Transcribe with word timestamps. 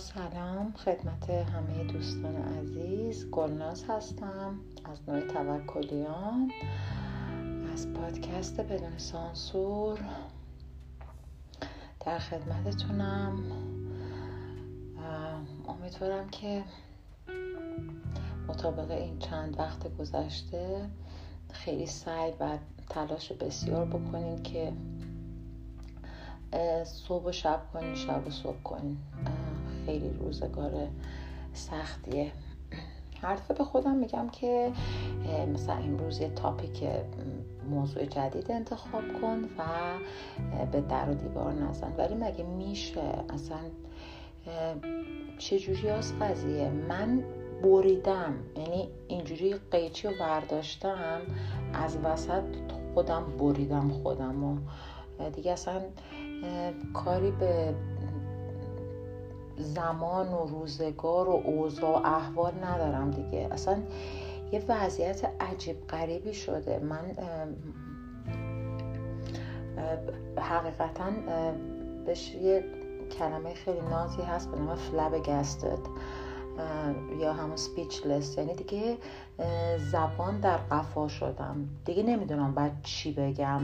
سلام. 0.00 0.72
خدمت 0.72 1.30
همه 1.30 1.84
دوستان 1.84 2.36
عزیز. 2.36 3.30
گلناز 3.30 3.84
هستم 3.88 4.58
از 4.84 5.08
نوع 5.08 5.20
توکلیان. 5.20 6.52
از 7.72 7.92
پادکست 7.92 8.60
بدون 8.60 8.98
سانسور 8.98 9.98
در 12.06 12.18
خدمتتونم. 12.18 13.42
امیدوارم 15.68 16.28
که 16.28 16.64
مطابق 18.48 18.90
این 18.90 19.18
چند 19.18 19.58
وقت 19.58 19.96
گذشته 19.96 20.88
خیلی 21.52 21.86
سعی 21.86 22.32
و 22.40 22.58
تلاش 22.88 23.32
بسیار 23.32 23.86
بکنید 23.86 24.42
که 24.42 24.72
صبح 26.84 27.24
و 27.24 27.32
شب 27.32 27.60
کنین 27.72 27.94
شب 27.94 28.26
و 28.26 28.30
صبح 28.30 28.62
کنین. 28.62 28.98
خیلی 29.86 30.10
روزگار 30.20 30.72
سختیه. 31.52 32.32
هر 33.22 33.34
دفعه 33.34 33.56
به 33.56 33.64
خودم 33.64 33.96
میگم 33.96 34.28
که 34.28 34.72
مثلا 35.54 35.74
امروز 35.74 36.20
یه 36.20 36.28
تاپیک 36.28 36.84
موضوع 37.70 38.04
جدید 38.04 38.50
انتخاب 38.50 39.02
کن 39.20 39.44
و 39.58 39.64
به 40.72 40.80
در 40.80 41.10
و 41.10 41.14
دیوار 41.14 41.52
نزن. 41.52 41.92
ولی 41.98 42.14
مگه 42.14 42.44
میشه؟ 42.44 43.24
اصلا 43.28 43.58
چجوری 45.38 45.88
از 45.88 46.18
قضیه؟ 46.18 46.70
من 46.70 47.24
بریدم. 47.62 48.34
یعنی 48.56 48.88
اینجوری 49.08 49.54
قیچی 49.70 50.08
رو 50.08 50.14
برداشتم 50.20 51.20
از 51.72 51.96
وسط 52.04 52.44
خودم 52.94 53.24
بریدم 53.38 53.88
خودم 53.88 54.44
و 54.44 54.58
دیگه 55.30 55.52
اصلا 55.52 55.80
کاری 56.94 57.30
به 57.30 57.74
زمان 59.60 60.28
و 60.28 60.46
روزگار 60.46 61.28
و 61.28 61.42
اوضاع 61.44 61.90
و 61.90 62.06
احوال 62.06 62.52
ندارم 62.64 63.10
دیگه. 63.10 63.48
اصلا 63.50 63.82
یه 64.52 64.64
وضعیت 64.68 65.32
عجیب 65.40 65.86
غریبی 65.86 66.34
شده. 66.34 66.78
من 66.78 67.16
حقیقتا 70.38 71.10
بهش 72.06 72.34
یه 72.34 72.64
کلمه 73.18 73.54
خیلی 73.54 73.80
نازی 73.80 74.22
هست 74.22 74.50
به 74.50 74.58
نام 74.58 74.74
فلب 74.74 75.22
گستد 75.22 75.78
یا 77.20 77.32
همون 77.32 77.56
سپیچلس 77.56 78.38
یعنی 78.38 78.54
دیگه 78.54 78.96
زبان 79.92 80.40
در 80.40 80.56
قفا 80.56 81.08
شدم. 81.08 81.68
دیگه 81.84 82.02
نمی‌دونم 82.02 82.54
باید 82.54 82.82
چی 82.82 83.12
بگم 83.12 83.60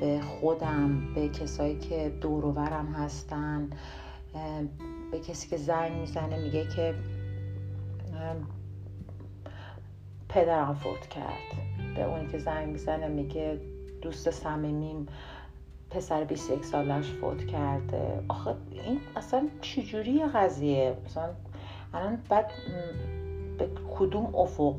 به 0.00 0.20
خودم 0.20 1.14
به 1.14 1.28
کسایی 1.28 1.78
که 1.78 2.12
دورورم 2.20 2.86
هستن. 2.86 3.70
به 5.10 5.20
کسی 5.20 5.48
که 5.48 5.56
زنگ 5.56 5.92
می‌زنه 5.92 6.42
میگه 6.42 6.66
که 6.76 6.94
پدرم 10.28 10.74
فوت 10.74 11.06
کرد. 11.06 11.94
به 11.96 12.04
اونی 12.04 12.26
که 12.26 12.38
زنگ 12.38 12.68
می‌زنه 12.68 13.08
میگه 13.08 13.60
دوست 14.02 14.30
صمیمیم 14.30 15.06
پسر 15.90 16.24
21 16.24 16.64
سالش 16.64 17.06
فوت 17.06 17.46
کرده. 17.46 18.24
آخه 18.28 18.54
این 18.70 19.00
اصلا 19.16 19.48
چجوری 19.60 20.24
قضیه؟ 20.34 20.96
مثلا 21.04 21.30
الان 21.94 22.18
بعد 22.28 22.50
به 23.58 23.68
کدوم 23.98 24.34
افق؟ 24.36 24.74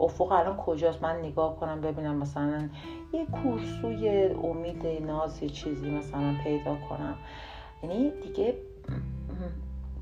افق 0.00 0.32
الان 0.32 0.56
کجاست؟ 0.56 1.02
من 1.02 1.16
نگاه 1.16 1.56
کنم 1.56 1.80
ببینم 1.80 2.16
مثلا 2.16 2.68
یه 3.12 3.26
کورسوی 3.26 4.08
امید 4.42 4.86
ناز 4.86 5.40
چیزی 5.40 5.90
مثلا 5.90 6.34
پیدا 6.44 6.76
کنم. 6.88 7.14
یعنی 7.82 8.10
دیگه 8.10 8.54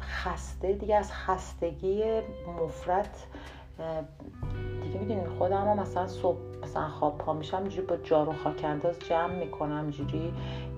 خسته 0.08 0.72
دیگه 0.72 0.96
از 0.96 1.12
خستگی 1.12 2.02
مفرد 2.62 3.16
دیگه 4.82 4.98
می‌دونین 4.98 5.26
خودم 5.38 5.78
مثلا 5.80 6.06
صبح 6.06 6.38
مثلا 6.62 6.88
خواب 6.88 7.18
پا 7.18 7.32
میشم 7.32 7.56
اینجوری 7.56 7.86
با 7.86 7.96
جارو 7.96 8.32
خاک 8.32 8.64
انداز 8.64 8.98
جمع 8.98 9.34
می‌کنم 9.34 9.80
اینجوری 9.82 10.32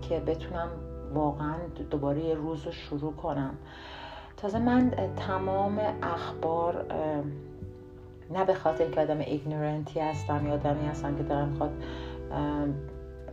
که 0.08 0.20
بتونم 0.20 0.68
واقعا 1.14 1.56
دوباره 1.90 2.20
یه 2.20 2.34
روز 2.34 2.64
رو 2.64 2.72
شروع 2.72 3.12
کنم. 3.12 3.54
تازه 4.36 4.58
من 4.58 4.90
تمام 5.16 5.80
اخبار 6.02 6.84
نه 8.30 8.44
به 8.44 8.54
خاطر 8.54 8.84
اینکه 8.84 9.00
آدم 9.00 9.18
ایگنورنتی 9.18 10.00
هستم 10.00 10.46
یا 10.46 10.54
آدمی 10.54 10.86
هستم 10.86 11.16
که 11.16 11.22
دارم 11.22 11.48
می‌خواد 11.48 11.82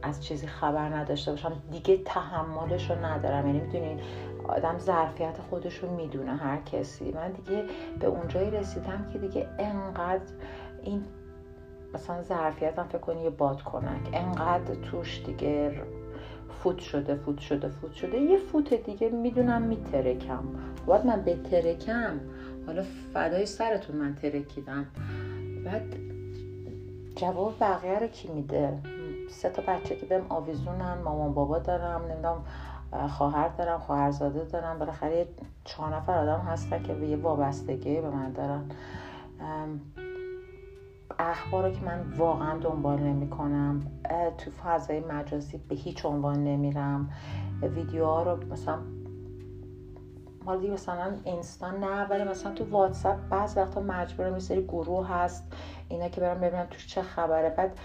از 0.02 0.24
چیزی 0.24 0.48
خبر 0.48 0.90
نداشته 0.90 1.32
باشم 1.32 1.52
دیگه 1.72 1.98
تحملش 1.98 2.92
رو 2.92 3.06
ندارم. 3.06 3.48
یعنی 3.48 3.60
می‌دونین 3.60 4.00
آدم 4.44 4.78
ظرفیت 4.78 5.38
خودش 5.50 5.78
رو 5.78 5.96
می‌دونه 5.96 6.36
هر 6.36 6.58
کسی. 6.58 7.12
من 7.12 7.32
دیگه 7.32 7.64
به 8.00 8.08
اونجایی 8.08 8.52
رسیدم 8.52 9.10
که 9.14 9.20
دیگه 9.20 9.48
انقدر 9.60 10.34
این 10.84 11.04
مثلا 11.94 12.22
ظرفیتم 12.22 12.84
فکر 12.84 12.98
کنی 12.98 13.24
یه 13.24 13.30
باد 13.30 13.62
کنک 13.62 14.10
انقدر 14.14 14.76
توش 14.76 15.24
دیگه 15.26 15.82
فوت 16.50 16.80
شده 16.80 17.16
فوت 17.16 17.40
شده 17.40 17.70
فوت 17.70 17.94
شده. 17.94 18.18
یه 18.18 18.38
فوت 18.38 18.74
دیگه 18.74 19.10
می‌دونم 19.10 19.62
میترکم. 19.62 20.44
باید 20.86 21.06
من 21.06 21.22
بترکم. 21.22 22.20
حالا 22.68 22.84
فدای 23.14 23.46
سرتون 23.46 23.96
من 23.96 24.16
ترکیدم. 24.16 24.86
بعد 25.66 25.96
جواب 27.16 27.54
بقیه 27.60 28.00
رو 28.00 28.08
کی 28.08 28.28
میده؟ 28.28 28.80
سه 29.30 29.50
تا 29.50 29.62
بچه 29.68 29.96
که 29.96 30.06
بهم 30.06 30.26
آویزونن 30.30 30.98
مامان 31.04 31.34
بابا 31.34 31.60
دارم. 31.60 32.02
نمی‌دونم 32.06 32.46
خواهر 33.10 33.48
دارم 33.48 33.80
خواهرزاده 33.80 34.44
دارم. 34.44 34.80
بالاخره 34.80 35.28
چهار 35.64 35.96
نفر 35.96 36.18
آدم 36.18 36.40
هستن 36.40 36.84
که 36.84 36.94
به 36.94 37.08
یه 37.08 37.18
وابستگی 37.18 38.02
به 38.02 38.10
من 38.10 38.32
دارن. 38.32 38.72
اخبار 41.20 41.68
رو 41.68 41.72
که 41.76 41.86
من 41.86 42.06
واقعا 42.18 42.58
دنبال 42.58 43.00
نمی 43.00 43.30
کنم 43.30 43.82
تو 44.38 44.52
فضای 44.52 45.00
مجازی 45.00 45.58
به 45.58 45.76
هیچ 45.76 46.06
عنوان 46.06 46.44
نمیرم. 46.44 47.10
ویدیوها 47.62 48.24
رو 48.24 48.52
مثلا 48.52 48.78
حالا 50.46 50.60
دیگه 50.60 50.74
مثلا 50.74 51.14
اینستا 51.24 51.72
نه 51.72 52.06
ولی 52.06 52.24
مثلا 52.24 52.54
تو 52.54 52.70
واتساپ 52.70 53.18
بعض 53.30 53.58
وقتا 53.58 53.82
مجبورم 53.82 54.34
یه 54.34 54.40
سری 54.40 54.64
گروه 54.64 55.08
هست. 55.08 55.54
اینا 55.90 56.10
که 56.10 56.22
برم 56.22 56.40
ببینم 56.40 56.66
توش 56.66 56.88
چه 56.88 57.02
خبره. 57.02 57.50
بعد 57.50 57.80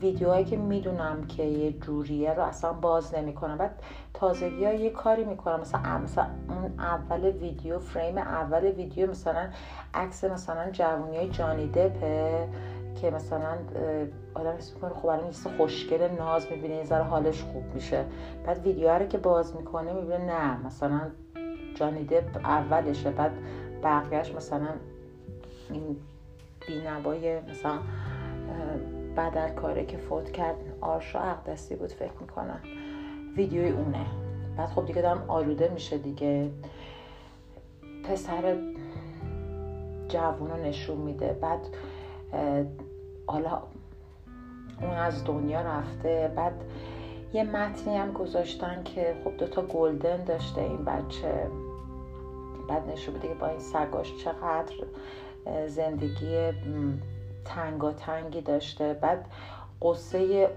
ویدیوهایی 0.00 0.44
که 0.44 0.56
می‌دونم 0.56 1.24
که 1.26 1.42
یه 1.42 1.72
جوریه 1.72 2.34
رو 2.34 2.42
اصلا 2.42 2.72
باز 2.72 3.14
نمی‌کنم. 3.14 3.58
بعد 3.58 3.82
تازگی 4.14 4.64
ها 4.64 4.72
یه 4.72 4.90
کاری 4.90 5.24
می‌کنم. 5.24 5.60
مثلا 5.60 5.98
مثلا 5.98 6.26
اون 6.48 6.74
اول 6.78 7.24
ویدیو 7.24 7.78
فریم 7.78 8.18
اول 8.18 8.64
ویدیو 8.64 9.10
مثلا 9.10 9.48
عکس 9.94 10.24
مثلا 10.24 10.70
جوونی 10.70 11.16
های 11.16 11.28
جانی 11.28 11.66
دپه 11.66 12.48
که 13.00 13.10
مثلا 13.10 13.58
آدم 14.34 14.56
حس 14.56 14.74
می‌کنه 14.74 14.90
خب 14.90 15.06
الان 15.06 15.32
خوشگل 15.56 16.08
ناز 16.18 16.46
می‌بینه 16.50 16.74
یه 16.74 16.84
ذره 16.84 17.02
حالش 17.02 17.42
خوب 17.42 17.64
میشه. 17.74 18.04
بعد 18.46 18.66
ویدیو 18.66 18.90
رو 18.90 19.06
که 19.06 19.18
باز 19.18 19.56
می‌کنه 19.56 19.92
می‌بینه 19.92 20.18
نه 20.18 20.66
مثلا 20.66 21.00
جانی 21.74 22.04
دپ 22.04 22.36
اولشه. 22.44 23.10
بعد 23.10 23.32
بقیهش 23.82 24.32
مثلا 24.34 24.68
این 25.70 25.96
بینوای 26.66 27.40
مثلا 27.40 27.78
بدل 29.16 29.84
که 29.84 29.96
فوت 29.96 30.32
کرد 30.32 30.56
آرشا 30.80 31.18
اقدسی 31.20 31.76
بود 31.76 31.92
فکر 31.92 32.12
می‌کنم. 32.20 32.60
ویدیوی 33.36 33.70
اونه. 33.70 34.06
بعد 34.56 34.68
خب 34.68 34.86
دیگه 34.86 35.02
دارم 35.02 35.24
آلوده 35.28 35.68
میشه 35.68 35.98
دیگه. 35.98 36.50
پسر 38.04 38.56
جوون 40.08 40.50
رو 40.50 40.56
نشون 40.56 40.96
میده. 40.96 41.38
بعد 41.40 41.60
حالا 43.26 43.62
اون 44.80 44.90
از 44.90 45.24
دنیا 45.24 45.60
رفته. 45.60 46.32
بعد 46.36 46.64
یه 47.32 47.44
متنی 47.44 47.96
هم 47.96 48.12
گذاشتن 48.12 48.82
که 48.82 49.14
خب 49.24 49.36
دوتا 49.36 49.62
گلدن 49.62 50.24
داشته 50.24 50.60
این 50.60 50.84
بچه. 50.84 51.46
بعد 52.68 52.90
نشون 52.90 53.14
دیگه 53.14 53.34
با 53.34 53.46
این 53.46 53.58
سگاش 53.58 54.16
چقدر 54.24 54.74
زندگی 55.66 56.52
تنگی 57.96 58.40
داشته. 58.40 58.94
بعد 58.94 59.26
قصه 59.82 60.50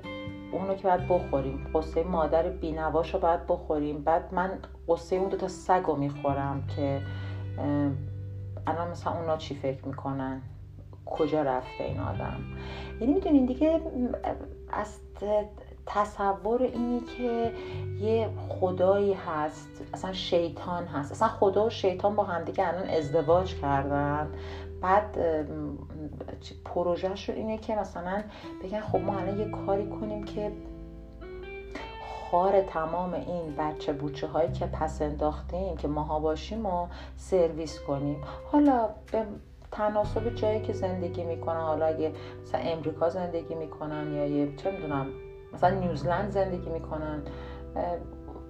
اونو 0.52 0.76
که 0.76 0.84
باید 0.84 1.08
بخوریم. 1.08 1.68
قصه 1.74 2.04
مادر 2.04 2.50
بینواش 2.50 3.14
رو 3.14 3.20
باید 3.20 3.48
بخوریم. 3.48 4.04
بعد 4.04 4.34
من 4.34 4.60
قصه 4.88 5.16
اون 5.16 5.30
دوتا 5.30 5.48
سگ 5.48 5.84
رو 5.88 5.96
می‌خورم 5.96 6.64
که 6.76 7.02
الان 8.68 8.92
مثلا 8.92 9.14
اونا 9.14 9.38
چی 9.38 9.56
فکر 9.56 9.88
می‌کنن؟ 9.88 10.42
کجا 11.06 11.42
رفته 11.42 11.84
این 11.84 12.00
آدم؟ 12.00 12.38
یعنی 13.02 13.14
می‌دونین 13.14 13.46
دیگه 13.46 13.82
از 14.74 15.00
تصور 15.86 16.62
اینی 16.62 17.00
که 17.00 17.52
یه 18.02 18.30
خدایی 18.50 19.14
هست 19.14 19.84
اصلا 19.94 20.14
شیطان 20.14 20.86
هست. 20.86 21.12
اصلا 21.12 21.28
خدا 21.28 21.66
و 21.66 21.70
شیطان 21.70 22.16
با 22.16 22.24
همدیگه 22.24 22.68
الان 22.68 22.90
ازدواج 22.90 23.56
کردن. 23.56 24.32
بعد 24.82 25.18
پروژهشون 26.66 27.36
اینه 27.36 27.58
که 27.58 27.76
مثلا 27.76 28.24
بگن 28.64 28.80
خب 28.80 29.00
ما 29.00 29.18
الان 29.18 29.40
یه 29.40 29.50
کاری 29.50 29.90
کنیم 29.90 30.24
که 30.24 30.52
خار 32.32 32.62
تمام 32.62 33.14
این 33.14 33.56
بچه 33.58 33.94
بوچه 33.94 34.28
هایی 34.28 34.52
که 34.52 34.66
پس 34.66 35.02
انداختیم 35.02 35.78
که 35.78 35.88
ماها 35.88 36.20
باشیم 36.20 36.66
و 36.66 36.88
سرویس 37.18 37.80
کنیم. 37.80 38.22
حالا 38.52 38.90
به 39.12 39.26
تناسب 39.72 40.36
جایی 40.36 40.62
که 40.62 40.74
زندگی 40.74 41.24
می‌کنن 41.24 41.62
حالا 41.62 41.86
اگه 41.86 42.12
مثلا 42.42 42.62
امریکا 42.62 43.10
زندگی 43.10 43.56
می‌کنن 43.56 44.14
یا 44.14 44.26
یه 44.26 44.56
چه 44.56 44.72
می‌دونم 44.72 45.08
مثلا 45.54 45.80
نیوزلند 45.80 46.32
زندگی 46.32 46.70
می‌کنن 46.70 47.22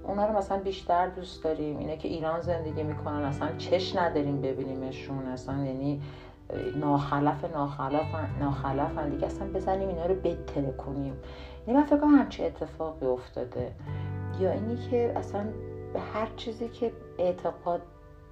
اونا 0.03 0.25
رو 0.25 0.37
مثلا 0.37 0.57
بیشتر 0.57 1.07
دوست 1.07 1.43
داریم. 1.43 1.77
اینه 1.77 1.97
که 1.97 2.07
ایران 2.07 2.41
زندگی 2.41 2.83
می‌کنن 2.83 3.23
اصلا 3.23 3.57
چش 3.57 3.95
نداریم 3.95 4.41
ببینیمشون 4.41 5.25
اصلا 5.25 5.65
یعنی 5.65 6.01
ناخلف 6.75 7.45
ناخلف 7.45 8.15
ناخلف 8.39 8.97
دیگه 8.97 9.25
اصلا 9.25 9.47
بزنیم 9.47 9.87
اینا 9.87 10.05
رو 10.05 10.15
بتره 10.15 10.71
کنیم. 10.71 11.13
یعنی 11.67 11.79
من 11.79 11.85
فکر 11.85 11.97
کنم 11.97 12.15
همچه 12.15 12.43
اتفاقی 12.43 13.05
افتاده. 13.05 13.71
یا 14.39 14.51
اینی 14.51 14.77
که 14.89 15.13
اصلا 15.15 15.45
به 15.93 15.99
هر 15.99 16.27
چیزی 16.35 16.69
که 16.69 16.91
اعتقاد 17.19 17.81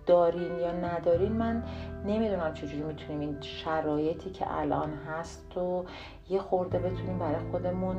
دارین 0.06 0.60
یا 0.60 0.72
ندارین 0.72 1.32
من 1.32 1.64
نمی‌دونم 2.06 2.54
چجوری 2.54 2.84
می‌تونیم 2.84 3.20
این 3.20 3.42
شرایطی 3.42 4.30
که 4.30 4.46
الان 4.60 4.94
هست 4.94 5.58
و 5.58 5.86
یه 6.30 6.40
خورده 6.40 6.80
بتونیم 6.80 7.20
برای 7.20 7.50
خودمون 7.52 7.96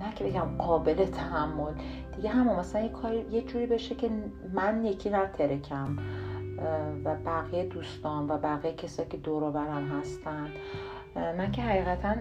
نه 0.00 0.14
که 0.14 0.24
بگم 0.24 0.56
قابل 0.58 1.06
تحمل 1.06 1.72
دیگه 2.16 2.28
همون 2.28 2.56
مثلا 2.56 2.82
یه 2.82 2.88
کاری 2.88 3.24
یه 3.30 3.42
جوری 3.42 3.66
بشه 3.66 3.94
که 3.94 4.10
من 4.52 4.84
یکی 4.84 5.10
نترکم 5.10 5.96
و 7.04 7.16
بقیه 7.26 7.64
دوستان 7.64 8.30
و 8.30 8.38
بقیه 8.38 8.72
کسایی 8.72 9.08
که 9.08 9.16
دور 9.16 9.50
برم 9.50 9.88
هستن. 9.88 10.48
من 11.14 11.52
که 11.52 11.62
حقیقتا 11.62 12.14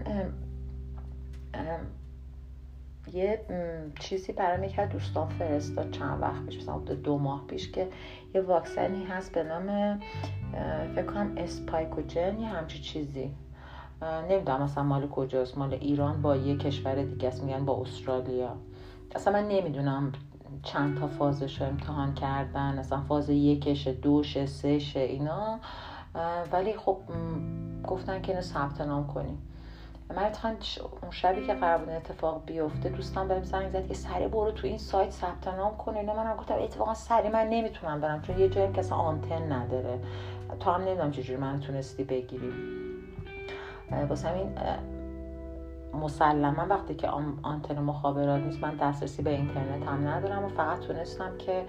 یه 3.13 3.45
چیزی 3.99 4.31
برای 4.31 4.67
یکی 4.67 4.85
دوستان 4.85 5.29
فرستاد 5.29 5.91
چند 5.91 6.21
وقت 6.21 6.45
پیش 6.45 6.57
مثلا 6.57 6.77
دو 6.77 7.17
ماه 7.17 7.47
پیش 7.47 7.71
که 7.71 7.87
یه 8.35 8.41
واکسنی 8.41 9.05
هست 9.05 9.31
به 9.31 9.43
نام 9.43 9.99
فکر 10.95 11.05
کنم 11.05 11.33
اسپایکوجن 11.37 12.39
یا 12.39 12.47
همچی 12.47 12.79
چیزی. 12.79 13.31
نمی‌دونم 14.29 14.63
مثلا 14.63 14.83
مال 14.83 15.07
کجاست. 15.07 15.57
مال 15.57 15.73
ایران 15.73 16.21
با 16.21 16.35
یه 16.35 16.57
کشور 16.57 17.03
دیگه 17.03 17.27
است. 17.27 17.43
میگن 17.43 17.65
با 17.65 17.81
استرالیا. 17.81 18.55
اصلا 19.15 19.33
من 19.33 19.47
نمی‌دونم 19.47 20.11
چند 20.63 20.99
تا 20.99 21.07
فازش 21.07 21.61
رو 21.61 21.67
امتحان 21.67 22.13
کردن 22.13 22.79
اصلا 22.79 23.01
فاز 23.01 23.29
یکش 23.29 23.87
دوش 23.87 24.45
سهش 24.45 24.97
اینا. 24.97 25.59
ولی 26.51 26.73
خب 26.73 26.97
گفتن 27.87 28.21
که 28.21 28.31
اینو 28.31 28.41
ثبت 28.41 28.81
نام 28.81 29.07
کنیم. 29.07 29.47
من 30.15 30.31
اون 31.01 31.11
شبی 31.11 31.47
که 31.47 31.53
قرار 31.53 31.77
بود 31.77 31.89
اتفاق 31.89 32.41
بیفته 32.45 32.89
دوستان 32.89 33.27
بهم 33.27 33.43
زنگ 33.43 33.69
زد 33.69 33.87
که 33.87 33.93
سری 33.93 34.27
برو 34.27 34.51
تو 34.51 34.67
این 34.67 34.77
سایت 34.77 35.11
ثبت 35.11 35.47
نام 35.47 35.77
کن 35.77 35.95
اینا. 35.95 36.13
منم 36.13 36.37
گفتم 36.37 36.55
اتفاقا 36.55 36.93
سری 36.93 37.29
من 37.29 37.49
نمی‌تونم 37.49 38.01
برم 38.01 38.21
چون 38.21 38.39
یه 38.39 38.49
جایی 38.49 38.73
که 38.73 38.79
اصلا 38.79 38.97
آنتن 38.97 39.51
نداره. 39.51 39.99
تو 40.59 40.71
هم 40.71 40.81
نمی‌دونم 40.81 41.11
چجوری 41.11 41.39
من 41.39 41.59
تونستی 41.59 42.03
بگیری. 42.03 42.53
واسه 44.09 44.27
همین 44.27 44.49
مسلما 45.93 46.65
وقتی 46.69 46.95
که 46.95 47.07
آنتن 47.43 47.79
مخابرات 47.79 48.43
نیست 48.43 48.63
من 48.63 48.75
دسترسی 48.75 49.21
به 49.21 49.29
اینترنت 49.29 49.87
هم 49.87 50.07
ندارم 50.07 50.45
و 50.45 50.47
فقط 50.47 50.79
تونستم 50.79 51.37
که 51.37 51.65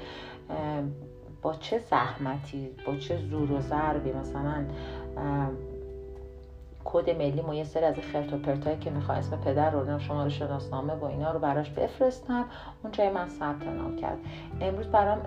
با 1.43 1.55
چه 1.55 1.79
زحمتی 1.79 2.71
با 2.87 2.97
چه 2.97 3.17
زور 3.17 3.53
و 3.53 3.61
ضربی 3.61 4.13
مثلا 4.13 4.65
کد 6.85 7.11
ملی 7.11 7.43
ما 7.43 7.55
یه 7.55 7.65
سری 7.65 7.85
از 7.85 7.95
خرت 8.13 8.33
و 8.33 8.39
پرتایی 8.39 8.79
که 8.79 8.91
می‌خواد 8.91 9.19
اسم 9.19 9.37
پدر 9.37 9.71
رو 9.71 9.99
شماره 9.99 10.29
شناسنامه 10.29 10.95
با 10.95 11.09
اینا 11.09 11.33
رو 11.33 11.39
براش 11.39 11.71
بفرستم. 11.71 12.45
اون 12.83 12.93
جای 12.93 13.11
من 13.11 13.29
ثبت 13.29 13.67
نام 13.67 13.97
کرد. 13.97 14.19
امروز 14.61 14.87
برام 14.87 15.19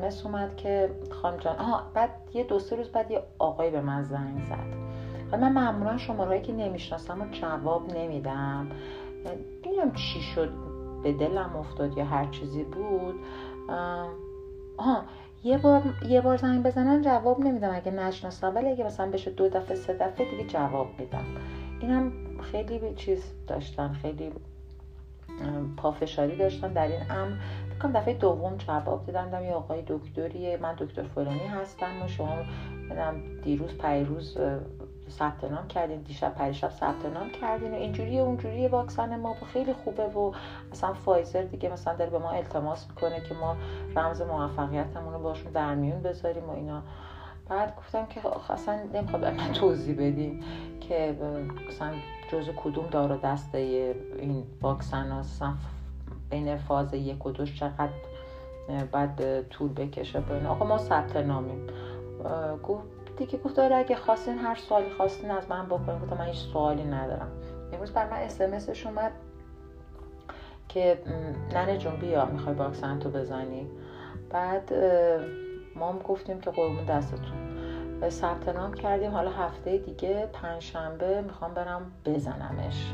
اس 0.00 0.26
اومد 0.26 0.56
که 0.56 0.90
خانم 1.22 1.36
جان 1.36 1.56
آها 1.56 1.82
بعد 1.94 2.10
یه 2.34 2.44
دو 2.44 2.58
سه 2.58 2.76
روز 2.76 2.88
بعد 2.88 3.10
یه 3.10 3.22
آقای 3.38 3.70
به 3.70 3.80
من 3.80 4.02
زنگ 4.02 4.44
زد. 4.44 4.87
من 5.36 5.52
معمولا 5.52 5.96
شماره 5.96 6.40
که 6.40 6.52
نمی‌شناسم 6.52 7.22
و 7.22 7.24
جواب 7.32 7.96
نمیدم. 7.96 8.70
نمی‌دونم 9.24 9.92
چی 9.92 10.20
شد 10.20 10.50
به 11.02 11.12
دلم 11.12 11.56
افتاد 11.56 11.98
یا 11.98 12.04
هر 12.04 12.26
چیزی 12.30 12.64
بود. 12.64 13.14
آها 14.76 15.02
یه 15.44 15.58
بار 15.58 15.82
یه 16.08 16.20
بار 16.20 16.36
زنگ 16.36 16.62
بزنن 16.62 17.02
جواب 17.02 17.40
نمیدم. 17.40 17.70
اگه 17.74 17.90
نشناسم 17.90 18.54
ولی 18.54 18.68
اگه 18.68 18.84
مثلا 18.84 19.10
بشه 19.10 19.30
دو 19.30 19.48
دفعه 19.48 19.76
سه 19.76 19.92
دفعه 19.92 20.30
دیگه 20.30 20.44
جواب 20.44 20.86
میدم. 20.98 21.24
اینم 21.80 22.12
خیلی 22.42 22.94
چیز 22.94 23.24
داشتن 23.46 23.92
خیلی 23.92 24.32
پافشاری 25.76 26.36
داشتن 26.36 26.72
در 26.72 26.86
این 26.88 27.10
امر. 27.10 27.36
فکرم 27.78 27.92
دفعه 27.92 28.14
دوم 28.14 28.56
جواب 28.56 29.06
دادم 29.06 29.44
یه 29.44 29.52
آقای 29.52 29.82
دکتریه 29.86 30.58
من 30.62 30.74
دکتر 30.78 31.02
فلانی 31.02 31.46
هستم 31.46 32.02
و 32.04 32.08
شما 32.08 32.36
دیروز 33.42 33.78
پیروز 33.78 34.38
ثبت 35.08 35.44
نام 35.44 35.68
کردین 35.68 36.00
دیشب 36.00 36.34
پریشب 36.34 36.70
ثبت 36.70 37.06
نام 37.14 37.30
کردین 37.30 37.70
و 37.70 37.74
اینجوری 37.74 38.18
اونجوری 38.18 38.68
واکسن 38.68 39.20
ما 39.20 39.36
خیلی 39.52 39.72
خوبه 39.72 40.06
و 40.06 40.32
اصلا 40.72 40.92
فایزر 40.92 41.42
دیگه 41.42 41.68
مثلا 41.68 41.94
داره 41.94 42.10
به 42.10 42.18
ما 42.18 42.30
التماس 42.30 42.86
می‌کنه 42.88 43.20
که 43.20 43.34
ما 43.34 43.56
رمز 43.96 44.22
موفقیتمون 44.22 45.12
رو 45.12 45.18
باشون 45.18 45.52
در 45.52 45.74
میون 45.74 46.02
بذاریم 46.02 46.44
و 46.44 46.50
اینا. 46.50 46.82
بعد 47.48 47.76
گفتم 47.76 48.06
که 48.06 48.20
اصلا 48.50 48.78
نمی‌خواد 48.94 49.24
من 49.24 49.52
توضیح 49.52 49.94
بدیم 49.94 50.40
که 50.80 51.16
مثلا 51.68 51.92
جز 52.32 52.48
کدوم 52.56 52.86
دار 52.86 53.12
و 53.12 53.16
دسته 53.16 53.58
این 54.18 54.44
واکسن 54.62 55.10
ها 55.10 55.54
بین 56.30 56.56
فاز 56.56 56.94
یک 56.94 57.26
و 57.26 57.30
دوش 57.30 57.60
چقدر 57.60 57.90
بعد 58.92 59.48
طول 59.48 59.72
بکشه. 59.72 60.20
بین 60.20 60.46
آقا 60.46 60.64
ما 60.64 60.78
ثبت 60.78 61.16
نامیم. 61.16 61.66
گفت 62.62 62.84
دیگه 63.18 63.38
گفت 63.38 63.56
داره 63.56 63.76
اگه 63.76 63.96
خواستین 63.96 64.38
هر 64.38 64.54
سوالی 64.54 64.90
خواستین 64.90 65.30
از 65.30 65.50
من 65.50 65.66
بکنین. 65.66 65.98
گفتم 65.98 66.16
من 66.16 66.24
هیچ 66.24 66.38
سوالی 66.52 66.84
ندارم. 66.84 67.28
امروز 67.72 67.92
بر 67.92 68.10
من 68.10 68.16
اسمسش 68.16 68.86
اومد 68.86 69.12
که 70.68 70.98
ننه 71.54 71.78
جون 71.78 71.96
بیا 71.96 72.24
می‌خوای 72.24 72.54
واکسن 72.54 72.98
تو 72.98 73.10
بزنی. 73.10 73.66
بعد 74.30 74.72
ما 75.76 75.92
هم 75.92 75.98
گفتیم 75.98 76.40
که 76.40 76.50
قربون 76.50 76.84
دستتون. 76.84 77.48
ثبت 78.08 78.48
نام 78.48 78.74
کردیم. 78.74 79.10
حالا 79.10 79.30
هفته 79.30 79.78
دیگه 79.78 80.28
پنجشنبه 80.32 81.22
می‌خوام 81.22 81.54
برم 81.54 81.92
بزنمش. 82.04 82.92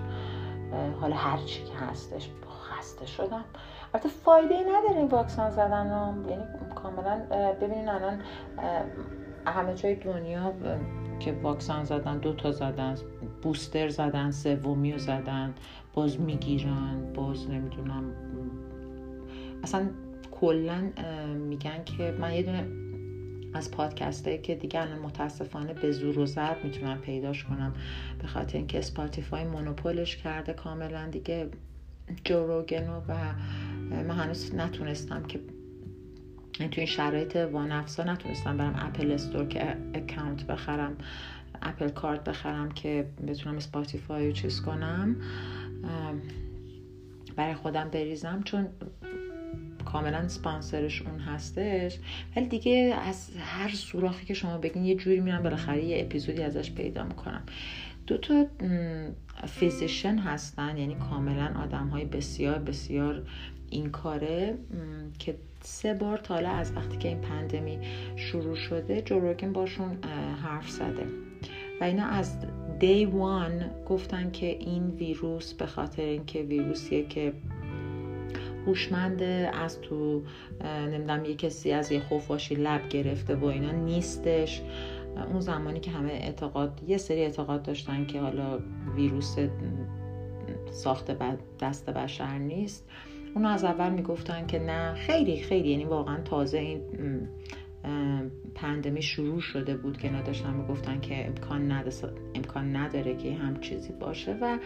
حالا 1.00 1.16
هر 1.16 1.38
چی 1.38 1.64
که 1.64 1.74
هستش 1.74 2.30
خسته 2.70 3.06
شدم. 3.06 3.44
البته 3.94 4.08
فایده 4.08 4.54
ای 4.54 4.64
نداره 4.64 4.96
این 4.96 5.08
واکسن 5.08 5.50
زدن 5.50 6.14
یعنی 6.28 6.44
کاملا 6.74 7.20
ببینین 7.60 7.88
الان 7.88 8.20
همه 9.50 9.74
جای 9.74 9.94
دنیا 9.94 10.52
که 11.20 11.32
واکسن 11.32 11.84
زدن 11.84 12.18
دو 12.18 12.32
تا 12.32 12.52
زدن 12.52 12.94
بوستر 13.42 13.88
زدن 13.88 14.30
سومی 14.30 14.92
رو 14.92 14.98
زدن 14.98 15.54
باز 15.94 16.20
می‌گیرن 16.20 17.12
باز 17.14 17.50
نمی‌دونم. 17.50 18.04
اصلا 19.62 19.86
کلا 20.30 20.92
میگن 21.48 21.84
که 21.84 22.14
من 22.20 22.34
یه 22.34 22.42
دونه 22.42 22.66
از 23.54 23.70
پادکسته 23.70 24.38
که 24.38 24.54
دیگه 24.54 24.80
الان 24.80 24.98
متاسفانه 24.98 25.72
به 25.74 25.92
زور 25.92 26.18
و 26.18 26.26
ضرب 26.26 26.64
می‌تونم 26.64 26.98
پیداش 26.98 27.44
کنم. 27.44 27.74
به 28.22 28.26
خاطر 28.26 28.58
اینکه 28.58 28.78
Spotify 28.78 29.44
monopoly 29.44 30.02
ش 30.02 30.16
کرده 30.16 30.52
کاملا 30.52 31.08
دیگه. 31.08 31.48
Joe 32.24 32.53
Rogan 32.53 33.00
و 33.08 33.14
من 33.90 34.10
هنوز 34.10 34.54
نتونستم 34.54 35.22
که 35.22 35.40
تو 36.58 36.68
این 36.76 36.86
شرایط 36.86 37.36
وانفسا 37.36 38.04
نتونستم 38.04 38.56
برم 38.56 38.74
Apple 38.78 39.12
Store 39.12 39.46
که 39.46 39.76
account 39.94 40.46
بخرم 40.46 40.96
Apple 41.62 41.88
card 41.88 42.24
بخرم 42.24 42.72
که 42.72 43.06
بتونم 43.26 43.56
Spotify 43.56 44.26
رو 44.26 44.32
چیز 44.32 44.62
کنم 44.62 45.16
برای 47.36 47.54
خودم 47.54 47.90
بریزم 47.90 48.42
چون 48.44 48.66
کاملا 49.84 50.28
سپانسرش 50.28 51.02
اون 51.02 51.20
هستش. 51.20 51.98
ولی 52.36 52.46
دیگه 52.46 52.94
از 53.02 53.30
هر 53.38 53.68
سوراخی 53.68 54.26
که 54.26 54.34
شما 54.34 54.58
بگین 54.58 54.84
یه 54.84 54.94
جوری 54.94 55.20
میرم 55.20 55.42
بالاخره 55.42 55.84
یه 55.84 56.02
اپیزودی 56.02 56.42
ازش 56.42 56.70
پیدا 56.70 57.04
می‌کنم. 57.04 57.42
دو 58.06 58.18
تا 58.18 58.46
physician 59.46 60.18
هستن 60.18 60.76
یعنی 60.76 60.94
کاملا 60.94 61.62
آدم 61.62 61.88
های 61.88 62.04
بسیار 62.04 62.58
بسیار 62.58 63.26
این 63.70 63.90
کاره 63.90 64.54
که 65.18 65.34
سه 65.66 65.94
بار 65.94 66.18
تا 66.18 66.26
حاله 66.26 66.48
از 66.48 66.72
وقتی 66.76 66.96
که 66.96 67.08
این 67.08 67.20
pandemic 67.20 67.78
شروع 68.16 68.54
شده 68.54 69.02
Joe 69.02 69.21
Rogan 69.21 69.52
باشون 69.52 70.04
حرف 70.42 70.70
زده. 70.70 71.06
و 71.80 71.84
اینا 71.84 72.06
از 72.06 72.38
day 72.78 73.04
one 73.04 73.70
گفتن 73.88 74.30
که 74.30 74.46
این 74.46 74.90
ویروس 74.90 75.52
به 75.52 75.66
خاطر 75.66 76.02
اینکه 76.02 76.42
ویروسیه 76.42 77.06
که 77.06 77.32
هوشمند 78.66 79.22
از 79.52 79.80
تو 79.80 80.22
نمی‌دونم 80.64 81.24
یه 81.24 81.34
کسی 81.34 81.72
از 81.72 81.92
یه 81.92 82.00
خفاشی 82.00 82.54
لب 82.54 82.88
گرفته 82.88 83.36
و 83.36 83.44
اینا 83.44 83.70
نیستش. 83.70 84.62
اون 85.32 85.40
زمانی 85.40 85.80
که 85.80 85.90
همه 85.90 86.12
اعتقاد 86.12 86.80
یه 86.86 86.96
سری 86.96 87.20
اعتقاد 87.20 87.62
داشتن 87.62 88.06
که 88.06 88.20
حالا 88.20 88.58
ویروس 88.96 89.36
ساخت 90.70 91.10
دست 91.60 91.90
بشر 91.90 92.38
نیست. 92.38 92.88
اونو 93.34 93.48
از 93.48 93.64
اول 93.64 93.90
می‌گفتن 93.90 94.46
که 94.46 94.58
نه 94.58 94.94
خیلی 94.94 95.36
خیلی 95.36 95.68
یعنی 95.68 95.84
واقعا 95.84 96.20
تازه 96.20 96.58
این 96.58 96.80
پندمی 98.54 99.02
شروع 99.02 99.40
شده 99.40 99.76
بود 99.76 99.98
که 99.98 100.10
نداشتن. 100.10 100.54
می‌گفتن 100.54 101.00
که 101.00 101.26
امکان 101.26 101.72
نداره, 101.72 102.14
امکان 102.34 102.76
نداره 102.76 103.16
که 103.16 103.34
هم 103.34 103.60
چیزی 103.60 103.92
باشه 103.92 104.38
و 104.40 104.58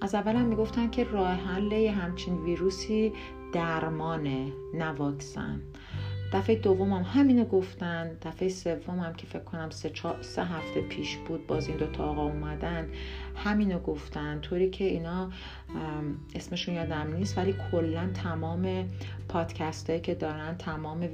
از 0.00 0.14
اول 0.14 0.36
هم 0.36 0.46
می‌گفتن 0.46 0.90
که 0.90 1.04
راه 1.04 1.32
حل 1.32 1.72
همچین 1.72 2.34
ویروسی 2.34 3.12
درمانه 3.52 4.52
نه 4.74 4.88
واکسن. 4.88 5.60
دفعه 6.32 6.56
دوم 6.56 6.92
هم 6.92 7.02
همینو 7.02 7.44
گفتن. 7.44 8.16
دفعه 8.22 8.48
سوم 8.48 8.98
هم 8.98 9.12
که 9.14 9.26
فکر 9.26 9.42
کنم 9.42 9.70
سه, 9.70 9.92
سه 10.20 10.44
هفته 10.44 10.80
پیش 10.80 11.16
بود 11.16 11.46
باز 11.46 11.68
این 11.68 11.76
دوتا 11.76 12.04
آقا 12.04 12.24
اومدن. 12.24 12.88
همینو 13.44 13.78
گفتن. 13.78 14.40
طوری 14.40 14.70
که 14.70 14.84
اینا 14.84 15.30
اسمشون 16.34 16.74
یادم 16.74 17.14
نیست 17.16 17.38
ولی 17.38 17.54
کلا 17.70 18.10
تمام 18.14 18.88
پادکست 19.28 19.90
هایی 19.90 20.02
که 20.02 20.14
دارن 20.14 20.56
تمام 20.56 21.08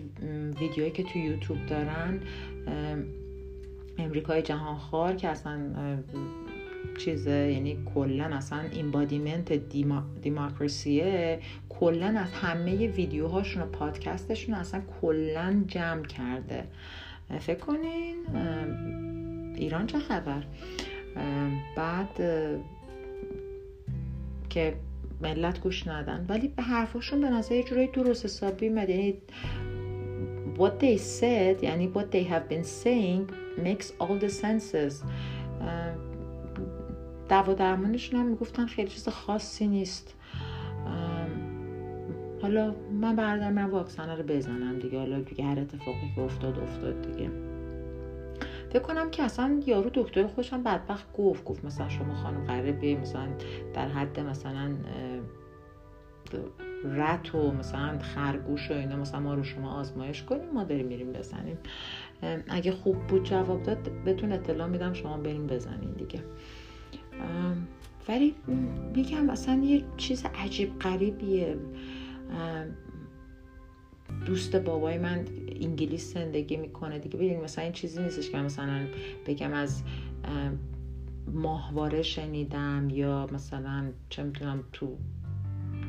ویدیوهایی 0.60 0.90
که 0.90 1.02
تو 1.02 1.18
یوتیوب 1.18 1.66
دارن 1.66 2.20
امریکای 3.98 4.42
جهانخوار 4.42 5.14
که 5.14 5.28
اصلا 5.28 5.58
چیزه 6.98 7.30
یعنی 7.30 7.78
کلا 7.94 8.24
اصلا 8.24 8.60
اینبادیمنت 8.60 9.52
دیما، 9.52 10.02
دیموکراسیه 10.22 11.40
کلا 11.68 12.06
از 12.06 12.32
همه 12.32 12.86
ویدیوهاشون 12.86 13.62
و 13.62 13.66
پادکستشون 13.66 14.54
اصلا 14.54 14.82
کلا 15.00 15.64
جمع 15.66 16.02
کرده. 16.02 16.64
فکر 17.40 17.58
کنین 17.58 18.16
ایران 19.54 19.86
چه 19.86 19.98
خبر؟ 19.98 20.42
بعد 21.76 22.16
که 24.50 24.76
ملت 25.20 25.60
گوش 25.60 25.88
ندن. 25.88 26.26
ولی 26.28 26.48
به 26.48 26.62
حرفاشون 26.62 27.20
به 27.20 27.30
نظر 27.30 27.54
یه 27.54 27.90
درست 27.92 28.24
حسابی 28.24 28.68
میاد 28.68 28.88
یعنی 28.88 29.14
what 30.56 30.82
they 30.82 30.98
said 31.20 31.62
یعنی 31.62 31.92
what 31.94 32.14
they 32.14 32.24
have 32.30 32.52
been 32.52 32.64
saying 32.84 33.32
makes 33.64 33.86
all 34.00 34.20
the 34.20 34.28
senses. 34.28 34.94
دوا 37.28 37.54
درمانشون 37.54 38.20
هم 38.20 38.26
می‌گفتن 38.26 38.66
خیلی 38.66 38.88
چیز 38.88 39.08
خاصی 39.08 39.66
نیست. 39.66 40.14
حالا 42.42 42.74
من 43.00 43.16
بردارم 43.16 43.52
من 43.52 43.70
واکسن 43.70 44.16
رو 44.16 44.22
بزنم 44.22 44.78
دیگه. 44.78 44.98
حالا 44.98 45.20
دیگه 45.20 45.44
هر 45.44 45.60
اتفاقی 45.60 46.12
که 46.14 46.20
افتاد 46.20 46.58
افتاد 46.58 47.02
دیگه. 47.02 47.30
فکر 48.74 48.82
کنم 48.82 49.10
که 49.10 49.22
اصلا 49.22 49.60
یارو 49.66 49.90
دکتر 49.94 50.26
خوشم 50.26 50.62
بدبخت 50.62 51.12
گفت 51.12 51.44
گفت 51.44 51.64
مثلا 51.64 51.88
شما 51.88 52.14
خانم 52.14 52.44
قراره 52.44 52.72
بیای 52.72 52.94
مثلا 52.94 53.28
در 53.74 53.88
حد 53.88 54.20
مثلا 54.20 54.74
رت 56.84 57.34
و 57.34 57.52
مثلا 57.52 57.98
خرگوش 57.98 58.70
و 58.70 58.74
اینا 58.74 58.96
مثلا 58.96 59.20
ما 59.20 59.34
رو 59.34 59.42
شما 59.42 59.80
آزمایش 59.80 60.22
کنیم 60.22 60.50
ما 60.50 60.64
داریم 60.64 60.86
میریم 60.86 61.12
بزنیم. 61.12 61.58
اگه 62.48 62.72
خوب 62.72 63.06
بود 63.06 63.24
جواب 63.24 63.62
داد 63.62 63.90
بهتون 64.04 64.32
اطلاع 64.32 64.68
میدم 64.68 64.92
شما 64.92 65.16
بریم 65.16 65.46
بزنین 65.46 65.92
دیگه. 65.92 66.20
ولی 68.08 68.34
میگم 68.94 69.30
اصلا 69.30 69.54
یه 69.64 69.84
چیز 69.96 70.24
عجیب 70.34 70.78
غریبیه. 70.78 71.56
دوست 74.26 74.56
بابای 74.56 74.98
من 74.98 75.24
انگلیس 75.60 76.14
زندگی 76.14 76.56
می‌کنه 76.56 76.98
دیگه. 76.98 77.16
ببینید 77.16 77.44
مثلا 77.44 77.64
این 77.64 77.72
چیزی 77.72 78.02
نیستش 78.02 78.30
که 78.30 78.38
مثلا 78.38 78.86
بگم 79.26 79.52
از 79.52 79.82
ماهواره 81.32 82.02
شنیدم 82.02 82.88
یا 82.90 83.28
مثلا 83.32 83.90
چه 84.08 84.22
می‌تونم 84.22 84.64
تو 84.72 84.96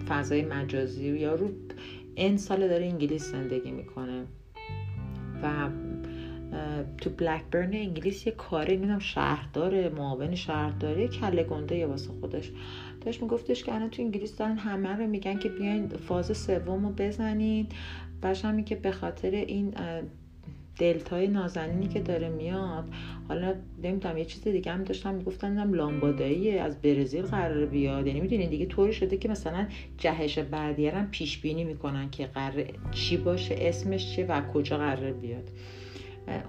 فضای 0.07 0.45
مجازی 0.45 1.17
یا 1.17 1.35
رو 1.35 1.49
این 2.15 2.37
سال 2.37 2.67
داره 2.67 2.85
انگلیس 2.85 3.31
زندگی 3.31 3.71
می‌کنه. 3.71 4.25
و 5.43 5.69
تو 6.97 7.09
بلکبرن 7.09 7.73
انگلیس 7.73 8.27
یه 8.27 8.33
کاری 8.33 8.77
می‌دونم 8.77 8.99
شهردار 8.99 9.89
معاون 9.89 10.35
شهرداری 10.35 11.07
کله 11.07 11.43
گنده 11.43 11.75
یه 11.75 11.85
واسه 11.87 12.11
خودش. 12.19 12.51
داشت 13.05 13.21
میگفتش 13.21 13.63
که 13.63 13.75
الان 13.75 13.89
تو 13.89 14.01
انگلیس 14.01 14.37
دارن 14.37 14.57
همه 14.57 14.89
رو 14.89 15.07
میگن 15.07 15.39
که 15.39 15.49
بیاین 15.49 15.87
فاز 15.87 16.37
سوم 16.37 16.85
رو 16.85 16.91
بزنین 16.97 17.67
باشم 18.21 18.63
که 18.63 18.75
به 18.75 18.91
خاطر 18.91 19.31
این 19.31 19.73
دلتای 20.79 21.27
نازنینی 21.27 21.87
که 21.87 21.99
داره 21.99 22.29
میاد 22.29 22.85
حالا 23.27 23.53
نمی‌دونم 23.83 24.17
یه 24.17 24.25
چیز 24.25 24.43
دیگه 24.43 24.71
هم 24.71 24.83
داشتم 24.83 25.15
می‌گفتن 25.15 25.57
هم 25.57 25.73
لامبادایی 25.73 26.57
از 26.57 26.81
برزیل 26.81 27.21
قرار 27.21 27.65
بیاد. 27.65 28.07
یعنی 28.07 28.19
می‌دونین 28.19 28.49
دیگه 28.49 28.65
طوری 28.65 28.93
شده 28.93 29.17
که 29.17 29.29
مثلا 29.29 29.67
جهش 29.97 30.39
بعدی 30.39 30.87
هم 30.87 31.07
پیش 31.11 31.37
بینی 31.37 31.63
می‌کنن 31.63 32.09
که 32.09 32.25
قرار 32.25 32.63
چی 32.91 33.17
باشه 33.17 33.55
اسمش 33.57 34.15
چیه 34.15 34.25
و 34.25 34.41
کجا 34.41 34.77
قرار 34.77 35.11
بیاد. 35.11 35.49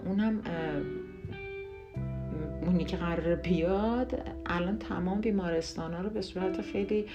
اونم 0.07 0.41
اونی 2.67 2.85
که 2.85 2.97
قرار 2.97 3.35
بیاد 3.35 4.23
الان 4.47 4.79
تمام 4.79 5.21
بیمارستان 5.21 5.95
ها 5.95 6.01
رو 6.01 6.11
به 6.11 6.23
صورت 6.23 6.63
خیلی 6.63 7.07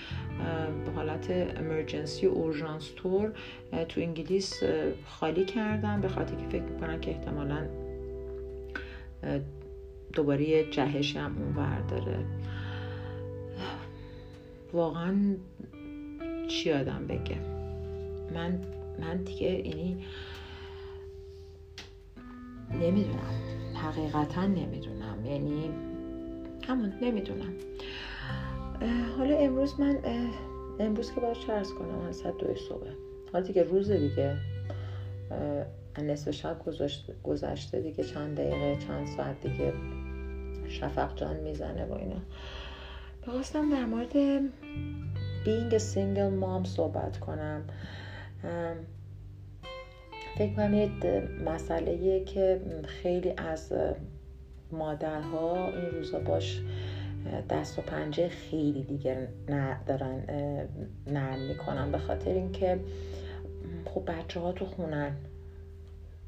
به 0.86 0.92
حالت 0.92 1.32
امرجنسی 1.58 2.26
اورژانس 2.26 2.90
تور 2.96 3.32
تو 3.90 4.02
انگلیس 4.02 4.64
خالی 5.06 5.46
کردن. 5.46 6.02
به 6.02 6.08
خاطر 6.08 6.36
که 6.36 6.48
فکر 6.50 6.64
می‌کنن 6.64 7.02
که 7.02 7.12
احتمالا 7.12 7.68
دوباره 10.14 10.72
جهش 10.72 11.16
هم 11.16 11.36
اون 11.38 11.88
داره. 11.88 12.18
واقعا 14.74 15.36
چی 16.48 16.72
آدم 16.72 17.08
بگه؟ 17.08 17.38
من 18.34 18.60
من 19.00 19.18
دیگه 19.18 19.68
یعنی 19.68 19.98
نمی‌دونم. 22.74 23.42
حقیقتا 23.76 24.46
نمی‌دونم. 24.46 25.26
یعنی 25.26 25.70
همون 26.68 26.94
نمی‌دونم. 27.02 27.54
حالا 29.18 29.38
امروز 29.38 29.80
من 29.80 30.00
امروز 30.80 31.12
که 31.12 31.22
باید 31.22 31.38
چرس 31.38 31.70
کنم 31.74 31.96
من 31.96 32.12
ساعت 32.12 32.38
دوی 32.38 32.56
صبح. 32.70 32.88
حالا 33.34 33.46
دیگه 33.46 33.64
روز 33.64 33.92
دیگه 33.92 34.38
نصف 35.98 36.32
شب 36.32 36.58
گذشته 37.24 37.82
دیگه 37.82 38.04
چند 38.04 38.38
دقیقه 38.38 38.78
چند 38.88 39.08
ساعت 39.08 39.42
دیگه 39.42 39.74
شفق 40.68 41.16
جان 41.16 41.36
می‌زنه 41.36 41.86
و 41.86 41.94
اینا. 41.94 42.20
بخواستم 43.28 43.70
در 43.70 43.86
مورد 43.86 44.14
a 45.72 45.80
single 45.94 46.44
mom 46.44 46.68
صحبت 46.68 47.20
کنم. 47.20 47.64
فکر 50.38 50.54
کنم 50.54 50.74
یه 50.74 50.90
مسئله 51.46 52.24
که 52.24 52.62
خیلی 52.86 53.34
از 53.38 53.74
مادرها 54.72 55.68
این 55.68 55.92
روزا 55.92 56.20
باش 56.20 56.62
دست 57.50 57.80
و 57.80 57.82
پنجه 57.82 58.30
خیلی 58.30 58.84
دیگه 58.84 59.28
دارن 59.86 60.24
نرم 61.08 61.40
می‌کنن. 61.40 61.92
به 61.92 61.98
خاطر 61.98 62.34
اینکه 62.34 62.80
خب 63.86 64.12
بچه 64.12 64.40
ها 64.40 64.52
تو 64.52 64.66
خونن. 64.66 65.16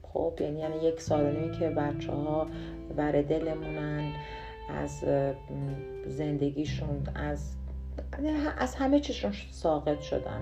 خب 0.04 0.34
یعنی, 0.40 0.60
یعنی 0.60 0.84
یک 0.84 1.02
سال 1.02 1.58
که 1.60 1.70
بچه 1.70 2.12
ها 2.12 2.48
بر 2.96 3.12
دلمونن 3.12 4.14
از 4.70 5.04
زندگیشون 6.08 7.04
از 7.16 7.56
از 8.58 8.76
همه 8.76 9.00
چیشون 9.00 9.34
ساقط 9.52 10.02
شدن. 10.02 10.42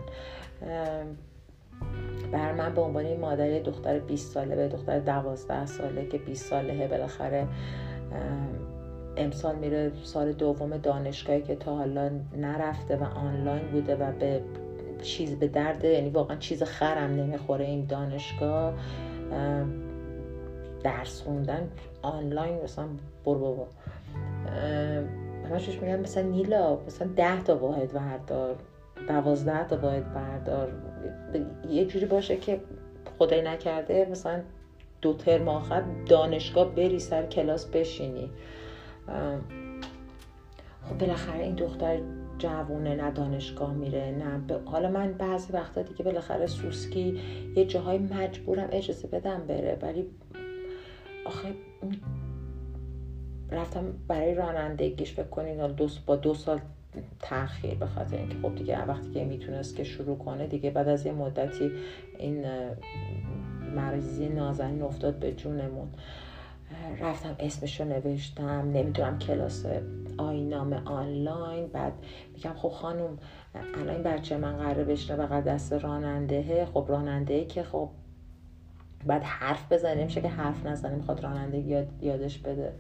بر 2.32 2.52
من 2.52 2.74
به 2.74 2.82
عنوان 2.82 3.18
مادر 3.18 3.60
دختر 3.60 4.00
20 4.00 4.34
ساله 4.34 4.56
به 4.56 4.68
دختر 4.68 5.00
12 5.00 5.66
ساله 5.66 6.06
که 6.06 6.18
20 6.18 6.46
ساله 6.46 6.88
بالاخره 6.88 7.48
امسال 9.18 9.56
میره 9.56 9.92
سال 10.04 10.32
دوم 10.32 10.78
دانشگاهی 10.78 11.42
که 11.42 11.56
تا 11.56 11.76
حالا 11.76 12.10
نرفته 12.38 12.98
و 12.98 13.04
آنلاین 13.04 13.68
بوده 13.72 13.96
و 13.96 14.12
به 14.12 14.42
چیز 15.02 15.40
به 15.40 15.48
درد 15.48 15.84
یعنی 15.84 16.10
واقعا 16.10 16.38
چیز 16.38 16.64
خرم 16.64 17.12
نمی‌خوره 17.12 17.66
این 17.66 17.86
دانشگاه 17.86 18.74
درس 20.84 21.22
خوندن 21.22 21.70
آنلاین 22.02 22.64
مثلا 22.64 22.86
برو 23.26 23.40
بابا. 23.40 23.68
همشش 25.50 25.82
میگن 25.82 26.00
مثلا 26.00 26.24
نیلا 26.24 26.78
مثلا 26.88 27.08
ده 27.16 27.44
تا 27.44 27.58
واحد 27.58 27.96
وردار. 27.96 28.56
دوازده 29.08 29.68
تا 29.68 29.76
باید 29.76 30.14
بردار. 30.14 30.72
یه 31.70 31.86
جوری 31.86 32.06
باشه 32.06 32.38
که 32.38 32.62
خدای 33.20 33.42
نکرده 33.42 34.08
مثلا 34.12 34.42
دو 35.02 35.14
ترم 35.14 35.48
آخر 35.48 35.84
دانشگاه 36.06 36.76
بری 36.76 37.00
سر 37.00 37.26
کلاس 37.26 37.66
بشینی. 37.66 38.30
خب 40.90 40.98
بالاخره 40.98 41.40
این 41.40 41.56
دختر 41.56 42.00
جوونه 42.38 42.96
نه 42.96 43.12
دانشگاه 43.12 43.74
میره 43.74 44.12
نه 44.12 44.60
حالا 44.66 44.90
من 44.90 45.14
بعضی 45.14 45.54
وقتا 45.54 45.82
دیگه 45.82 46.04
بالاخره 46.04 46.48
سوسکی 46.48 47.20
یه 47.56 47.66
جاهای 47.66 47.98
مجبورم 47.98 48.70
اجازه 48.72 49.08
بدم 49.08 49.48
بره 49.48 49.78
ولی 49.82 50.10
آخه 51.26 51.54
رفتم 53.52 53.94
برای 54.08 54.36
رانندگیش 54.36 55.20
بکنین 55.20 55.76
با 56.06 56.16
دو 56.16 56.34
سال 56.34 56.60
تاخیر 57.20 57.76
به 57.76 57.86
خاطر 57.86 58.18
اینکه 58.18 58.36
خب 58.42 58.56
دیگه 58.56 58.86
وقتی 58.86 59.12
که 59.12 59.26
می‌تونست 59.26 59.76
که 59.76 59.84
شروع 59.84 60.18
کنه 60.18 60.48
دیگه 60.48 60.72
بعد 60.72 60.88
از 60.88 61.06
یه 61.06 61.12
مدتی 61.12 61.72
این 62.20 62.46
مریضی 63.76 64.30
نازنین 64.30 64.82
افتاد 64.82 65.20
به 65.20 65.32
جونمون. 65.32 65.88
رفتم 67.00 67.36
اسمش 67.40 67.82
رو 67.82 67.88
نوشتم 67.88 68.72
نمی‌دونم 68.74 69.20
کلاس 69.20 69.66
آینامه 70.18 70.82
آنلاین. 70.86 71.68
بعد 71.68 71.94
میگم 72.34 72.54
خب 72.54 72.70
خانم 72.70 73.18
الان 73.76 73.90
این 73.90 74.04
بچه 74.04 74.38
من 74.38 74.58
قراره 74.58 74.84
بشنه 74.84 75.26
و 75.26 75.42
دست 75.42 75.74
راننده 75.74 76.66
خب 76.66 76.86
راننده 76.90 77.46
که 77.46 77.64
خب 77.64 77.90
بعد 79.06 79.24
حرف 79.24 79.72
بزنه 79.72 80.04
میشه 80.04 80.22
که 80.22 80.28
حرف 80.28 80.66
نزنه 80.66 80.96
می‌خواد 80.96 81.24
راننده 81.24 81.58
یاد 81.58 81.88
یادش 82.02 82.38
بده. 82.40 82.74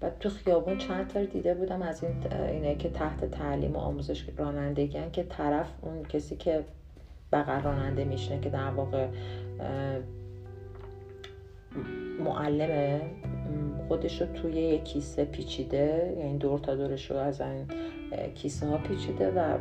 بعد 0.00 0.18
تو 0.18 0.28
خیابون 0.28 0.78
چند 0.78 1.08
تا 1.08 1.24
دیده 1.24 1.54
بودم 1.54 1.82
از 1.82 2.04
این 2.04 2.32
اینه 2.32 2.74
که 2.74 2.90
تحت 2.90 3.30
تعلیم 3.30 3.76
و 3.76 3.78
آموزش 3.78 4.24
رانندگی 4.36 5.10
که 5.12 5.22
طرف 5.22 5.66
اون 5.82 6.02
کسی 6.02 6.36
که 6.36 6.64
بغل 7.32 7.62
راننده 7.62 8.04
میشنه 8.04 8.40
که 8.40 8.50
در 8.50 8.70
واقع 8.70 9.08
معلمه 12.24 13.00
خودش 13.88 14.20
رو 14.20 14.26
توی 14.26 14.52
یک 14.52 14.84
کیسه 14.84 15.24
پیچیده 15.24 16.16
یعنی 16.18 16.38
دور 16.38 16.58
تا 16.58 16.74
دورش 16.74 17.10
رو 17.10 17.16
از 17.16 17.40
این 17.40 17.66
کیسه 18.34 18.66
ها 18.66 18.78
پیچیده 18.78 19.30
و 19.30 19.58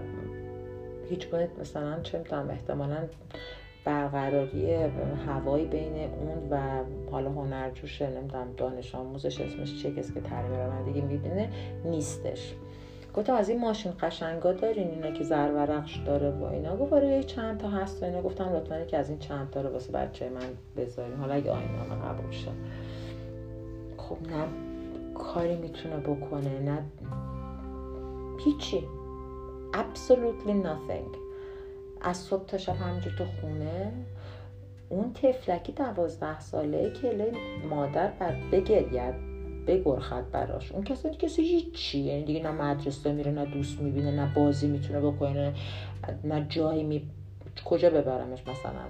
هیچ 1.09 1.29
گونه 1.29 1.49
مثلا 1.59 1.99
چه 2.03 2.17
می‌تونم 2.17 2.49
احتمالا 2.49 3.07
برقراری 3.85 4.73
هوایی 5.27 5.65
بین 5.65 5.93
اون 5.95 6.49
و 6.49 6.83
حالا 7.11 7.29
هنرجوشه 7.31 8.09
نمی‌دونم 8.09 8.47
دانش 8.57 8.95
آموزش 8.95 9.41
اسمش 9.41 9.83
چه 9.83 9.91
کسی 9.91 10.13
که 10.13 10.21
تعلیم 10.21 10.51
رانندگی 10.51 11.01
می‌بینه 11.01 11.49
نیستش. 11.85 12.55
گفتم 13.13 13.33
از 13.33 13.49
این 13.49 13.59
ماشین 13.59 13.93
قشنگا 14.01 14.51
دارین 14.51 14.87
اینا 14.89 15.11
که 15.11 15.23
زرورقش 15.23 15.97
داره 15.97 16.31
و 16.31 16.43
اینا. 16.43 16.77
گفت 16.77 16.93
آره 16.93 17.23
چند 17.23 17.59
تا 17.59 17.69
هست 17.69 18.03
و 18.03 18.05
اینا. 18.05 18.21
گفتم 18.21 18.55
لطفا 18.55 18.85
که 18.85 18.97
از 18.97 19.09
این 19.09 19.19
چند 19.19 19.49
تا 19.49 19.61
رو 19.61 19.69
واسه 19.69 19.91
بچه 19.91 20.29
من 20.29 20.41
بذارین. 20.77 21.17
حالا 21.17 21.33
اگه 21.33 21.51
آینامه 21.51 21.95
قبول 22.05 22.31
شه. 22.31 22.51
خب 23.97 24.17
نه 24.21 24.45
کاری 25.13 25.55
می‌تونه 25.55 25.97
بکنه. 25.97 26.59
نه 26.59 26.83
هیچی. 28.45 28.83
Absolutely 29.73 30.53
nothing. 30.67 31.22
از 32.03 32.17
صبح 32.17 32.45
تا 32.45 32.57
شب 32.57 32.75
همینجور 32.75 33.13
تو 33.13 33.25
خونه. 33.41 33.91
اون 34.89 35.13
تفلکی 35.13 35.71
دوازده 35.71 36.39
ساله 36.39 36.91
که 36.91 37.31
مادر 37.69 38.11
بعد 38.19 38.49
بگرید 38.51 39.33
بگرخد 39.67 40.31
براش. 40.31 40.71
اون 40.71 40.83
کسی 40.83 41.09
کسی 41.09 41.41
هیچی 41.41 41.99
یعنی 41.99 42.23
دیگه 42.23 42.43
نه 42.43 42.51
مدرسه 42.51 43.11
میره 43.11 43.31
نه 43.31 43.45
دوست 43.45 43.81
می‌بینه 43.81 44.11
نه 44.11 44.33
بازی 44.35 44.67
می‌تونه 44.67 44.99
بکنه 44.99 45.53
نه 46.23 46.45
جایی 46.49 46.83
می 46.83 47.01
کجا 47.65 47.89
ببرمش 47.89 48.41
مثلا 48.41 48.81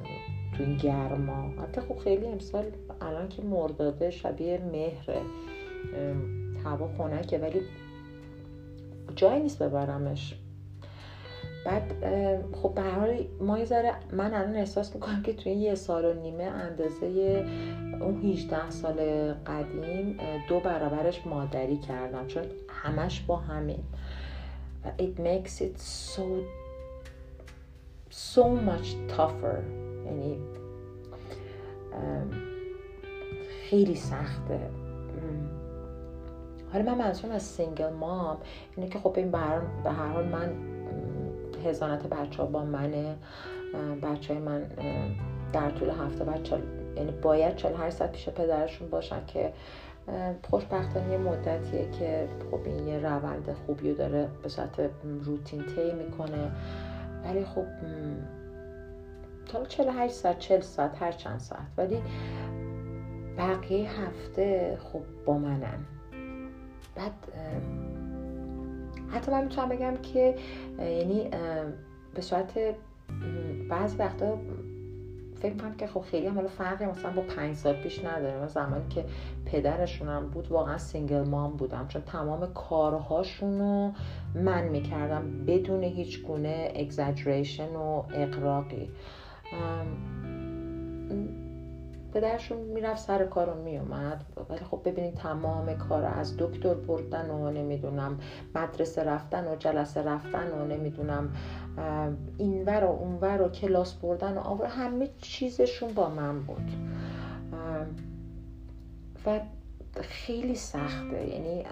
تو 0.57 0.63
این 0.63 0.77
گرما. 0.77 1.61
حتی 1.61 1.81
خب 1.81 1.97
خیلی 1.97 2.27
امسال 2.27 2.65
الان 3.01 3.29
که 3.29 3.41
مرداده 3.41 4.11
شبیه 4.11 4.61
مهره. 4.71 5.21
هوا 6.63 6.89
خنکه 6.97 7.37
ولی 7.37 7.61
جایی 9.15 9.41
نیست 9.41 9.63
ببرمش. 9.63 10.35
بعد 11.65 11.93
خب 12.61 12.73
به 12.73 12.81
حال 12.81 13.25
ما 13.41 13.59
یه 13.59 13.65
من 14.11 14.33
الان 14.33 14.55
احساس 14.55 14.95
می‌کنم 14.95 15.21
که 15.23 15.33
توی 15.33 15.51
یه 15.51 15.75
سال 15.75 16.05
و 16.05 16.13
نیمه 16.13 16.43
اندازه 16.43 17.45
اون 18.01 18.21
18 18.21 18.69
سال 18.69 19.33
قدیم 19.33 20.17
دو 20.49 20.59
برابرش 20.59 21.27
مادری 21.27 21.77
کردم 21.77 22.27
چون 22.27 22.43
همش 22.69 23.21
با 23.21 23.35
همین. 23.35 23.83
It 24.99 25.19
makes 25.19 25.61
it 25.61 25.77
so 26.15 26.23
so 28.09 28.41
much 28.41 29.17
tougher. 29.17 29.59
یعنی 30.05 30.37
خیلی 33.69 33.95
سخته. 33.95 34.59
حالا 36.73 36.85
من 36.85 36.97
منظورم 36.97 37.31
از 37.33 37.43
single 37.43 37.89
mom 37.89 38.37
اینه 38.75 38.89
که 38.89 38.99
خب 38.99 39.13
این 39.17 39.31
به 39.31 39.37
هر 39.91 40.07
حال 40.07 40.25
من 40.25 40.72
حضانت 41.69 42.07
بچه 42.07 42.43
ها 42.43 42.45
با 42.45 42.65
منه. 42.65 43.15
بچه 44.03 44.33
های 44.33 44.43
من 44.43 44.63
در 45.53 45.69
طول 45.69 45.89
هفته 45.89 46.23
بچه 46.23 46.57
یعنی 46.95 47.11
باید 47.11 47.55
48 47.55 47.95
ساعت 47.95 48.11
پیش 48.11 48.29
پدرشون 48.29 48.89
باشن 48.89 49.25
که 49.27 49.53
خوشبختانه 50.49 51.11
یه 51.11 51.17
مدتیه 51.17 51.91
که 51.99 52.27
خب 52.51 52.59
این 52.65 52.87
یه 52.87 52.99
روند 52.99 53.55
خوبی 53.65 53.93
داره 53.93 54.27
به 54.43 54.49
صورت 54.49 54.89
روتین 55.23 55.63
طی 55.65 55.91
می‌کنه. 55.93 56.51
ولی 57.23 57.45
خب 57.45 57.65
تا 59.47 59.65
48 59.65 60.13
ساعت 60.13 60.39
40 60.39 60.61
ساعت 60.61 61.01
هر 61.01 61.11
چند 61.11 61.39
ساعت. 61.39 61.67
ولی 61.77 62.01
بقیه 63.37 64.01
هفته 64.01 64.77
خب 64.81 65.01
با 65.25 65.37
منن. 65.37 65.79
بعد 66.95 67.11
حتی 69.13 69.31
من 69.31 69.43
می‌تونم 69.43 69.69
بگم 69.69 69.97
که 69.97 70.35
یعنی 70.79 71.29
به 72.15 72.21
صورت 72.21 72.53
بعضی 73.69 73.97
وقتا 73.97 74.37
فکر 75.35 75.53
کنم 75.57 75.75
که 75.75 75.87
خب 75.87 76.01
خیلی 76.01 76.27
هم 76.27 76.47
فرقی 76.47 76.85
مثلا 76.85 77.11
با 77.11 77.21
پنج 77.21 77.55
سال 77.55 77.73
پیش 77.73 78.05
نداره. 78.05 78.47
زمانی 78.47 78.87
که 78.89 79.05
پدرشونم 79.45 80.29
بود 80.29 80.51
واقعا 80.51 80.77
single 80.77 81.29
mom 81.29 81.51
بودم. 81.51 81.87
چون 81.87 82.01
تمام 82.01 82.53
کارهاشون 82.53 83.59
رو 83.59 83.91
من 84.35 84.67
می‌کردم 84.67 85.45
بدون 85.45 85.83
هیچ 85.83 86.25
گونه 86.25 86.71
exaggeration 86.75 87.75
و 87.75 88.03
اغراقی 88.13 88.89
پدرشون 92.13 92.57
می‌رفت 92.57 93.01
سر 93.01 93.25
کار 93.25 93.47
رو 93.49 93.63
میومد 93.63 94.25
ولی 94.49 94.59
خب 94.59 94.81
ببینید 94.85 95.13
تمام 95.13 95.73
کار 95.77 96.05
از 96.05 96.37
دکتر 96.37 96.73
بردن 96.73 97.29
و 97.29 97.51
نمی‌دونم 97.51 98.19
مدرسه 98.55 99.03
رفتن 99.03 99.47
و 99.47 99.55
جلسه 99.55 100.03
رفتن 100.03 100.51
و 100.51 100.67
نمی‌دونم 100.67 101.29
اینور 102.37 102.83
و 102.83 102.89
اونور 102.89 103.41
و 103.41 103.49
کلاس 103.49 103.93
بردن 103.93 104.33
و 104.33 104.39
آوردن 104.39 104.65
همه 104.65 105.09
چیزشون 105.21 105.93
با 105.93 106.09
من 106.09 106.39
بود. 106.39 106.71
و 109.25 109.39
خیلی 110.01 110.55
سخته. 110.55 111.27
یعنی 111.27 111.65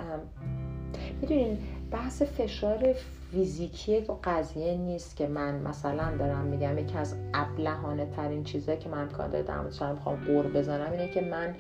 می‌دونین 1.21 1.58
بحث 1.91 2.21
فشار 2.21 2.95
فیزیکی 3.31 4.01
قضیه 4.23 4.77
نیست 4.77 5.15
که 5.15 5.27
من 5.27 5.55
مثلا 5.55 6.17
دارم 6.17 6.45
میگم 6.45 6.77
یکی 6.77 6.97
از 6.97 7.15
ابلهانه 7.33 8.05
ترین 8.05 8.43
چیزایی 8.43 8.77
که 8.77 8.89
من 8.89 9.01
امکان 9.01 9.29
داره 9.29 9.43
در 9.43 9.61
می‌خوام 9.91 10.15
قور 10.27 10.47
بزنم 10.47 10.91
اینه 10.91 11.07
که 11.07 11.21
من 11.21 11.55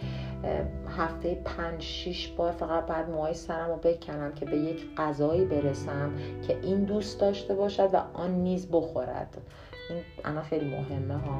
هفته 0.97 1.41
پنج 1.45 1.81
شیش 1.81 2.27
بار 2.27 2.51
فقط 2.51 2.85
بعد 2.85 3.09
موهای 3.09 3.33
سرم 3.33 3.69
رو 3.69 3.75
بکنم 3.75 4.33
که 4.33 4.45
به 4.45 4.57
یک 4.57 4.95
غذایی 4.97 5.45
برسم 5.45 6.11
که 6.47 6.59
این 6.61 6.83
دوست 6.83 7.19
داشته 7.19 7.55
باشد 7.55 7.89
و 7.93 7.97
آن 8.13 8.31
نیز 8.31 8.67
بخورد. 8.71 9.37
این 9.89 10.03
انا 10.25 10.41
خیلی 10.41 10.65
مهمه 10.65 11.13
ها. 11.13 11.39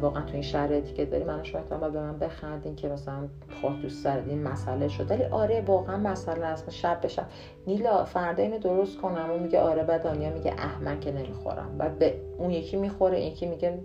واقعا 0.00 0.22
تو 0.22 0.32
این 0.32 0.42
شرایطی 0.42 0.92
که 0.92 1.04
داری 1.04 1.24
من 1.24 1.42
شما 1.42 1.60
باید 1.60 1.92
به 1.92 2.00
من 2.00 2.18
بخندین 2.18 2.76
که 2.76 2.88
مثلا 2.88 3.28
خواه 3.60 3.82
دوست 3.82 4.04
دارد 4.04 4.28
این 4.28 4.42
مسئله 4.42 4.88
شد. 4.88 5.10
ولی 5.10 5.24
آره 5.24 5.60
واقعا 5.60 5.96
مسئله 5.96 6.46
است. 6.46 6.70
شب 6.70 7.00
به 7.00 7.08
شب. 7.08 7.26
نیلا 7.66 8.04
فردا 8.04 8.42
اینو 8.42 8.58
درست 8.58 8.98
کنم. 8.98 9.30
و 9.30 9.38
میگه 9.38 9.60
آره 9.60 9.82
بعد 9.82 10.02
دانیا 10.02 10.30
میگه 10.30 10.52
احمد 10.58 11.00
که 11.00 11.12
نمی‌خورم. 11.12 11.78
بعد 11.78 11.98
به 11.98 12.20
اون 12.38 12.50
یکی 12.50 12.76
می‌خوره 12.76 13.16
این 13.16 13.32
یکی 13.32 13.46
میگه 13.46 13.78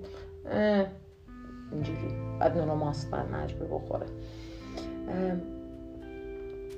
اینجوری. 1.72 2.08
بعد 2.40 2.58
نونو 2.58 2.76
ماست 2.76 3.12
بعد 3.12 3.32
مجبور 3.32 3.68
بخوره. 3.68 4.06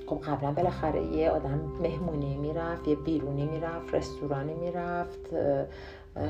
خب 0.08 0.22
قبلا 0.24 0.52
بالاخره 0.52 1.04
یه 1.04 1.30
آدم 1.30 1.60
مهمونی 1.82 2.38
می‌رفت 2.38 2.88
یه 2.88 2.96
بیرونی 2.96 3.46
می‌رفت 3.46 3.94
رستورانی 3.96 4.54
می‌رفت 4.54 5.20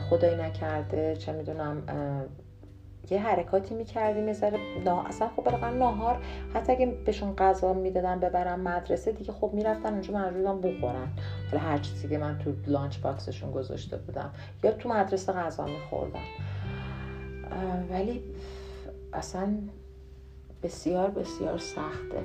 خدایی 0.10 0.36
نکرده 0.36 1.16
چه 1.16 1.32
می‌دونم 1.32 1.84
یه 3.10 3.20
حرکاتی 3.20 3.76
می‌کردیم 3.76 4.28
یه 4.28 4.34
ذره 4.34 4.60
اصلا 5.08 5.30
خب 5.36 5.44
بالاخره 5.44 5.74
ناهار 5.74 6.18
حتی 6.54 6.72
اگه 6.72 6.86
بهشون 6.86 7.36
غذا 7.36 7.74
می‌دادن 7.74 8.20
ببرم 8.20 8.60
مدرسه 8.60 9.12
دیگه 9.12 9.34
خب 9.34 9.52
می‌رفتن 9.54 9.94
اونجا 9.94 10.14
مجبورم 10.14 10.62
بخورن. 10.62 11.08
حالا 11.52 11.64
هر 11.64 11.78
چیزی 11.78 12.08
که 12.08 12.18
من 12.18 12.38
تو 12.38 12.54
لانچ 12.68 12.98
باکسشون 12.98 13.52
گذاشته 13.52 13.98
بودم 13.98 14.32
یا 14.64 14.72
تو 14.72 14.90
مدرسه 14.90 15.34
غذا 15.34 15.66
میخوردن. 15.66 16.20
ولی 17.90 18.22
اصلا 19.14 19.56
بسیار 20.64 21.10
بسیار 21.10 21.58
سخته. 21.58 22.24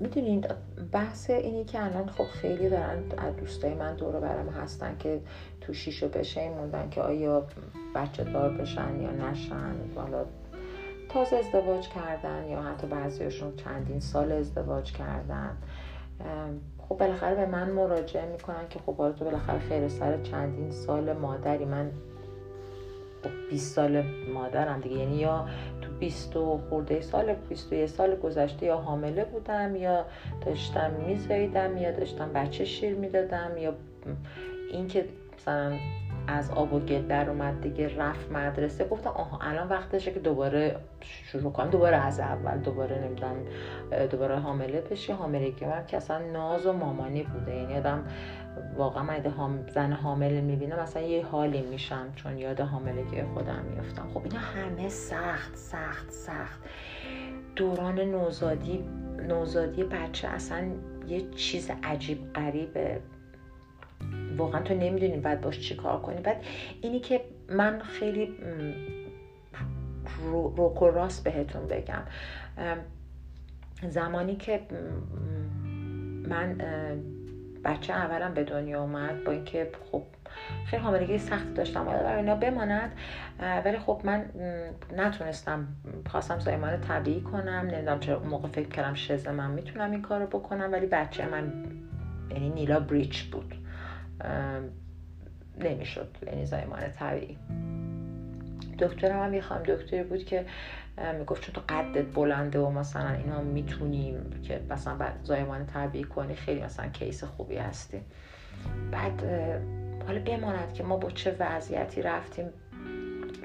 می‌دونین 0.00 0.44
بحث 0.92 1.30
اینی 1.30 1.64
که 1.64 1.84
الان 1.84 2.08
خب 2.08 2.24
خیلی 2.24 2.68
دارن 2.68 3.02
دوستای 3.40 3.74
من 3.74 3.94
دور 3.94 4.20
برم 4.20 4.48
هستن 4.48 4.96
که 4.98 5.20
تو 5.60 5.72
شیشو 5.72 6.08
بشه 6.08 6.50
موندن 6.50 6.90
که 6.90 7.02
آیا 7.02 7.46
بچه 7.94 8.24
دار 8.24 8.50
بشن 8.50 9.00
یا 9.00 9.10
نشن. 9.10 9.74
حالا 9.96 10.24
تازه 11.08 11.36
ازدواج 11.36 11.88
کردن 11.88 12.48
یا 12.48 12.62
حتی 12.62 12.86
بعضیشون 12.86 13.56
چندین 13.56 14.00
سال 14.00 14.32
ازدواج 14.32 14.92
کردن. 14.92 15.56
خب 16.88 16.96
بالاخره 16.98 17.34
به 17.34 17.46
من 17.46 17.70
مراجعه 17.70 18.32
می‌کنن 18.32 18.68
که 18.70 18.78
خب 18.78 19.12
تو 19.18 19.24
بالاخره 19.24 19.58
خیر 19.58 19.88
سر 19.88 20.22
چندین 20.22 20.70
سال 20.70 21.12
مادری. 21.12 21.64
من 21.64 21.90
20 23.50 23.70
خب 23.70 23.74
سال 23.74 24.02
مادرم 24.34 24.80
دیگه. 24.80 24.96
یعنی 24.96 25.16
یا 25.16 25.48
تو 25.80 25.92
20 26.00 26.32
خورده 26.68 27.00
سال 27.00 27.34
21 27.48 27.86
سال 27.86 28.16
گذشته 28.16 28.66
یا 28.66 28.76
حامله 28.76 29.24
بودم 29.24 29.76
یا 29.76 30.04
داشتم 30.46 30.90
میزاییدم 31.06 31.76
یا 31.76 31.90
داشتم 31.90 32.32
بچه 32.32 32.64
شیر 32.64 32.94
می‌دادم 32.94 33.58
یا 33.58 33.74
اینکه 34.72 35.04
مثلا 35.38 35.72
از 36.26 36.50
آب 36.50 36.72
و 36.72 36.80
گل 36.80 37.02
در 37.02 37.30
اومد 37.30 37.60
دیگه 37.60 37.96
رفت 37.96 38.32
مدرسه. 38.32 38.88
گفتم 38.88 39.10
آها 39.10 39.38
الان 39.40 39.68
وقتشه 39.68 40.12
که 40.12 40.20
دوباره 40.20 40.76
شروع 41.00 41.52
کنم. 41.52 41.70
دوباره 41.70 41.96
از 41.96 42.20
اول 42.20 42.58
دوباره 42.58 43.04
نمی‌دونم 43.04 43.36
دوباره 44.10 44.38
حامله 44.38 44.80
بشی. 44.80 45.12
حاملگی 45.12 45.64
من 45.64 45.86
که 45.86 45.96
اصلا 45.96 46.18
ناز 46.18 46.66
و 46.66 46.72
مامانی 46.72 47.22
بوده. 47.22 47.54
یعنی 47.54 47.76
آدم 47.76 48.04
واقعا 48.76 49.02
من 49.02 49.22
زن 49.74 49.92
حامله 49.92 50.40
می‌بینم 50.40 50.78
مثلا 50.78 51.02
یه 51.02 51.26
حالی 51.26 51.62
میشم 51.62 52.12
چون 52.16 52.38
یاد 52.38 52.60
حاملگی 52.60 53.22
خودم 53.22 53.64
میفتم 53.76 54.08
خب 54.14 54.22
اینا 54.24 54.38
همه 54.38 54.88
سخت 54.88 55.56
سخت 55.56 56.10
سخت. 56.10 56.60
دوران 57.56 58.00
نوزادی 58.00 58.84
نوزادی 59.28 59.84
بچه 59.84 60.28
اصلا 60.28 60.64
یه 61.08 61.30
چیز 61.30 61.70
عجیب 61.82 62.32
غریبه. 62.32 63.00
واقعا 64.36 64.62
تو 64.62 64.74
نمی‌دونی 64.74 65.16
بعد 65.16 65.40
باش 65.40 65.60
چی 65.60 65.76
کار 65.76 66.00
کنی. 66.00 66.20
بعد 66.20 66.44
اینی 66.80 67.00
که 67.00 67.20
من 67.48 67.80
خیلی 67.80 68.34
روک 70.56 70.82
و 70.82 70.90
راست 70.90 71.24
بهتون 71.24 71.68
بگم. 71.68 72.02
زمانی 73.88 74.36
که 74.36 74.60
من 76.28 76.58
بچه 77.64 77.92
اولم 77.92 78.34
به 78.34 78.44
دنیا 78.44 78.82
اومد 78.82 79.24
با 79.24 79.32
اینکه 79.32 79.70
خب 79.92 80.02
خیلی 80.66 80.82
حاملگی 80.82 81.18
سخت 81.18 81.54
داشتم 81.54 81.84
باید 81.84 82.02
برای 82.02 82.16
اینا 82.16 82.34
بماند. 82.34 82.92
ولی 83.64 83.78
خب 83.78 84.00
من 84.04 84.24
نتونستم 84.96 85.66
خواستم 86.06 86.38
زایمان 86.38 86.80
طبیعی 86.80 87.20
کنم. 87.20 87.68
نمی‌دونم 87.72 88.00
چرا 88.00 88.18
موقع 88.18 88.48
فکر 88.48 88.68
کردم 88.68 88.94
شزه 88.94 89.30
من 89.30 89.50
می‌تونم 89.50 89.90
این 89.90 90.02
کارو 90.02 90.26
بکنم. 90.26 90.72
ولی 90.72 90.86
بچه 90.86 91.28
من 91.28 91.52
یعنی 92.30 92.50
نیلا 92.50 92.80
بریچ 92.80 93.24
بود. 93.24 93.54
نمی‌شد. 95.60 96.16
یعنی 96.26 96.46
زایمان 96.46 96.90
طبیعی. 96.90 97.38
دکترم 98.78 99.22
هم 99.22 99.30
می‌خوام 99.30 99.62
دکتری 99.62 100.02
بود 100.02 100.24
که 100.24 100.46
می‌گفت 101.18 101.42
چون 101.42 101.54
تو 101.54 101.74
قدت 101.74 102.14
بلنده 102.14 102.58
و 102.58 102.70
مثلا 102.70 103.10
اینا 103.10 103.40
می‌تونیم 103.40 104.30
که 104.42 104.60
مثلا 104.70 104.94
بعد 104.94 105.20
زایمان 105.22 105.66
طبیعی 105.66 106.04
کنی 106.04 106.34
خیلی 106.34 106.62
مثلا 106.62 106.88
کیس 106.88 107.24
خوبی 107.24 107.56
هستی. 107.56 108.00
بعد 108.92 109.24
حالا 110.06 110.20
بماند 110.20 110.72
که 110.72 110.82
ما 110.84 110.96
با 110.96 111.10
چه 111.10 111.36
وضعیتی 111.40 112.02
رفتیم. 112.02 112.46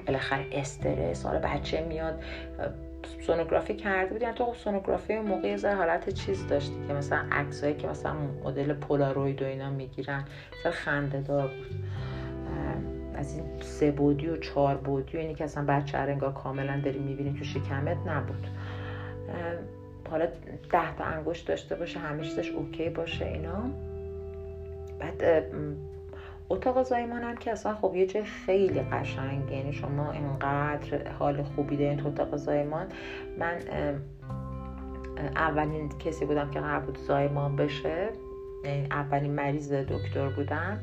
بالاخره 0.06 0.46
استرس 0.52 1.26
حالا 1.26 1.38
بچه 1.38 1.84
میاد 1.84 2.22
سونوگرافی 3.20 3.74
کرده 3.74 4.12
بودی؟ 4.12 4.32
تو 4.32 4.44
خب 4.44 4.54
سونوگرافی 4.54 5.18
موقع 5.18 5.48
یه 5.48 5.74
حالت 5.74 6.10
چیز 6.10 6.46
داشتی 6.46 6.74
که 6.88 6.94
مثلا 6.94 7.24
عکسایی 7.32 7.74
که 7.74 7.88
مثلا 7.88 8.14
مدل 8.44 8.72
پولاروید 8.72 9.42
و 9.42 9.44
اینا 9.44 9.70
می‌گیرن 9.70 10.24
مثلا 10.60 10.72
خنده 10.72 11.20
دار 11.20 11.48
بود 11.48 11.84
از 13.14 13.34
این 13.34 13.44
سه 13.60 13.90
بودی 13.90 14.28
و 14.28 14.36
چهار 14.36 14.76
بودی 14.76 15.16
و 15.16 15.20
اینی 15.20 15.34
که 15.34 15.44
اصلا 15.44 15.64
بچه 15.64 15.98
انگار 15.98 16.32
کاملا 16.32 16.80
داری 16.84 16.98
می‌بینی 16.98 17.38
تو 17.38 17.44
شکمت 17.44 17.96
نبود. 18.06 18.46
حالا 20.10 20.26
ده 20.70 20.96
تا 20.98 21.04
انگشت 21.04 21.48
داشته 21.48 21.74
باشه 21.74 22.00
چیزش 22.22 22.50
اوکی 22.50 22.88
باشه 22.88 23.26
اینا. 23.26 23.70
بعد 24.98 25.44
اتاق 26.50 26.82
زایمان 26.82 27.22
هم 27.22 27.36
که 27.36 27.52
اصلا 27.52 27.74
خب 27.74 27.94
یه 27.94 28.06
جای 28.06 28.24
خیلی 28.24 28.80
قشنگ 28.80 29.50
یعنی 29.50 29.72
شما 29.72 30.12
اینقدر 30.12 31.08
حال 31.18 31.42
خوبی 31.42 31.76
دارین 31.76 31.96
تو 31.96 32.08
اتاق 32.08 32.36
زایمان. 32.36 32.86
من 33.38 33.58
اولین 35.36 35.88
کسی 35.88 36.24
بودم 36.24 36.50
که 36.50 36.60
قرار 36.60 36.80
بود 36.80 36.98
زایمان 36.98 37.56
بشه 37.56 38.08
یعنی 38.64 38.86
اولین 38.90 39.32
مریض 39.32 39.72
دکتر 39.72 40.28
بودم. 40.28 40.80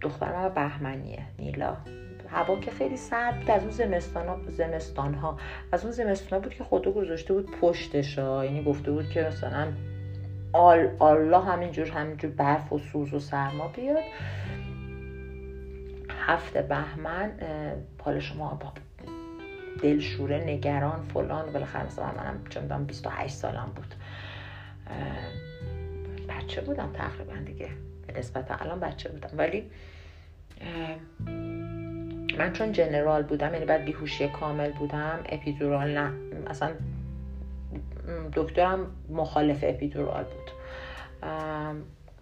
دخترم 0.00 0.54
بهمنیه 0.54 1.22
نیلا. 1.38 1.76
هوا 2.28 2.60
که 2.60 2.70
خیلی 2.70 2.96
سرد 2.96 3.38
بود 3.38 3.50
از 3.50 3.62
اون 3.62 3.70
زمستان 3.70 4.28
ها, 4.28 4.38
زمستان 4.48 5.14
ها 5.14 5.38
از 5.72 5.82
اون 5.82 5.92
زمستان 5.92 6.38
بود 6.38 6.54
که 6.54 6.64
خودو 6.64 6.92
گذاشته 6.92 7.34
بود 7.34 7.50
پشتش 7.60 8.18
یعنی 8.18 8.64
گفته 8.64 8.90
بود 8.90 9.08
که 9.08 9.22
مثلا 9.22 9.66
آل 10.54 10.88
الله 11.00 11.44
همینجور 11.44 11.86
همینجور 11.86 12.30
برف 12.30 12.72
و 12.72 12.78
سوز 12.78 13.14
و 13.14 13.18
سرما 13.18 13.68
بیاد. 13.68 14.02
هفته 16.26 16.62
بهمن 16.62 17.32
حال 18.02 18.20
شما 18.20 18.60
دلشوره 19.82 20.44
نگران 20.44 21.02
فلان 21.02 21.52
بالاخره 21.52 21.86
مثلا 21.86 22.06
منم 22.06 22.44
چون 22.50 22.84
28 22.84 23.34
سالم 23.34 23.72
بود. 23.76 23.94
بچه 26.28 26.60
بودم 26.60 26.90
تقریبا 26.92 27.34
دیگه 27.46 27.68
به 28.06 28.18
نسبت 28.18 28.62
الان 28.62 28.80
بچه 28.80 29.08
بودم. 29.08 29.30
ولی 29.38 29.70
من 32.38 32.52
چون 32.52 32.72
جنرال 32.72 33.22
بودم 33.22 33.52
یعنی 33.52 33.64
بعد 33.66 33.84
بیهوشی 33.84 34.28
کامل 34.28 34.72
بودم 34.72 35.18
اپیدورال 35.28 35.98
نه 35.98 36.12
اصلا 36.46 36.70
دکترم 38.34 38.86
مخالف 39.10 39.64
اپیدورال 39.68 40.24
بود. 40.24 40.50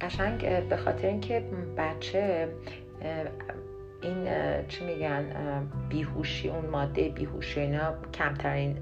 قشنگ 0.00 0.68
به 0.68 0.76
خاطر 0.76 1.08
اینکه 1.08 1.42
بچه 1.76 2.48
این 4.02 4.28
چی 4.68 4.84
میگن 4.84 5.24
بیهوشی 5.88 6.48
اون 6.48 6.66
ماده 6.66 7.08
بیهوشی 7.08 7.60
اینا 7.60 7.94
کمترین 8.14 8.78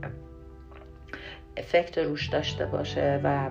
افکت 1.56 1.98
روش 1.98 2.26
داشته 2.26 2.66
باشه 2.66 3.20
و 3.24 3.50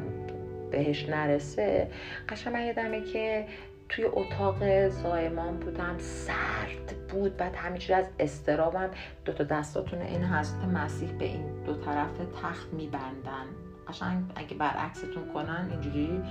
بهش 0.72 1.10
نرسه 1.10 1.88
قشنگ 2.30 2.54
من 2.54 2.66
یادمه 2.66 3.02
که 3.02 3.46
توی 3.90 4.06
اتاق 4.06 4.88
زایمان 4.90 5.58
بودم 5.58 5.96
سرد 5.98 6.96
بود 7.10 7.38
بعد 7.38 7.56
همینجوری 7.56 7.94
از 7.94 8.06
استرابم 8.20 8.90
دو 9.26 9.34
تا 9.34 9.44
دستاتون 9.44 10.02
این 10.02 10.24
هست 10.24 10.56
مسیح 10.74 11.12
به 11.12 11.26
این 11.26 11.64
دو 11.64 11.74
طرف 11.74 12.12
تخت 12.42 12.74
میبندن. 12.74 13.46
قشنگ 13.88 14.24
اگه 14.36 14.58
برعکستون 14.58 15.34
کنن 15.34 15.68
اینجوری 15.72 16.22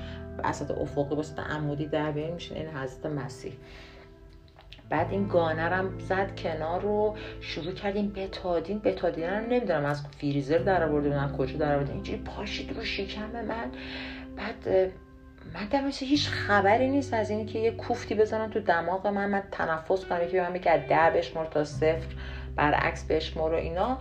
وسط 0.45 0.71
افقی 0.71 1.15
وسط 1.15 1.39
عمودی 1.39 1.87
در 1.87 2.11
بیارین 2.11 2.35
میشین 2.35 2.57
این 2.57 2.77
حضرت 2.77 3.07
مسیح. 3.07 3.53
بعد 4.91 5.11
این 5.11 5.29
گانرم 5.29 5.99
زد 5.99 6.41
کنار 6.41 6.81
رو 6.81 7.17
شروع 7.41 7.73
کردیم 7.73 8.13
بتادین. 8.13 8.79
بتادین 8.79 9.31
رو 9.31 9.47
نمی‌دونم 9.47 9.85
از 9.85 10.07
فریزر 10.07 10.59
در 10.59 10.89
آورده 10.89 11.09
بودن 11.09 11.37
کجا 11.39 11.59
در 11.59 11.75
آورده 11.75 11.93
اینجوری 11.93 12.19
پاشید 12.19 12.77
رو 12.77 12.85
شکم 12.85 13.31
من. 13.31 13.71
بعد 14.37 14.93
من 15.55 15.65
در 15.71 15.91
هیچ 16.01 16.29
خبری 16.29 16.91
نیست. 16.91 17.15
از 17.15 17.31
اینی 17.31 17.45
که 17.45 17.59
یه 17.59 17.71
کوفتی 17.71 18.15
بزنن 18.15 18.51
تو 18.51 18.61
دماغ 18.61 19.07
من 19.07 19.31
من 19.31 19.43
تنفس 19.53 20.05
کنم. 20.05 20.29
که 20.29 20.41
من 20.41 20.53
بگه 20.53 20.87
ده 20.87 21.19
بشمر 21.19 21.45
تا 21.45 21.65
صفر 21.65 22.07
برعکس 22.57 23.05
بشمر 23.05 23.53
و 23.53 23.57
اینا. 23.57 23.99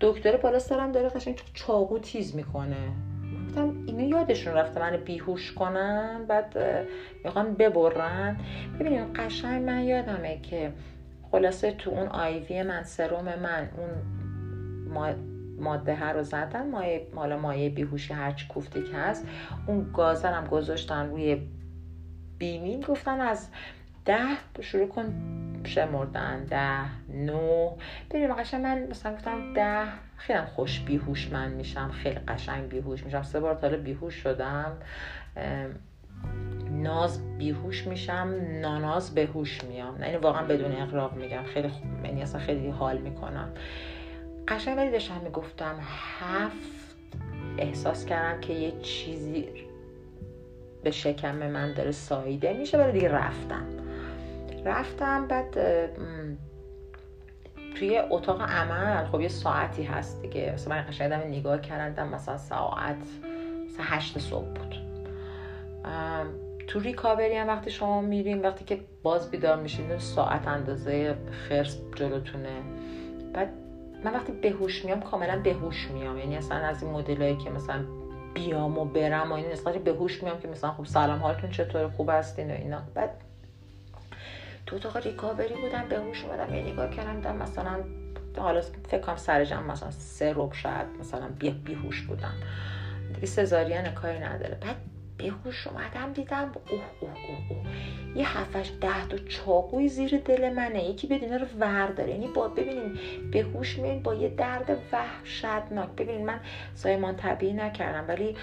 دکتر 0.00 0.36
بالا 0.36 0.58
سرم 0.58 0.92
داره 0.92 1.08
قشنگ 1.08 1.40
چاقو 1.54 1.98
تیز 1.98 2.36
می‌کنه. 2.36 2.88
گفتم 3.48 3.84
اینو 3.86 4.08
یادشون 4.08 4.54
رفته 4.54 4.80
من 4.80 4.96
بیهوش 4.96 5.52
کنن 5.52 6.24
بعد 6.28 6.58
می‌خوان 7.24 7.54
ببرن. 7.54 8.36
ببینیم 8.80 9.12
قشنگ 9.12 9.62
من 9.62 9.84
یادمه 9.84 10.40
که 10.42 10.72
خلاصه 11.30 11.72
تو 11.72 11.90
اون 11.90 12.08
آیوی 12.08 12.62
من 12.62 12.82
سروم 12.82 13.24
من 13.24 13.68
اون 13.76 13.90
ماده 15.62 15.96
ها 15.96 16.10
رو 16.10 16.22
زدن 16.22 16.70
مایه 16.70 17.06
مالا 17.14 17.38
مایه 17.38 17.70
بیهوشی 17.70 18.14
هرچی 18.14 18.46
کوفتی 18.46 18.82
که 18.82 18.96
هست 18.96 19.26
اون 19.66 19.92
گازرم 19.92 20.46
گذاشتن 20.46 21.10
روی 21.10 21.42
بیمین 22.38 22.80
گفتن 22.80 23.20
از 23.20 23.48
ده 24.04 24.26
شروع 24.60 24.88
کن 24.88 25.14
شمردن 25.64 26.44
ده 26.44 27.12
نو 27.16 27.76
ببینیم 28.10 28.34
قشنگ 28.34 28.62
من 28.62 28.86
مثلا 28.90 29.14
گفتم 29.14 29.54
ده 29.54 29.84
خیلی 30.16 30.40
خوش 30.40 30.80
بیهوش 30.80 31.32
من 31.32 31.52
میشم 31.52 31.90
خیلی 31.90 32.18
قشنگ 32.18 32.68
بیهوش 32.68 33.04
میشم. 33.04 33.22
سه 33.22 33.40
بار 33.40 33.54
تا 33.54 33.68
بیهوش 33.68 34.14
شدم. 34.14 34.72
ناز 36.70 37.38
بیهوش 37.38 37.86
میشم 37.86 38.34
ناناز 38.62 39.14
بهوش 39.14 39.64
میام. 39.64 39.98
نه 39.98 40.06
یعنی 40.06 40.18
واقعا 40.18 40.44
بدون 40.44 40.72
اقراق 40.72 41.16
میگم. 41.16 41.42
خیلی 41.42 41.68
خوب 41.68 42.04
یعنی 42.04 42.22
اصلا 42.22 42.40
خیلی 42.40 42.68
حال 42.70 42.98
می‌کنم. 42.98 43.48
قشنگ 44.48 44.76
ولی 44.76 44.90
داشتم 44.90 45.20
می‌گفتم 45.24 45.78
هفت 46.20 46.96
احساس 47.58 48.06
کردم 48.06 48.40
که 48.40 48.52
یه 48.52 48.72
چیزی 48.80 49.48
به 50.82 50.90
شکم 50.90 51.36
من 51.36 51.72
داره 51.74 51.92
ساییده 51.92 52.52
میشه 52.52 52.78
ولی 52.78 52.92
دیگه 52.92 53.08
رفتم. 53.08 53.66
رفتم 54.64 55.26
بعد 55.26 55.58
توی 57.74 57.98
اتاق 58.10 58.42
عمل 58.42 59.06
خب 59.06 59.20
یه 59.20 59.28
ساعتی 59.28 59.82
هست 59.82 60.22
دیگه. 60.22 60.52
مثلا 60.54 60.74
من 60.74 60.86
قشنگ 60.88 61.12
نگاه 61.12 61.60
کردم 61.60 62.08
مثلا 62.08 62.38
ساعت 62.38 62.96
مثلا 63.64 63.84
هشت 63.84 64.18
صبح 64.18 64.48
بود. 64.48 64.74
تو 66.66 66.80
ریکاوری 66.80 67.36
هم 67.36 67.48
وقتی 67.48 67.70
شما 67.70 68.00
میریم 68.00 68.42
وقتی 68.42 68.64
که 68.64 68.80
باز 69.02 69.30
بیدار 69.30 69.56
میشین 69.56 69.98
ساعت 69.98 70.48
اندازه 70.48 71.14
خرس 71.48 71.78
جلوتونه. 71.94 72.62
بعد 73.34 73.61
من 74.04 74.14
وقتی 74.14 74.32
بهوش 74.32 74.84
میام 74.84 75.00
کاملا 75.00 75.38
بهوش 75.38 75.90
میام. 75.90 76.18
یعنی 76.18 76.36
اصلا 76.36 76.56
از 76.56 76.82
این 76.82 76.92
مدلایی 76.92 77.36
که 77.36 77.50
مثلا 77.50 77.84
بیام 78.34 78.78
و 78.78 78.84
برم 78.84 79.32
و 79.32 79.34
این 79.34 79.46
اصلا 79.46 79.78
بهوش 79.78 80.22
میام 80.22 80.40
که 80.40 80.48
مثلا 80.48 80.72
خب 80.72 80.84
سلام 80.84 81.18
حالتون 81.18 81.50
چطور 81.50 81.88
خوب 81.88 82.10
هستین 82.10 82.50
و 82.50 82.54
اینا. 82.54 82.82
بعد 82.94 83.10
تو 84.66 84.76
اتاق 84.76 84.96
ریکاوری 84.96 85.54
بودم 85.54 85.88
بهوش 85.88 86.24
اومدم 86.24 86.54
یه 86.54 86.72
نگاه 86.72 86.90
کردم 86.90 87.36
مثلا 87.36 87.78
حالا 88.38 88.60
فکر 88.88 89.00
کنم 89.00 89.16
سر 89.16 89.44
جمع 89.44 89.72
مثلا 89.72 89.90
سه 89.90 90.32
رب 90.36 90.52
شاید 90.52 90.86
مثلا 91.00 91.28
بی 91.38 91.50
بیهوش 91.50 92.02
بودم 92.02 92.34
دیگه 93.14 93.26
سزارین 93.26 93.90
کاری 93.90 94.18
نداره. 94.18 94.54
بعد 94.60 94.76
بیهوش 95.22 95.66
اومدم 95.66 96.12
دیدم 96.12 96.52
اوه 96.70 96.82
اوه 97.00 97.10
اوه, 97.10 97.38
اوه. 97.48 98.16
یه 98.16 98.38
هفتش 98.38 98.72
ده 98.80 99.06
تا 99.08 99.18
چاقوی 99.18 99.88
زیر 99.88 100.18
دل 100.18 100.52
منه. 100.52 100.84
یکی 100.84 101.06
بدینه 101.06 101.38
رو 101.38 101.46
ور 101.60 101.86
داره. 101.86 102.10
یعنی 102.10 102.26
با 102.26 102.48
ببینین 102.48 102.98
بهوش 103.32 103.78
میین 103.78 104.02
با 104.02 104.14
یه 104.14 104.28
درد 104.28 104.78
وحشتناک. 104.92 105.88
ببینین 105.88 106.26
من 106.26 106.40
زایمان 106.74 107.16
طبیعی 107.16 107.52
نکردم 107.52 108.04
ولی 108.08 108.36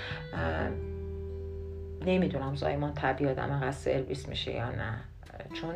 نمی‌دونم 2.05 2.55
زایمان 2.55 2.93
طبیعی 2.93 3.31
آدم 3.31 3.51
انقدر 3.51 3.71
سرویس 3.71 4.29
میشه 4.29 4.51
یا 4.51 4.69
نه. 4.69 4.99
چون 5.53 5.75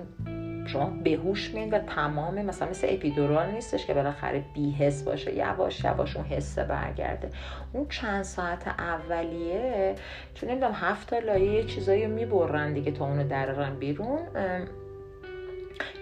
شما 0.67 0.85
بهوش 1.03 1.53
مین 1.53 1.73
و 1.73 1.79
تمام 1.79 2.41
مثلا 2.41 2.69
مثل 2.69 2.87
اپیدورال 2.89 3.51
نیستش 3.51 3.85
که 3.85 3.93
بالاخره 3.93 4.43
بیهس 4.53 5.03
باشه 5.03 5.33
یواش 5.33 5.83
یواش 5.83 6.17
اون 6.17 6.25
حسه 6.25 6.63
برگرده. 6.63 7.29
اون 7.73 7.87
چند 7.87 8.23
ساعت 8.23 8.67
اولیه 8.67 9.95
چون 10.33 10.49
نمی‌دونم 10.49 10.73
هفت 10.75 11.09
تا 11.09 11.19
لایه 11.19 11.63
چیزایی 11.63 12.05
رو 12.05 12.13
می‌برن 12.13 12.73
دیگه 12.73 12.91
تا 12.91 13.05
اونو 13.05 13.27
درارن 13.27 13.75
بیرون. 13.75 14.19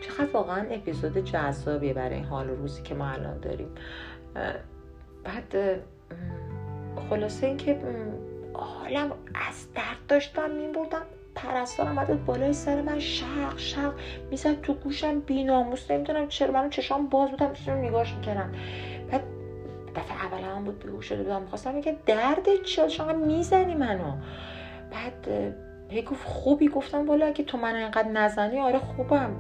چقدر 0.02 0.32
واقعا 0.34 0.66
اپیزود 0.70 1.18
جذابیه 1.18 1.94
برای 1.94 2.16
این 2.16 2.26
حال 2.26 2.48
روزی 2.48 2.82
که 2.82 2.96
ما 2.96 3.10
الان 3.10 3.40
داریم. 3.40 3.70
بعد 5.24 5.82
خلاصه 7.10 7.48
اینکه 7.48 7.78
حالم 8.54 9.12
از 9.50 9.74
درد 9.74 9.98
داشتم 10.08 10.52
میبردم. 10.52 11.02
پرستار 11.36 11.88
آمد 11.88 12.26
بالای 12.26 12.54
سر 12.54 12.82
من 12.82 13.00
شق 13.00 13.58
شق 13.58 13.94
می‌زد 14.30 14.62
تو 14.62 14.74
گوشم 14.74 15.20
بیناموس 15.20 15.92
نمی‌دونم 15.92 16.28
چرا 16.28 16.52
منو 16.52 16.70
چشام 16.70 17.08
باز 17.08 17.30
بودم 17.30 17.50
میشونم 17.50 17.78
نگاش 17.78 18.14
می‌کردم. 18.14 18.52
بعد 19.12 19.22
دفعه 19.96 20.26
اول 20.26 20.44
هم 20.44 20.64
بود 20.64 20.84
بیهوش 20.84 21.06
شده 21.06 21.24
بودم. 21.24 21.42
می‌خواستم 21.42 21.76
میگه 21.76 21.96
درد 22.06 22.64
چی 22.66 22.90
شما 22.90 23.14
می‌زنی 23.14 23.76
منو؟ 23.76 24.14
بعد 24.92 25.28
هی 25.90 26.02
گفت 26.02 26.28
خوبی؟ 26.28 26.68
گفتم 26.68 27.08
والا 27.08 27.26
اگه 27.26 27.44
تو 27.44 27.58
من 27.58 27.76
اینقدر 27.76 28.08
نزنی 28.10 28.60
آره 28.60 28.80
خوبم. 28.80 29.32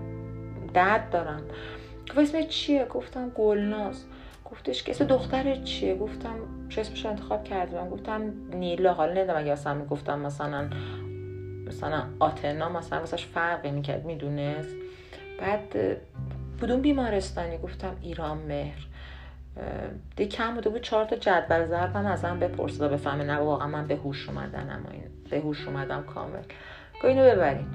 درد 0.73 1.10
دارم. 1.10 1.41
گفت 2.10 2.17
اسم 2.19 2.41
چیه؟ 2.41 2.86
گفتم 2.86 3.30
گلناز. 3.30 4.04
گفتش 4.51 4.84
که 4.84 4.91
اسم 4.91 5.06
دختر 5.06 5.56
چیه؟ 5.56 5.95
گفتم 5.95 6.36
چه 6.69 6.82
اسمش 6.82 7.06
انتخاب 7.06 7.43
کردم 7.43 7.89
گفتم 7.89 8.34
نیلا. 8.54 8.93
حالا 8.93 9.13
نمی‌دونم 9.13 9.39
اگه 9.39 9.51
اصلا 9.51 9.86
گفتم 9.86 10.19
مثلا. 10.19 10.69
مثلا 11.71 12.03
آتنا 12.19 12.69
مثلا 12.69 12.99
واسش 12.99 13.25
فرقی 13.25 13.71
می‌کرد 13.71 14.05
می‌دونست؟ 14.05 14.75
بعد 15.39 15.97
بودون 16.60 16.81
بیمارستانی 16.81 17.57
گفتم 17.57 17.95
ایران 18.01 18.38
مهر. 18.38 18.88
دی 20.15 20.25
کم 20.25 20.55
بوده 20.55 20.69
بود 20.69 20.81
چهار 20.81 21.05
تا 21.05 21.15
جدول 21.15 21.65
ضربم 21.65 22.05
ازم 22.05 22.39
بپرسه 22.39 22.88
بفهمه. 22.88 23.23
نه 23.23 23.38
واقعا 23.38 23.67
من 23.67 23.88
به 23.88 23.95
هوش 23.95 24.29
اومدنم 24.29 24.86
این 24.91 25.03
به 25.29 25.39
هوش 25.39 25.67
اومدم 25.67 26.03
کامل. 26.03 26.43
گو 27.01 27.07
اینو 27.07 27.23
ببریم. 27.23 27.67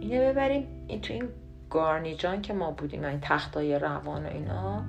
اینو 0.00 0.32
ببریم. 0.32 0.66
این 0.88 1.00
تو 1.00 1.12
این 1.12 1.28
گارنیجان 1.70 2.42
که 2.42 2.52
ما 2.52 2.70
بودیم 2.70 3.04
این 3.04 3.20
تختای 3.20 3.78
روان 3.78 4.26
و 4.26 4.28
اینا. 4.28 4.84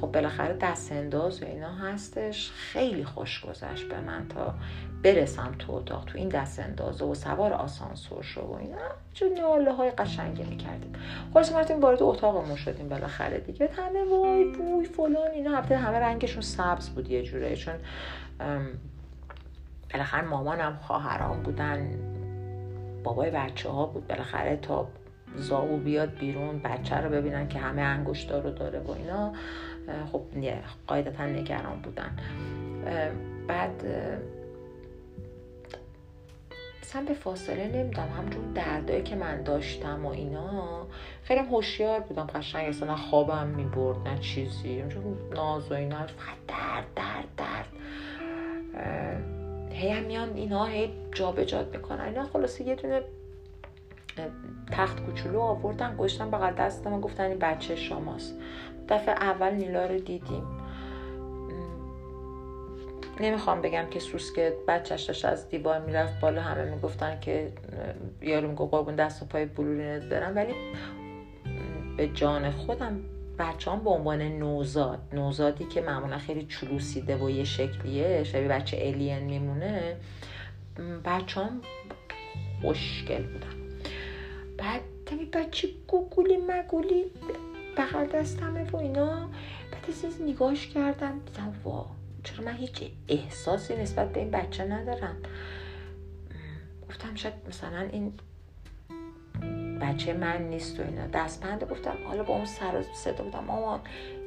خب 0.00 0.12
بالاخره 0.12 0.56
دست 0.60 0.92
انداز 0.92 1.42
و 1.42 1.46
اینا 1.46 1.74
هستش. 1.74 2.50
خیلی 2.50 3.04
خوش 3.04 3.46
گذشت 3.46 3.88
به 3.88 4.00
من 4.00 4.28
تا 4.28 4.54
برسم 5.02 5.54
تو 5.58 5.72
اتاق 5.72 6.04
تو 6.04 6.18
این 6.18 6.28
دست 6.28 6.60
اندازه 6.60 7.04
و 7.04 7.14
سوار 7.14 7.52
آسانسور 7.52 8.22
شو 8.22 8.40
و 8.40 8.52
اینا. 8.60 8.76
چون 9.14 9.28
ناله 9.32 9.72
های 9.72 9.90
قشنگی 9.90 10.42
می‌کردیم. 10.42 10.92
خلاص 11.34 11.52
مرتیم 11.52 11.80
وارد 11.80 12.02
اتاقمون 12.02 12.56
شدیم 12.56 12.88
بالاخره 12.88 13.38
دیگه. 13.38 13.70
همه 13.76 14.04
وای 14.04 14.44
بوی 14.44 14.84
فلان 14.84 15.30
اینا. 15.34 15.56
البته 15.56 15.76
همه 15.76 15.98
رنگشون 15.98 16.42
سبز 16.42 16.88
بود 16.88 17.10
یه 17.10 17.22
جوره 17.22 17.56
چون 17.56 17.74
بالاخره 19.92 20.24
مامانم 20.24 20.78
خواهرام 20.82 21.42
بودن. 21.42 21.98
بابای 23.04 23.30
بچه 23.30 23.68
ها 23.68 23.86
بود. 23.86 24.06
بالاخره 24.06 24.56
تا 24.56 24.88
زاو 25.36 25.76
بیاد 25.76 26.14
بیرون 26.14 26.58
بچه 26.58 26.96
رو 26.96 27.10
ببینن 27.10 27.48
که 27.48 27.58
همه 27.58 27.82
انگشتا 27.82 28.38
رو 28.38 28.50
داره 28.50 28.80
و 28.80 28.90
اینا. 28.90 29.32
خب 30.12 30.22
قاعدتا 30.86 31.26
نگران 31.26 31.80
بودن. 31.82 32.16
بعد 33.48 33.84
اصلا 36.82 37.02
به 37.02 37.14
فاصله 37.14 37.68
نمیدم 37.68 38.08
همچون 38.18 38.52
دردایی 38.52 39.02
که 39.02 39.16
من 39.16 39.42
داشتم 39.42 40.06
و 40.06 40.08
اینا 40.08 40.86
خیلی 41.22 41.40
هوشیار 41.40 42.00
بودم. 42.00 42.26
قشنگ 42.26 42.68
اصلا 42.68 42.96
خوابم 42.96 43.46
می‌برد 43.46 44.08
نه 44.08 44.18
چیزی. 44.18 44.84
چون 44.88 45.02
ناز 45.34 45.72
و 45.72 45.74
اینا. 45.74 46.06
درد 46.48 46.84
درد 46.96 47.28
درد. 47.36 47.68
هی 49.72 49.90
هم 49.90 50.34
اینا 50.34 50.64
هی 50.64 50.92
جابجات 51.12 51.76
می‌کنن. 51.76 52.00
اینا 52.00 52.24
خلاصه 52.24 52.64
یه 52.64 52.74
دونه 52.74 53.00
تخت 54.72 55.00
کوچولو 55.00 55.40
آوردن 55.40 55.96
گذاشتن 55.96 56.30
بغل 56.30 56.52
دستم 56.52 56.92
و 56.92 57.00
گفتن 57.00 57.24
این 57.24 57.38
بچه 57.38 57.76
شماست. 57.76 58.34
دفعه 58.88 59.14
اول 59.14 59.54
نیلا 59.54 59.86
رو 59.86 59.98
دیدیم. 59.98 60.42
نمی‌خوام 63.20 63.62
بگم 63.62 63.86
که 63.90 64.00
سوسکه 64.00 64.56
بچهش 64.68 65.02
داشت 65.02 65.24
از 65.24 65.48
دیوار 65.48 65.80
می‌رفت 65.80 66.20
بالا 66.20 66.42
همه 66.42 66.74
می‌گفتن 66.74 67.20
که 67.20 67.52
یارو 68.22 68.48
میگو 68.48 68.66
قربون 68.66 68.94
دست 68.94 69.22
و 69.22 69.26
پای 69.26 69.44
بلورینت 69.44 70.02
برم 70.02 70.36
ولی 70.36 70.54
به 71.96 72.08
جان 72.08 72.50
خودم 72.50 73.00
بچه 73.38 73.70
هم 73.70 73.84
به 73.84 73.90
عنوان 73.90 74.22
نوزاد 74.22 74.98
نوزادی 75.12 75.64
که 75.64 75.80
معمولا 75.80 76.18
خیلی 76.18 76.46
چلوسیده 76.46 77.16
و 77.16 77.30
یه 77.30 77.44
شکلیه 77.44 78.24
شبیه 78.24 78.48
بچه 78.48 78.78
الین 78.80 79.18
میمونه 79.18 79.96
بچه 81.04 81.40
هم 81.40 81.60
خوشگل 82.62 83.22
بودن. 83.22 83.78
بعد 84.58 84.80
بچه 85.32 85.68
گوگولی 85.86 86.36
مگولی 86.36 87.04
بغل 87.78 88.06
دستمه 88.06 88.70
و 88.70 88.76
اینا. 88.76 89.28
بعد 89.72 90.06
از 90.06 90.22
نگاش 90.22 90.66
کردم. 90.66 91.20
دیدم 91.26 91.54
وا 91.64 91.86
چرا 92.24 92.44
من 92.44 92.56
هیچ 92.56 92.82
احساسی 93.08 93.76
نسبت 93.76 94.12
به 94.12 94.20
این 94.20 94.30
بچه 94.30 94.64
ندارم؟ 94.64 95.16
گفتم 96.88 97.14
شاید 97.14 97.34
مثلا 97.48 97.80
این 97.80 98.12
بچه 99.80 100.12
من 100.12 100.42
نیست 100.42 100.80
و 100.80 100.82
اینا. 100.82 101.06
دستبند 101.06 101.64
گفتم 101.64 101.94
حالا 102.06 102.22
با 102.22 102.34
اون 102.34 102.44
سر 102.44 102.84
صدا 102.94 103.24
بودم 103.24 103.44
مامان 103.44 103.80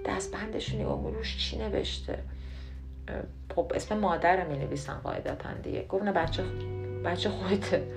دستبندش 0.06 0.76
نگاه 0.76 1.12
روش 1.12 1.38
چی 1.38 1.58
نوشته؟ 1.58 2.20
خب 3.56 3.72
اسم 3.76 3.98
مادر 3.98 4.48
می 4.48 4.58
نویسن 4.58 4.94
قاعدتا 4.94 5.54
دیگه. 5.54 5.86
گفت 5.86 6.04
بچه 6.04 6.44
بچه 7.06 7.30
خودته. 7.30 7.88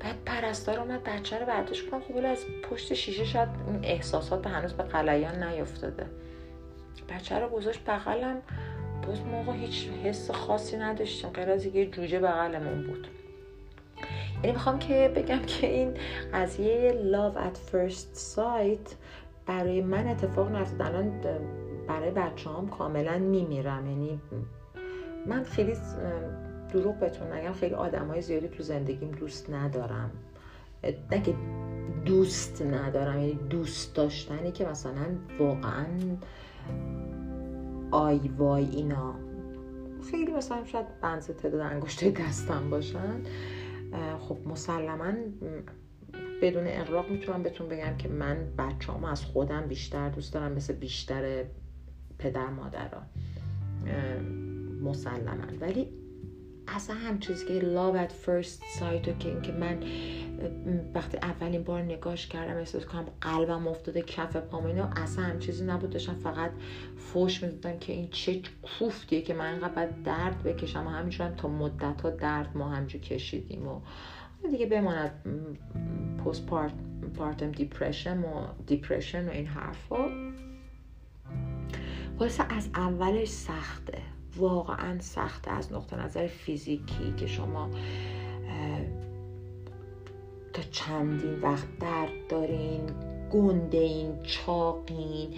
بعد 0.00 0.16
پرستار 0.26 0.80
اومد 0.80 1.04
بچه 1.04 1.38
رو 1.38 1.46
برداشت 1.46 1.90
کنم. 1.90 2.00
خب 2.00 2.16
از 2.24 2.44
پشت 2.70 2.94
شیشه 2.94 3.24
شاید 3.24 3.48
احساسات 3.82 4.42
به 4.42 4.50
هنوز 4.50 4.72
به 4.72 4.82
قلیان 4.82 5.42
نیفتاده. 5.42 6.06
بچه 7.08 7.38
رو 7.38 7.48
گذاشت 7.48 7.84
بغلم. 7.84 8.42
باز 9.06 9.20
موقع 9.20 9.52
هیچ 9.52 9.88
حس 10.04 10.30
خاصی 10.30 10.76
نداشتیم. 10.76 11.30
غیر 11.30 11.50
از 11.50 11.66
یه 11.66 11.86
جوجه 11.86 12.20
بغلمون 12.20 12.86
بود. 12.86 13.08
یعنی 14.42 14.52
می‌خوام 14.52 14.78
که 14.78 15.12
بگم 15.16 15.42
که 15.42 15.66
این 15.66 15.94
قضیه 16.34 16.92
love 17.12 17.36
at 17.36 17.72
first 17.72 18.36
sight 18.36 18.94
برای 19.46 19.80
من 19.80 20.08
اتفاق 20.08 20.56
نیفتاد 20.56 20.82
الان 20.82 21.20
برای 21.88 22.10
بچه 22.10 22.50
هم 22.50 22.68
کاملا 22.68 23.18
میمیرم. 23.18 23.86
یعنی 23.86 24.20
من 25.26 25.44
خیلی 25.44 25.74
دروغ 26.72 26.98
بهتون 27.00 27.32
نگم 27.32 27.52
خیلی 27.52 27.74
آدم 27.74 28.06
های 28.06 28.22
زیادی 28.22 28.48
تو 28.48 28.62
زندگیم 28.62 29.10
دوست 29.10 29.50
ندارم. 29.50 30.10
نه 31.10 31.22
که 31.22 31.34
دوست 32.04 32.62
ندارم 32.62 33.18
یعنی 33.18 33.38
دوست 33.50 33.94
داشتنی 33.94 34.52
که 34.52 34.66
مثلا 34.66 35.06
واقعا 35.38 35.86
آی 37.90 38.20
وای 38.38 38.64
اینا. 38.64 39.14
خیلی 40.10 40.32
مثلا 40.32 40.64
شاید 40.64 41.00
بنز 41.00 41.30
تعداد 41.30 41.60
انگشته 41.60 42.10
دستم 42.10 42.70
باشن. 42.70 43.22
خب 44.18 44.36
مسلما 44.46 45.12
بدون 46.42 46.64
اقراق 46.66 47.10
می‌تونم 47.10 47.42
بهتون 47.42 47.68
بگم 47.68 47.96
که 47.96 48.08
من 48.08 48.36
بچه‌ام 48.58 49.04
از 49.04 49.24
خودم 49.24 49.66
بیشتر 49.66 50.08
دوست 50.08 50.34
دارم 50.34 50.52
مثل 50.52 50.72
بیشتر 50.72 51.44
پدر 52.18 52.50
مادرها 52.50 53.02
مسلما. 54.82 55.44
ولی 55.60 55.88
اصلا 56.74 56.96
هم 56.96 57.18
چیزی 57.18 57.46
که 57.46 57.60
love 57.60 57.96
at 58.08 58.12
first 58.26 58.78
sight 58.78 59.08
و 59.08 59.40
که 59.42 59.52
من 59.52 59.82
وقتی 60.94 61.16
اولین 61.16 61.62
بار 61.62 61.82
نگاش 61.82 62.26
کردم 62.26 62.56
احساس 62.56 62.84
کنم 62.84 63.06
قلبم 63.20 63.68
افتاده 63.68 64.02
کف 64.02 64.36
پام 64.36 64.66
اصلا 64.96 65.24
هم 65.24 65.38
چیزی 65.38 65.64
نبود. 65.64 65.90
داشتم 65.90 66.14
فقط 66.14 66.50
فوش 66.96 67.42
می‌دادم 67.42 67.78
که 67.78 67.92
این 67.92 68.08
چه 68.10 68.42
کوفتیه 68.62 69.22
که 69.22 69.34
من 69.34 69.52
اینقدر 69.52 69.74
باید 69.74 70.02
درد 70.02 70.42
بکشم 70.42 70.86
و 70.86 70.90
همینجور 70.90 71.30
تا 71.30 71.48
مدت 71.48 72.00
ها 72.00 72.10
درد 72.10 72.56
ما 72.56 72.68
همجور 72.68 73.00
کشیدیم 73.00 73.68
و 73.68 73.80
دیگه 74.50 74.66
بماند 74.66 75.10
post 76.24 76.46
part 76.46 76.72
partum 77.18 77.50
depression 77.50 78.18
و 78.18 78.46
depression 78.66 79.28
و 79.28 79.30
این 79.30 79.46
حرفا. 79.46 80.08
خلاصه 82.18 82.44
از 82.54 82.68
اولش 82.74 83.28
سخته. 83.28 83.98
واقعا 84.38 85.00
سخته 85.00 85.50
از 85.50 85.72
نقطه 85.72 86.04
نظر 86.04 86.26
فیزیکی 86.26 87.14
که 87.16 87.26
شما 87.26 87.70
تا 90.52 90.62
چندین 90.70 91.40
وقت 91.40 91.78
درد 91.80 92.26
دارین 92.28 92.80
گنده 93.32 93.78
این 93.78 94.22
چاقین 94.22 95.28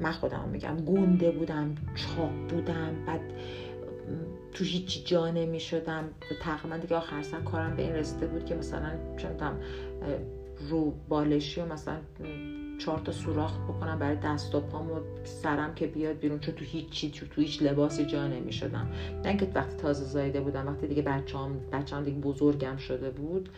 من 0.00 0.12
خودم 0.12 0.48
میگم 0.48 0.76
گنده 0.76 1.30
بودم 1.30 1.74
چاق 1.94 2.32
بودم 2.48 3.04
بعد 3.06 3.20
تو 4.54 4.64
هیچی 4.64 5.02
جا 5.04 5.30
نمی 5.30 5.60
شدم 5.60 6.04
تقریبا 6.42 6.76
دیگه 6.76 6.96
آخر 6.96 7.22
سر 7.22 7.40
کارم 7.40 7.76
به 7.76 7.82
این 7.82 7.92
رسیده 7.92 8.26
بود 8.26 8.44
که 8.44 8.54
مثلا 8.54 8.90
چه 9.16 9.28
رو 10.68 10.92
بالشی 11.08 11.60
و 11.60 11.66
مثلا 11.66 11.98
چهار 12.78 12.98
تا 12.98 13.12
سوراخ 13.12 13.58
بکنم 13.58 13.98
برای 13.98 14.16
دست 14.16 14.54
و 14.54 14.60
پام 14.60 15.00
سرم 15.24 15.74
که 15.74 15.86
بیاد 15.86 16.18
بیرون 16.18 16.38
چون 16.38 16.54
تو 16.54 16.64
هیچ 16.64 16.90
چیز 16.90 17.12
تو 17.12 17.40
هیچ 17.40 17.62
لباسی 17.62 18.04
جا 18.04 18.28
نمی 18.28 18.52
شدم 18.52 18.88
نه 19.24 19.28
اینکه 19.28 19.48
وقتی 19.54 19.76
تازه 19.76 20.04
زایده 20.04 20.40
بودم 20.40 20.66
وقتی 20.66 20.86
دیگه 20.86 21.02
بچه‌ام 21.02 21.60
بچه‌ام 21.72 22.04
دیگه 22.04 22.18
بزرگم 22.18 22.76
شده 22.76 23.10
بود 23.10 23.48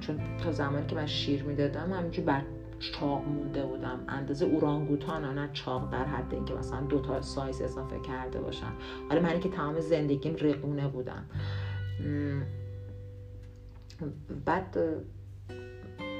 چون 0.00 0.20
تا 0.44 0.52
زمانی 0.52 0.86
که 0.86 0.96
من 0.96 1.06
شیر 1.06 1.42
می‌دادم 1.42 1.92
همینجور 1.92 2.24
بر 2.24 2.42
چاق 2.80 3.28
مونده 3.28 3.62
بودم. 3.62 4.00
اندازه 4.08 4.46
اورانگوتان 4.46 5.38
نه 5.38 5.50
چاق 5.52 5.92
در 5.92 6.04
حد 6.04 6.34
اینکه 6.34 6.54
مثلا 6.54 6.80
دو 6.80 7.00
تا 7.00 7.22
سایز 7.22 7.60
اضافه 7.62 8.00
کرده 8.00 8.40
باشم 8.40 8.72
حالا 9.08 9.22
من 9.22 9.40
که 9.40 9.48
تمام 9.48 9.80
زندگیم 9.80 10.36
رقونه 10.36 10.88
بودم 10.88 11.24
بعد 14.44 14.78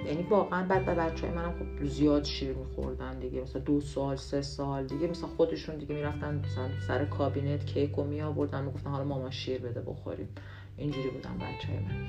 یعنی 0.07 0.23
واقعا 0.23 0.67
بعد 0.67 0.87
به 0.87 0.95
بچه 0.95 1.31
منم 1.31 1.53
خب 1.53 1.85
زیاد 1.85 2.25
شیر 2.25 2.55
میخوردن 2.57 3.19
دیگه 3.19 3.41
مثلا 3.41 3.63
دو 3.63 3.81
سال 3.81 4.17
سه 4.17 4.43
سال 4.43 4.87
دیگه 4.87 5.07
مثلا 5.07 5.29
خودشون 5.29 5.77
دیگه 5.77 5.95
می‌رفتن 5.95 6.43
مثلا 6.45 6.69
سر 6.89 7.05
کابینت 7.05 7.67
کیک 7.67 7.91
رو 7.91 8.05
می 8.05 8.23
آوردن 8.23 8.65
می‌گفتن 8.65 8.91
حالا 8.91 9.05
ماما 9.05 9.31
شیر 9.31 9.61
بده 9.61 9.81
بخوریم. 9.81 10.29
اینجوری 10.77 11.11
بودن 11.11 11.37
بچه 11.39 11.69
من. 11.73 12.07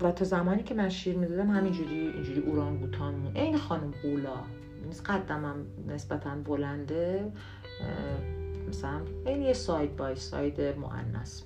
و 0.00 0.12
تا 0.12 0.24
زمانی 0.24 0.62
که 0.62 0.74
من 0.74 0.88
شیر 0.88 1.16
می‌دادم 1.16 1.50
همینجوری 1.50 2.08
اینجوری 2.08 2.40
اورانگوتان 2.40 3.22
بود 3.22 3.36
این 3.36 3.58
خانم 3.58 3.90
قولا 4.02 4.36
نیست 4.86 5.10
قدمم 5.10 5.66
نسبتا 5.88 6.34
بلنده 6.34 7.32
مثلا 8.68 9.00
این 9.26 9.42
یه 9.42 9.52
ساید 9.52 9.96
بای 9.96 10.16
ساید 10.16 10.60
معنیس 10.60 11.42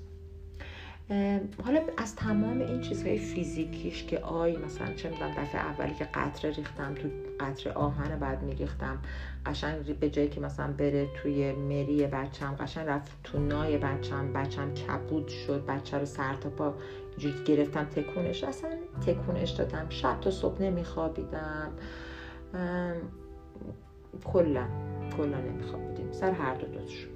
حالا 1.64 1.80
از 1.96 2.16
تمام 2.16 2.60
این 2.60 2.80
چیزهای 2.80 3.18
فیزیکیش 3.18 4.04
که 4.04 4.18
آی 4.18 4.56
مثلا 4.56 4.94
چه 4.94 5.10
می‌دونم 5.10 5.30
دفعه 5.30 5.60
اولی 5.60 5.94
که 5.94 6.04
قطره 6.04 6.50
ریختم 6.50 6.94
تو 6.94 7.08
قطره 7.40 7.72
آهن 7.72 8.18
بعد 8.18 8.42
میریختم 8.42 8.98
قشنگ 9.46 9.98
به 9.98 10.10
جایی 10.10 10.28
که 10.28 10.40
مثلا 10.40 10.72
بره 10.72 11.08
توی 11.22 11.52
مری 11.52 12.06
بچم 12.06 12.56
قشنگ 12.60 12.88
رفت 12.88 13.12
تو 13.24 13.38
نای 13.38 13.78
بچم 13.78 14.32
بچم 14.32 14.74
کبود 14.74 15.28
شد 15.28 15.66
بچه 15.66 15.98
رو 15.98 16.04
سر 16.04 16.34
تا 16.34 16.50
پا 16.50 16.74
جوری 17.18 17.44
گرفتم 17.44 17.84
تکونش 17.84 18.44
اصلا 18.44 18.70
تکونش 19.06 19.50
دادم. 19.50 19.86
شب 19.88 20.20
تا 20.20 20.30
صبح 20.30 20.62
نمیخوابیدم. 20.62 21.72
کلا 24.24 24.66
کلا 25.16 25.40
نمیخوابیدیم. 25.40 26.12
سر 26.12 26.30
هر 26.30 26.54
دو 26.54 26.66
دوتشون 26.66 27.10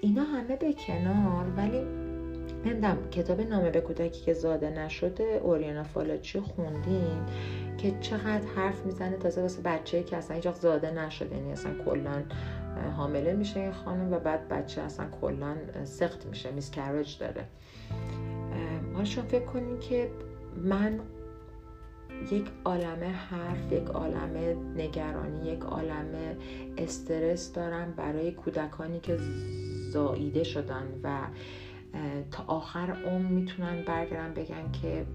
اینا 0.00 0.22
همه 0.22 0.56
به 0.56 0.72
کنار 0.72 1.46
ولی 1.56 1.82
نمی‌دونم 2.64 3.10
کتاب 3.10 3.40
نامه 3.40 3.70
به 3.70 3.80
کودکی 3.80 4.24
که 4.24 4.32
زاده 4.32 4.70
نشده 4.70 5.40
اوریانا 5.42 5.82
فالاچی 5.82 6.40
خوندیم 6.40 7.26
که 7.78 7.94
چقدر 8.00 8.46
حرف 8.56 8.86
می‌زنه 8.86 9.16
تازه 9.16 9.42
واسه 9.42 9.62
بچه 9.62 10.02
که 10.02 10.16
اصلا 10.16 10.36
هیچ 10.36 10.48
زاده 10.52 10.90
نشده 10.90 11.36
یعنی 11.36 11.52
اصلا 11.52 11.72
کلا 11.84 12.22
حامله 12.96 13.32
میشه 13.32 13.60
این 13.60 13.72
خانم 13.72 14.12
و 14.12 14.18
بعد 14.18 14.48
بچه 14.48 14.82
اصلا 14.82 15.06
کلا 15.20 15.56
سخت 15.84 16.26
میشه 16.26 16.50
میسکرج 16.50 17.18
داره. 17.18 17.44
حالا 18.92 19.04
شما 19.04 19.24
فکر 19.24 19.44
کنین 19.44 19.78
که 19.78 20.10
من 20.56 21.00
یک 22.30 22.46
عالمه 22.64 23.06
حرف 23.06 23.72
یک 23.72 23.86
عالمه 23.86 24.56
نگرانی 24.76 25.50
یک 25.50 25.60
عالمه 25.60 26.36
استرس 26.78 27.52
دارم 27.52 27.94
برای 27.96 28.32
کودکانی 28.32 29.00
که 29.00 29.18
زاییده 29.92 30.44
شدن 30.44 30.86
و 31.02 31.18
تا 32.30 32.44
آخر 32.46 32.96
عمر 33.06 33.28
می‌تونن 33.28 33.84
برگردن 33.84 34.34
بگن 34.34 34.72
که 34.82 35.06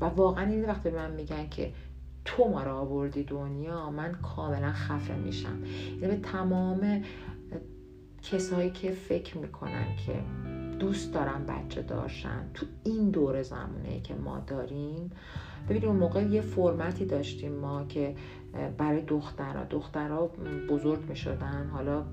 و 0.00 0.04
واقعا 0.04 0.46
این 0.46 0.64
وقتی 0.64 0.90
به 0.90 0.96
من 0.96 1.10
میگن 1.10 1.48
که 1.48 1.72
تو 2.24 2.48
ما 2.48 2.62
را 2.62 2.78
آوردی 2.78 3.22
دنیا 3.22 3.90
من 3.90 4.12
کاملا 4.12 4.72
خفه 4.72 5.14
میشم. 5.14 5.64
یعنی 6.00 6.16
به 6.16 6.22
تمام 6.22 7.02
کسایی 8.22 8.70
که 8.70 8.90
فکر 8.90 9.38
می‌کنن 9.38 9.96
که 10.06 10.12
دوست 10.78 11.14
دارن 11.14 11.46
بچه 11.46 11.82
داشتن 11.82 12.50
تو 12.54 12.66
این 12.84 13.10
دور 13.10 13.42
زمانه 13.42 14.00
که 14.00 14.14
ما 14.14 14.40
داریم 14.46 15.10
ببینید 15.64 15.84
اون 15.84 15.96
موقع 15.96 16.22
یه 16.22 16.40
فرمتی 16.40 17.04
داشتیم 17.04 17.52
ما 17.52 17.84
که 17.84 18.14
برای 18.78 19.02
دخترها. 19.02 19.64
دخترها 19.64 20.30
بزرگ 20.70 21.08
می 21.08 21.16
شدن 21.16 21.70
حالا 21.72 22.04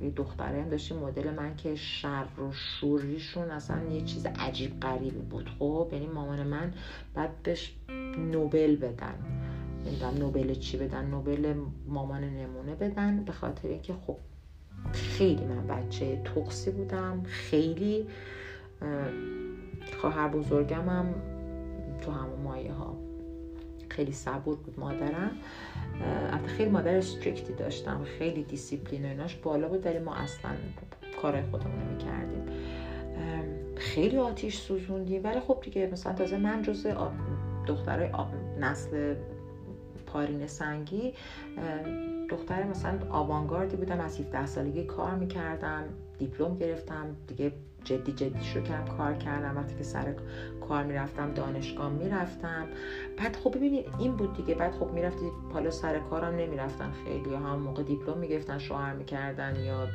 یه 0.00 0.10
دختره 0.16 0.62
هم 0.62 0.68
داشتیم. 0.68 0.98
مدل 0.98 1.34
من 1.34 1.56
که 1.56 1.74
شر 1.74 2.24
و 2.38 2.52
شوریشون 2.52 3.50
اصلا 3.50 3.82
یه 3.82 4.00
چیز 4.04 4.26
عجیب 4.26 4.80
غریبی 4.80 5.20
بود. 5.20 5.50
خب 5.58 5.88
یعنی 5.92 6.06
مامان 6.06 6.42
من 6.46 6.72
بعد 7.14 7.42
بهش 7.42 7.74
نوبل 8.18 8.76
بدن. 8.76 9.14
نمی‌دونم 9.86 10.18
نوبل 10.18 10.54
چی 10.54 10.76
بدن 10.76 11.06
نوبل 11.06 11.54
مامان 11.88 12.24
نمونه 12.24 12.74
بدن 12.74 13.24
به 13.24 13.32
خاطر 13.32 13.68
اینکه 13.68 13.94
خب 14.06 14.16
خیلی 14.92 15.44
من 15.44 15.66
بچه 15.66 16.22
تخسی 16.24 16.70
بودم. 16.70 17.22
خیلی 17.24 18.06
خواهر 20.00 20.28
بزرگم 20.28 20.88
هم 20.88 21.14
تو 22.00 22.10
همون 22.10 22.40
مایه 22.44 22.72
ها 22.72 23.01
خیلی 23.96 24.12
صبور 24.12 24.56
بود 24.56 24.80
مادرم. 24.80 25.30
البته 26.32 26.48
خیلی 26.48 26.70
مادر 26.70 26.96
strict 26.96 27.44
ی 27.44 27.52
داشتم 27.52 28.04
خیلی 28.18 28.42
دیسیپلین 28.42 29.04
و 29.04 29.08
ایناش 29.08 29.36
بالا 29.36 29.68
بود 29.68 29.86
ولی 29.86 29.98
ما 29.98 30.14
اصلا 30.14 30.50
کار 31.22 31.42
خودمون 31.42 31.82
نمی 31.82 31.98
کردیم 31.98 32.44
خیلی 33.76 34.18
آتیش 34.18 34.58
سوزوندیم. 34.58 35.24
ولی 35.24 35.40
خب 35.40 35.58
دیگه 35.62 35.88
مثلا 35.92 36.12
تازه 36.12 36.36
من 36.36 36.62
جز 36.62 36.86
دخترای 37.66 38.10
نسل 38.60 39.14
پارین 40.06 40.46
سنگی 40.46 41.14
دختر 42.28 42.64
مثلا 42.64 42.98
آوانگاردی 43.10 43.76
بودم 43.76 44.00
از 44.00 44.20
17 44.20 44.46
سالگی 44.46 44.84
کار 44.84 45.14
می‌کردم 45.14 45.84
دیپلم 46.18 46.58
گرفتم 46.58 47.16
دیگه 47.26 47.52
جدی 47.84 48.12
جدی 48.12 48.62
کردم 48.68 48.96
کار 48.96 49.14
کردم. 49.14 49.56
وقتی 49.56 49.74
که 49.74 49.84
سر 49.84 50.14
کار 50.68 50.84
می‌رفتم 50.84 51.32
دانشگاه 51.34 51.90
می‌رفتم. 51.92 52.68
بعد 53.18 53.36
خب 53.36 53.56
ببینید 53.56 53.86
این 53.98 54.16
بود 54.16 54.36
دیگه. 54.36 54.54
بعد 54.54 54.72
خب 54.72 54.86
می‌رفتی 54.86 55.26
حالا 55.52 55.70
سر 55.70 55.98
کارم 55.98 56.36
نمی‌رفتن. 56.36 56.92
خیلی 57.04 57.34
هم 57.34 57.58
موقع 57.58 57.82
دیپلم 57.82 58.18
می‌گرفتن 58.18 58.58
شوهر 58.58 58.94
می‌کردن 58.94 59.64
یا 59.64 59.88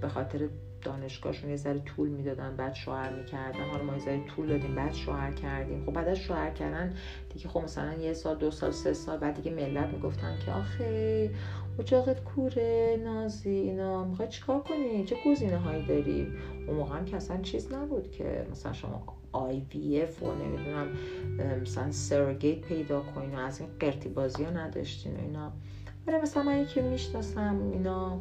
به 0.00 0.08
خاطر 0.08 0.48
دانشگاهشون 0.82 1.50
یه 1.50 1.56
ذره 1.56 1.78
طول 1.78 2.08
می‌دادن 2.08 2.56
بعد 2.56 2.74
شوهر 2.74 3.12
می‌کردن. 3.12 3.64
حالا 3.70 3.84
ما 3.84 3.92
یه 3.92 3.98
ذره 3.98 4.26
طول 4.36 4.46
دادیم 4.46 4.74
بعد 4.74 4.92
شوهر 4.92 5.32
کردیم. 5.32 5.84
خب 5.86 5.92
بعد 5.92 6.08
از 6.08 6.18
شوهر 6.18 6.50
کردن 6.50 6.94
دیگه 7.34 7.48
خب 7.48 7.60
مثلا 7.60 7.94
یه 7.94 8.12
سال 8.12 8.36
دو 8.36 8.50
سال 8.50 8.70
سه 8.70 8.92
سال 8.92 9.18
بعد 9.18 9.34
دیگه 9.34 9.50
ملت 9.50 9.88
می‌گفتن 9.88 10.38
که 10.46 10.52
آخه 10.52 11.30
اجاقت 11.78 12.24
کوره 12.24 13.00
نازی 13.04 13.50
اینا 13.50 14.04
می‌خوای 14.04 14.28
چیکار 14.28 14.60
کنی؟ 14.60 15.04
چه 15.04 15.16
گزینه 15.26 15.58
هایی 15.58 15.86
داری؟ 15.86 16.28
اون 16.66 16.76
موقع 16.76 16.96
هم 16.96 17.04
که 17.04 17.16
اصلا 17.16 17.42
چیز 17.42 17.72
نبود 17.72 18.10
که 18.10 18.46
مثلا 18.50 18.72
شما 18.72 19.02
آی 19.32 19.62
وی 19.74 20.02
اف 20.02 20.22
و 20.22 20.34
نمی‌دونم 20.34 20.86
مثلا 21.62 21.90
سرگیت 21.90 22.60
پیدا 22.60 23.00
کنین 23.00 23.34
و 23.34 23.38
از 23.38 23.60
این 23.60 23.68
قرتی 23.80 24.08
بازی 24.08 24.44
ها 24.44 24.50
نداشتین 24.50 25.16
و 25.16 25.20
اینا. 25.20 25.52
ولی 26.06 26.16
مثلا 26.16 26.42
من 26.42 26.58
یکی 26.58 26.80
می‌شناسم 26.80 27.70
اینا 27.72 28.20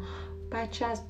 بچه 0.52 0.86
از 0.86 1.02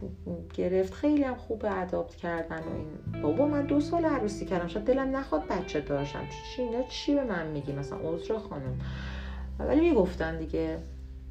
گرفت 0.54 0.94
خیلی 0.94 1.24
هم 1.24 1.36
خوب 1.36 1.66
ادابت 1.66 2.16
کردن 2.16 2.60
و 2.60 2.76
این. 2.76 3.22
بابا 3.22 3.48
من 3.48 3.66
دو 3.66 3.80
سال 3.80 4.06
عروسی 4.06 4.46
کردم 4.46 4.68
شاید 4.68 4.86
دلم 4.86 5.16
نخواد 5.16 5.48
بچه 5.48 5.82
داشتم. 5.82 6.28
چی 6.56 6.62
اینا 6.62 6.84
چی 6.84 7.16
به 7.16 7.24
من 7.24 7.48
میگی؟ 7.48 7.74
مثلا 7.74 7.98
عذر 8.04 8.38
خانم. 8.38 8.80
ولی 9.60 9.90
می‌گفتن 9.90 10.38
دیگه 10.38 10.78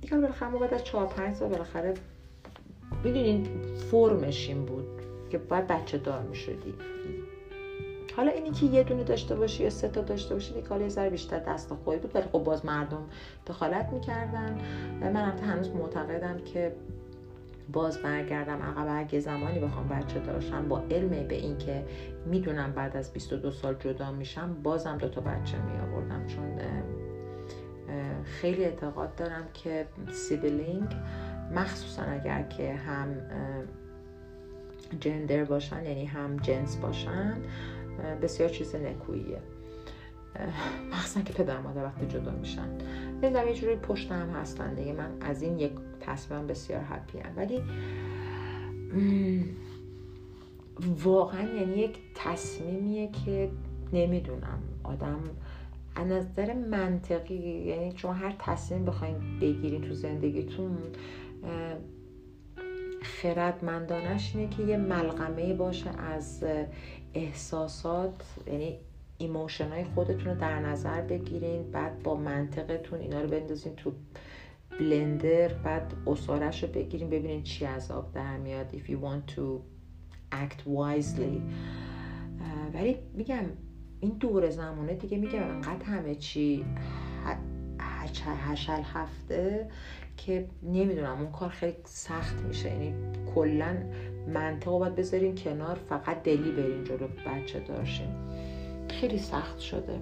دیگه 0.00 0.16
بالاخره 0.16 0.48
ما 0.48 0.58
بعد 0.58 0.74
از 0.74 0.84
چهار 0.84 1.06
پنج 1.06 1.36
سال 1.36 1.48
بالاخره 1.48 1.94
می‌دونین 3.04 3.46
فرمش 3.90 4.48
این 4.48 4.64
بود 4.64 4.86
که 5.30 5.38
باید 5.38 5.66
بچه 5.66 5.98
دار 5.98 6.22
می‌شدی. 6.22 6.74
حالا 8.16 8.30
اینی 8.30 8.50
که 8.50 8.66
یه 8.66 8.82
دونه 8.82 9.04
داشته 9.04 9.34
باشی 9.34 9.62
یا 9.62 9.70
سه 9.70 9.88
تا 9.88 10.00
داشته 10.00 10.34
باشی 10.34 10.54
دیگه 10.54 10.68
حالا 10.68 10.86
یه 11.04 11.10
بیشتر 11.10 11.38
دست 11.38 11.74
خودی 11.74 11.98
بود. 11.98 12.16
ولی 12.16 12.24
خب 12.32 12.44
باز 12.44 12.66
مردم 12.66 13.02
دخالت 13.46 13.88
می‌کردن 13.92 14.58
و 15.00 15.12
من 15.12 15.38
هنوز 15.38 15.68
معتقدم 15.68 16.38
که 16.38 16.72
باز 17.72 17.98
برگردم 17.98 18.62
عقب 18.62 18.86
اگه 18.88 19.20
زمانی 19.20 19.58
بخوام 19.58 19.88
بچه 19.88 20.18
داشتم 20.18 20.68
با 20.68 20.82
علم 20.90 21.08
به 21.08 21.34
اینکه 21.34 21.84
می‌دونم 22.26 22.72
بعد 22.72 22.96
از 22.96 23.12
22 23.12 23.50
سال 23.50 23.74
جدا 23.74 24.12
میشم 24.12 24.56
بازم 24.62 24.98
دو 24.98 25.08
تا 25.08 25.20
بچه 25.20 25.56
می 25.62 25.78
آوردم 25.78 26.26
چون 26.26 26.58
خیلی 28.28 28.64
اعتقاد 28.64 29.16
دارم 29.16 29.44
که 29.54 29.86
سیبلینگ 30.12 30.96
مخصوصا 31.54 32.02
اگر 32.02 32.42
که 32.42 32.74
هم 32.74 33.16
جندر 35.00 35.44
باشن 35.44 35.84
یعنی 35.84 36.04
هم 36.04 36.36
جنس 36.36 36.76
باشن 36.76 37.36
بسیار 38.22 38.48
چیز 38.48 38.74
نکوییه. 38.74 39.38
مخصوصا 40.92 41.20
که 41.20 41.32
پدر 41.32 41.60
مادر 41.60 41.84
وقتی 41.84 42.06
جدا 42.06 42.30
میشن. 42.30 42.68
نمی‌دونم 43.22 43.48
یه 43.48 43.54
جوری 43.54 43.76
پشت 43.76 44.12
هم 44.12 44.30
هستن 44.30 44.74
دیگه. 44.74 44.92
من 44.92 45.10
از 45.20 45.42
این 45.42 45.58
یک 45.58 45.72
تصمیم 46.00 46.46
بسیار 46.46 46.82
هپی 46.90 47.18
هم. 47.18 47.32
ولی 47.36 47.62
واقعا 51.04 51.42
یعنی 51.42 51.76
یک 51.76 51.98
تصمیمیه 52.14 53.10
که 53.10 53.50
نمی‌دونم. 53.92 54.58
آدم 54.84 55.20
از 55.98 56.06
نظر 56.06 56.54
منطقی 56.54 57.34
یعنی 57.66 57.92
چون 57.92 58.16
هر 58.16 58.36
تصمیم 58.38 58.84
بخواین 58.84 59.38
بگیرین 59.40 59.82
تو 59.82 59.94
زندگیتون 59.94 60.78
خردمندانش 63.02 64.36
اینه 64.36 64.50
که 64.50 64.62
یه 64.62 64.76
ملغمه 64.76 65.54
باشه 65.54 65.90
از 65.90 66.44
احساسات 67.14 68.22
یعنی 68.46 68.78
emotion 69.18 69.68
های 69.68 69.84
خودتون 69.84 70.24
رو 70.24 70.40
در 70.40 70.60
نظر 70.60 71.00
بگیرین 71.00 71.70
بعد 71.70 72.02
با 72.02 72.16
منطقتون 72.16 73.00
اینا 73.00 73.20
رو 73.20 73.28
بندازین 73.28 73.74
تو 73.76 73.92
بلندر 74.80 75.48
بعد 75.48 75.94
عصارش 76.06 76.62
رو 76.62 76.68
بگیرین 76.68 77.10
ببینین 77.10 77.42
چی 77.42 77.66
از 77.66 77.90
آب 77.90 78.12
در 78.12 78.36
میاد 78.36 78.72
if 78.72 78.90
you 78.90 78.96
want 78.96 79.34
to 79.34 79.42
act 80.32 80.60
wisely. 80.66 81.40
ولی 82.74 82.96
میگم 83.14 83.44
این 84.00 84.10
دور 84.10 84.50
زمانه 84.50 84.94
دیگه 84.94 85.18
میگم 85.18 85.42
انقدر 85.42 85.84
همه 85.84 86.14
چی 86.14 86.64
هشل 88.24 88.82
هفته 88.94 89.68
که 90.16 90.46
نمی‌دونم 90.62 91.18
اون 91.18 91.32
کار 91.32 91.48
خیلی 91.48 91.76
سخت 91.84 92.40
میشه. 92.40 92.68
یعنی 92.68 92.94
کلا 93.34 93.76
منطقه 94.34 94.70
باید 94.70 94.94
بذارین 94.94 95.34
کنار 95.34 95.74
فقط 95.88 96.22
دلی 96.22 96.52
برین 96.52 96.84
جلو 96.84 97.08
بچه 97.26 97.60
داشتین 97.60 98.08
خیلی 98.90 99.18
سخت 99.18 99.58
شده. 99.58 99.98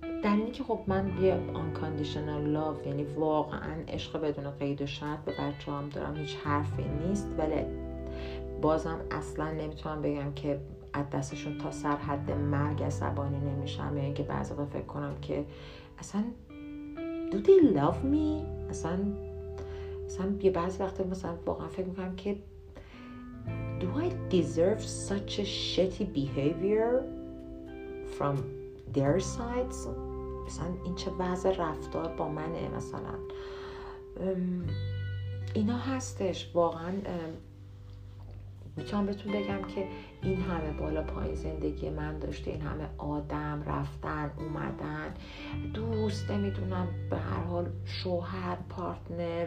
در 0.00 0.36
اینی 0.36 0.50
که 0.50 0.64
خب 0.64 0.80
من 0.86 1.10
یه 1.22 1.38
unconditional 1.54 2.56
love 2.56 2.86
یعنی 2.86 3.04
واقعا 3.04 3.74
عشق 3.88 4.20
بدون 4.20 4.50
قید 4.50 4.82
و 4.82 4.86
شرط 4.86 5.18
به 5.24 5.32
بچه 5.32 5.72
هم 5.72 5.88
دارم 5.88 6.16
هیچ 6.16 6.36
حرفی 6.44 6.84
نیست. 7.06 7.28
ولی 7.38 7.64
بازم 8.62 9.00
اصلا 9.10 9.50
نمی‌تونم 9.50 10.02
بگم 10.02 10.32
که 10.32 10.60
از 10.94 11.10
دستشون 11.10 11.58
تا 11.58 11.70
سر 11.70 11.96
حد 11.96 12.30
مرگ 12.30 12.82
عصبانی 12.82 13.38
نمیشم. 13.38 13.96
یا 13.96 14.02
اینکه 14.02 14.22
بعضی 14.22 14.54
فکر 14.72 14.82
کنم 14.82 15.14
که 15.22 15.44
اصلا 15.98 16.24
do 17.30 17.36
they 17.36 17.76
love 17.76 18.14
me 18.14 18.44
اصلا 18.70 18.98
اصلا 20.06 20.34
یه 20.42 20.50
بعضی 20.50 20.82
وقتا 20.82 21.04
مثلا 21.04 21.34
واقعا 21.46 21.68
فکر 21.68 21.86
می‌کنم 21.86 22.16
که 22.16 22.36
do 23.80 23.84
I 23.84 24.34
deserve 24.34 24.82
such 25.08 25.38
a 25.38 25.44
shitty 25.44 26.04
behavior 26.14 27.02
from 28.18 28.36
their 28.94 29.18
sides? 29.20 29.88
مثلا 30.46 30.66
این 30.84 30.94
چه 30.94 31.10
وضع 31.10 31.56
رفتار 31.56 32.08
با 32.16 32.28
منه 32.28 32.68
مثلا؟ 32.76 33.14
اینا 35.54 35.76
هستش. 35.76 36.50
واقعا 36.54 36.92
می‌تونم 38.76 39.06
بهتون 39.06 39.32
بگم 39.32 39.62
که 39.62 39.88
این 40.24 40.40
همه 40.40 40.72
بالا 40.72 41.02
پایین 41.02 41.34
زندگی 41.34 41.90
من 41.90 42.18
داشته 42.18 42.50
این 42.50 42.60
همه 42.60 42.88
آدم 42.98 43.62
رفتن 43.66 44.30
اومدن. 44.38 45.14
دوست 45.74 46.30
نمی‌دونم 46.30 46.88
به 47.10 47.16
هر 47.16 47.42
حال 47.42 47.66
شوهر 47.84 48.56
partner 48.68 49.46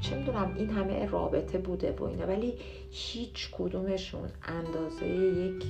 چه 0.00 0.18
می‌دونم 0.18 0.54
این 0.56 0.70
همه 0.70 1.06
رابطه 1.06 1.58
بوده 1.58 1.92
با 1.92 2.08
اینا. 2.08 2.26
ولی 2.26 2.54
هیچ 2.90 3.50
کدومشون 3.52 4.28
اندازه 4.42 5.06
یک 5.08 5.64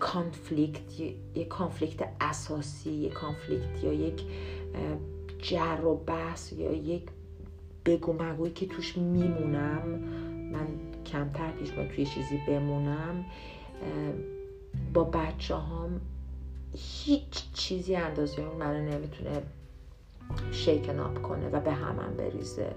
conflict 0.00 1.00
یک 1.34 1.48
conflict 1.48 2.08
اساسی 2.20 2.90
یک 2.90 3.12
conflict 3.12 3.84
یا 3.84 3.92
یک 3.92 4.22
جر 5.38 5.84
و 5.84 5.96
بحث 5.96 6.52
یا 6.52 6.72
یک 6.72 7.02
بگو 7.84 8.12
مگویی 8.12 8.52
که 8.52 8.66
توش 8.66 8.98
میمونم 8.98 9.82
من 10.52 10.66
کمتر 11.06 11.50
پیش 11.50 11.70
توی 11.70 12.06
چیزی 12.06 12.40
بمونم 12.48 13.24
با 14.94 15.04
بچه 15.04 15.56
هم 15.56 16.00
هیچ 16.72 17.52
چیزی 17.52 17.96
اندازه 17.96 18.42
اون 18.42 18.56
منو 18.56 18.90
نمی‌تونه 18.92 19.42
شیکن 20.52 21.00
اپ 21.00 21.22
کنه 21.22 21.48
و 21.48 21.60
به 21.60 21.72
همم 21.72 22.14
بریزه. 22.18 22.72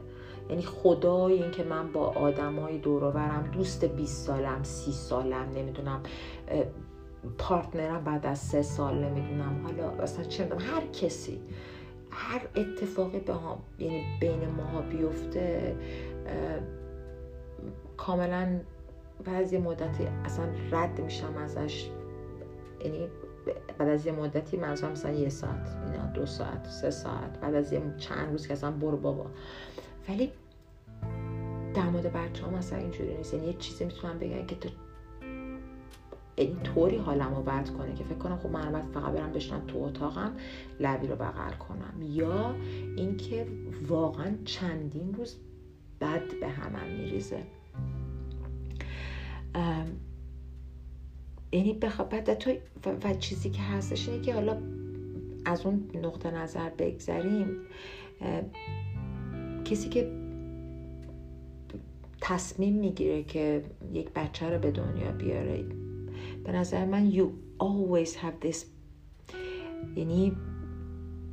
یعنی 0.50 0.62
خدای 0.62 1.34
این 1.34 1.52
که 1.52 1.64
من 1.64 1.92
با 1.92 2.08
آدمای 2.08 2.78
دوروبرم 2.78 3.50
دوست 3.54 3.86
20 3.86 4.26
سالم 4.26 4.64
سی 4.64 4.92
سالم 4.92 5.50
نمی‌دونم 5.56 6.04
پارتنرم 7.38 8.04
بعد 8.04 8.26
از 8.26 8.40
سه 8.40 8.62
سال 8.62 8.96
نمی‌دونم 8.96 9.64
حالا 9.64 9.90
اصلا 9.90 10.24
چه 10.24 10.44
هر 10.44 10.88
کسی 11.02 11.40
هر 12.12 12.42
اتفاقی 12.56 13.20
به 13.20 13.34
هم 13.34 13.58
یعنی 13.80 14.04
بین 14.20 14.50
ماها 14.58 14.82
بیفته 14.82 15.76
کاملا 17.98 18.60
بعضی 19.26 19.58
مدتی 19.58 20.04
اصلا 20.26 20.46
رد 20.72 21.02
میشم 21.02 21.38
ازش. 21.38 21.90
یعنی 22.86 23.08
بعد 23.78 23.90
از 23.90 24.06
یه 24.06 24.12
مدتی 24.12 24.58
منظورم 24.58 24.92
مثلا 24.92 25.12
یه 25.12 25.30
ساعت 25.30 25.78
اینا 25.86 26.06
دو 26.06 26.26
ساعت 26.26 26.68
سه 26.68 26.92
ساعت 26.92 27.40
بعد 27.40 27.56
از 27.56 27.74
یه 27.74 27.82
چند 27.98 28.32
روز 28.32 28.48
که 28.48 28.54
اصلا 28.54 28.72
برو 28.72 28.98
بابا. 28.98 29.26
ولی 30.10 30.32
در 31.76 31.90
مورد 31.90 32.14
بچه 32.14 32.46
ها 32.46 32.52
مثلا 32.52 32.80
اینجوری 32.80 33.18
نیست. 33.18 33.34
یعنی 33.34 33.48
یه 33.48 33.54
چیزی 33.54 33.86
می‌تونم 33.86 34.20
بگم 34.20 34.46
که 34.46 34.56
تو 34.56 34.70
این 36.36 36.60
طوری 36.64 36.98
حالم 36.98 37.36
رو 37.36 37.42
بد 37.44 37.70
کنه 37.70 37.94
که 37.94 38.04
فکر 38.04 38.18
کنم 38.18 38.38
خب 38.38 38.50
من 38.50 38.72
باید 38.72 38.86
فقط 38.86 39.14
برم 39.14 39.34
بشنم 39.34 39.62
تو 39.68 39.78
اتاقم 39.78 40.32
لبی 40.80 41.08
رو 41.08 41.16
بغل 41.16 41.54
کنم. 41.54 42.02
یا 42.02 42.56
اینکه 42.98 43.48
واقعا 43.88 44.32
چندین 44.46 45.14
روز 45.14 45.36
بد 46.02 46.40
به 46.40 46.48
همم 46.48 46.90
میریزه. 46.98 47.44
یعنی 51.52 51.74
بخواب 51.74 52.10
بعد 52.10 52.34
تو 52.34 52.52
و, 52.86 53.14
چیزی 53.14 53.50
که 53.50 53.62
هستش 53.62 54.10
اینه 54.10 54.22
که 54.22 54.34
حالا 54.34 54.58
از 55.46 55.66
اون 55.66 55.90
نقطه 56.04 56.32
نظر 56.32 56.70
بگذریم 56.70 57.48
کسی 59.66 59.90
که 59.90 60.12
تصمیم 62.22 62.74
می‌گیره 62.74 63.24
که 63.24 63.64
یک 63.94 64.10
بچه 64.10 64.50
رو 64.50 64.60
به 64.60 64.72
دنیا 64.72 65.12
بیاره 65.12 65.66
به 66.44 66.52
نظر 66.52 66.86
من 66.86 67.12
you 67.12 67.26
always 67.64 68.10
have 68.10 68.48
this 68.48 68.58
یعنی 69.96 70.36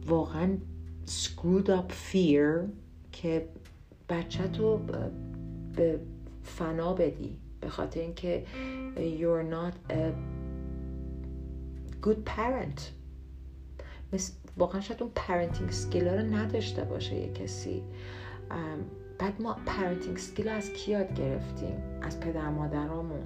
واقعا 0.07 0.59
screwed 1.07 1.69
up 1.69 1.93
fear 2.13 2.69
که 3.13 3.49
بچه 4.09 4.49
تو 4.49 4.81
به 5.77 6.01
فنا 6.43 6.95
بدی 6.95 7.39
به 7.61 7.69
خاطر 7.69 8.01
اینکه 8.01 8.45
you're 8.97 9.53
not 9.55 9.93
a 9.93 10.13
good 12.07 12.31
parent. 12.37 12.81
واقعا 14.57 14.81
شاید 14.81 15.03
اون 15.03 15.13
parenting 15.15 15.73
skill 15.73 16.03
رو 16.03 16.21
نداشته 16.21 16.85
باشه 16.85 17.15
یه 17.15 17.33
کسی. 17.33 17.83
بعد 19.19 19.43
ما 19.43 19.57
parenting 19.67 20.19
skill 20.19 20.47
از 20.47 20.73
کی 20.73 20.93
یاد 20.93 21.15
گرفتیم؟ 21.15 21.77
از 22.03 22.21
پدر 22.21 22.51
مادرامون. 22.51 23.25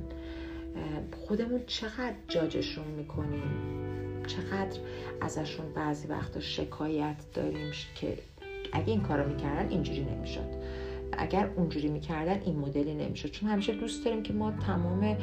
خودمون 1.27 1.61
چقدر 1.67 2.15
جاجشون 2.29 2.87
می‌کنیم؟ 2.87 3.43
چقدر 4.27 4.81
ازشون 5.21 5.73
بعضی 5.73 6.09
وقتا 6.09 6.41
شکایت 6.41 7.17
داریم 7.35 7.73
که 7.95 8.19
اگه 8.73 8.89
این 8.89 9.01
کارو 9.03 9.29
می‌کردن 9.29 9.69
اینجوری 9.69 10.05
نمی‌شد. 10.05 10.60
اگر 11.13 11.51
اونجوری 11.57 11.89
می‌کردن 11.89 12.41
این 12.45 12.59
مدلی 12.59 12.95
نمی‌شد. 12.95 13.31
چون 13.31 13.49
همیشه 13.49 13.73
دوست 13.73 14.05
داریم 14.05 14.23
که 14.23 14.33
ما 14.33 14.53
تمام 14.53 15.17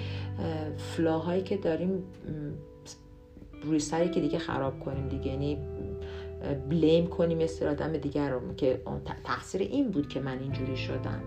فلاهایی 0.78 1.44
که 1.44 1.58
داریم 1.58 2.04
روی 3.64 3.80
سری 3.80 4.10
که 4.10 4.20
دیگه 4.20 4.38
خراب 4.38 4.80
کنیم 4.80 5.08
دیگه 5.08 5.28
یعنی 5.28 5.58
بلیم 6.70 7.08
کنیم 7.08 7.38
مثل 7.38 7.68
آدم 7.68 7.98
دیگر 7.98 8.30
رو 8.30 8.54
که 8.56 8.82
تقصیر 9.24 9.62
این 9.62 9.92
بود 9.92 10.10
که 10.10 10.20
من 10.20 10.40
اینجوری 10.40 10.78
شدم. 10.78 11.22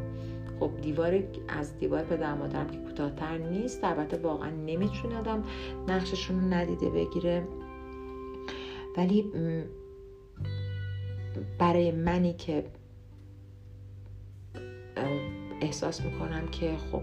خب 0.60 0.70
دیوار 0.80 1.22
از 1.48 1.78
دیوار 1.78 2.02
پدر 2.02 2.34
مادرم 2.34 2.66
که 2.66 2.78
کوتاهتر 2.78 3.38
نیست 3.38 3.84
البته 3.84 4.16
واقعا 4.16 4.50
نمی‌تونه 4.50 5.18
آدم 5.18 5.44
نقششون 5.88 6.40
رو 6.40 6.54
ندیده 6.54 6.90
بگیره. 6.90 7.42
ولی 8.96 9.32
برای 11.58 11.90
منی 11.90 12.32
که 12.32 12.64
احساس 15.60 16.00
می‌کنم 16.00 16.48
که 16.48 16.76
خب 16.92 17.02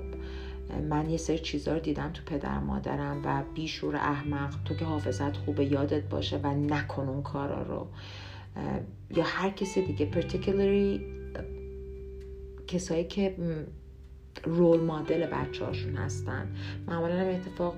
من 0.90 1.10
یه 1.10 1.18
سری 1.18 1.40
چیزا 1.40 1.74
رو 1.74 1.80
دیدم 1.80 2.12
تو 2.14 2.22
پدر 2.26 2.60
مادرم 2.60 3.22
و 3.26 3.44
بیشور 3.54 3.96
احمق 3.96 4.54
تو 4.66 4.76
که 4.76 4.86
حافظت 4.86 5.38
خوبه 5.38 5.66
یادت 5.66 6.04
باشه 6.10 6.38
و 6.38 6.48
نکن 6.48 7.10
اون 7.10 7.24
کارا 7.24 7.62
رو. 7.62 7.88
یا 9.16 9.24
هر 9.24 9.50
کسی 9.50 9.82
دیگه 9.82 10.12
particularly 10.12 11.02
کسایی 12.68 13.04
که 13.04 13.36
رول 14.44 14.80
مدل 14.80 15.26
بچه 15.26 15.66
هاشون 15.66 15.96
هستن. 15.96 16.56
معمولا 16.88 17.14
هم 17.14 17.28
اتفاق 17.28 17.76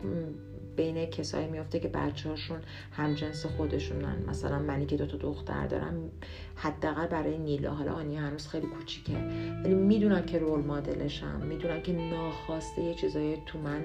بین 0.80 1.06
کسایی 1.06 1.48
میفته 1.48 1.80
که 1.80 1.88
بچه 1.88 2.30
هاشون 2.30 2.60
همجنس 2.92 3.46
خودشونن. 3.46 4.16
مثلا 4.28 4.60
منی 4.60 4.86
که 4.86 4.98
دوتا 4.98 5.18
دختر 5.18 5.68
دارم 5.68 6.12
حداقل 6.56 7.08
برای 7.08 7.38
نیلا. 7.38 7.74
حالا 7.74 7.94
آنیا 7.94 8.22
هنوز 8.22 8.48
خیلی 8.48 8.68
کوچیکه. 8.68 9.18
ولی 9.64 9.74
می‌دونم 9.74 10.22
که 10.26 10.40
رول 10.40 10.60
مدلشم 10.60 11.42
می‌دونم 11.50 11.82
که 11.82 11.94
ناخواسته 11.94 12.82
یه 12.82 12.96
چیزایی 12.96 13.38
تو 13.46 13.60
من 13.60 13.82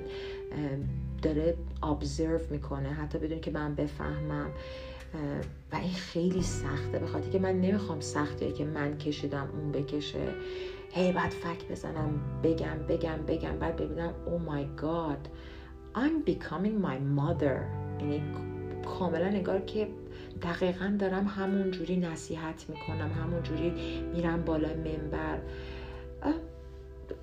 داره 1.22 1.56
ابزرو 1.82 2.40
می‌کنه. 2.50 2.88
حتی 2.88 3.18
بدون 3.18 3.40
که 3.40 3.50
من 3.50 3.74
بفهمم. 3.74 4.50
و 5.72 5.76
این 5.76 5.92
خیلی 5.92 6.42
سخته. 6.42 6.98
به 6.98 7.06
خاطر 7.06 7.30
که 7.30 7.38
من 7.38 7.60
نمی‌خوام 7.60 8.00
سخته 8.00 8.52
که 8.52 8.64
من 8.64 8.98
کشیدم 8.98 9.48
اون 9.52 9.72
بکشه. 9.72 10.28
هی 10.92 11.12
بعد 11.12 11.30
فک 11.30 11.68
بزنم 11.70 12.20
بگم 12.42 12.78
بگم 12.88 13.18
بگم. 13.26 13.58
بعد 13.58 13.76
ببینم 13.76 14.14
او 14.26 14.38
مای 14.38 14.66
گاد 14.76 15.28
I'm 15.94 16.24
becoming 16.30 16.80
my 16.88 16.98
mother. 17.20 17.58
یعنی 18.00 18.22
کاملا 18.98 19.28
نگار 19.28 19.60
که 19.60 19.88
دقیقا 20.42 20.96
دارم 20.98 21.26
همون 21.26 21.70
جوری 21.70 21.96
نصیحت 21.96 22.64
می‌کنم 22.68 23.10
همون 23.22 23.42
جوری 23.42 23.70
میرم 24.14 24.44
بالا 24.44 24.68
منبر. 24.68 25.38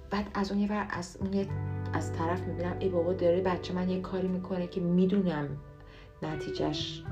بعد 0.09 0.31
از 0.33 0.51
اون 0.51 0.61
یه 0.61 0.71
از 0.71 1.17
اون 1.19 1.45
از 1.93 2.13
طرف 2.13 2.41
می‌بینم 2.41 2.75
ای 2.79 2.89
بابا 2.89 3.13
داره 3.13 3.41
بچه 3.41 3.73
من 3.73 3.89
یه 3.89 4.01
کاری 4.01 4.27
می‌کنه 4.27 4.67
که 4.67 4.81
می‌دونم 4.81 5.47
نتیجهش 6.23 7.03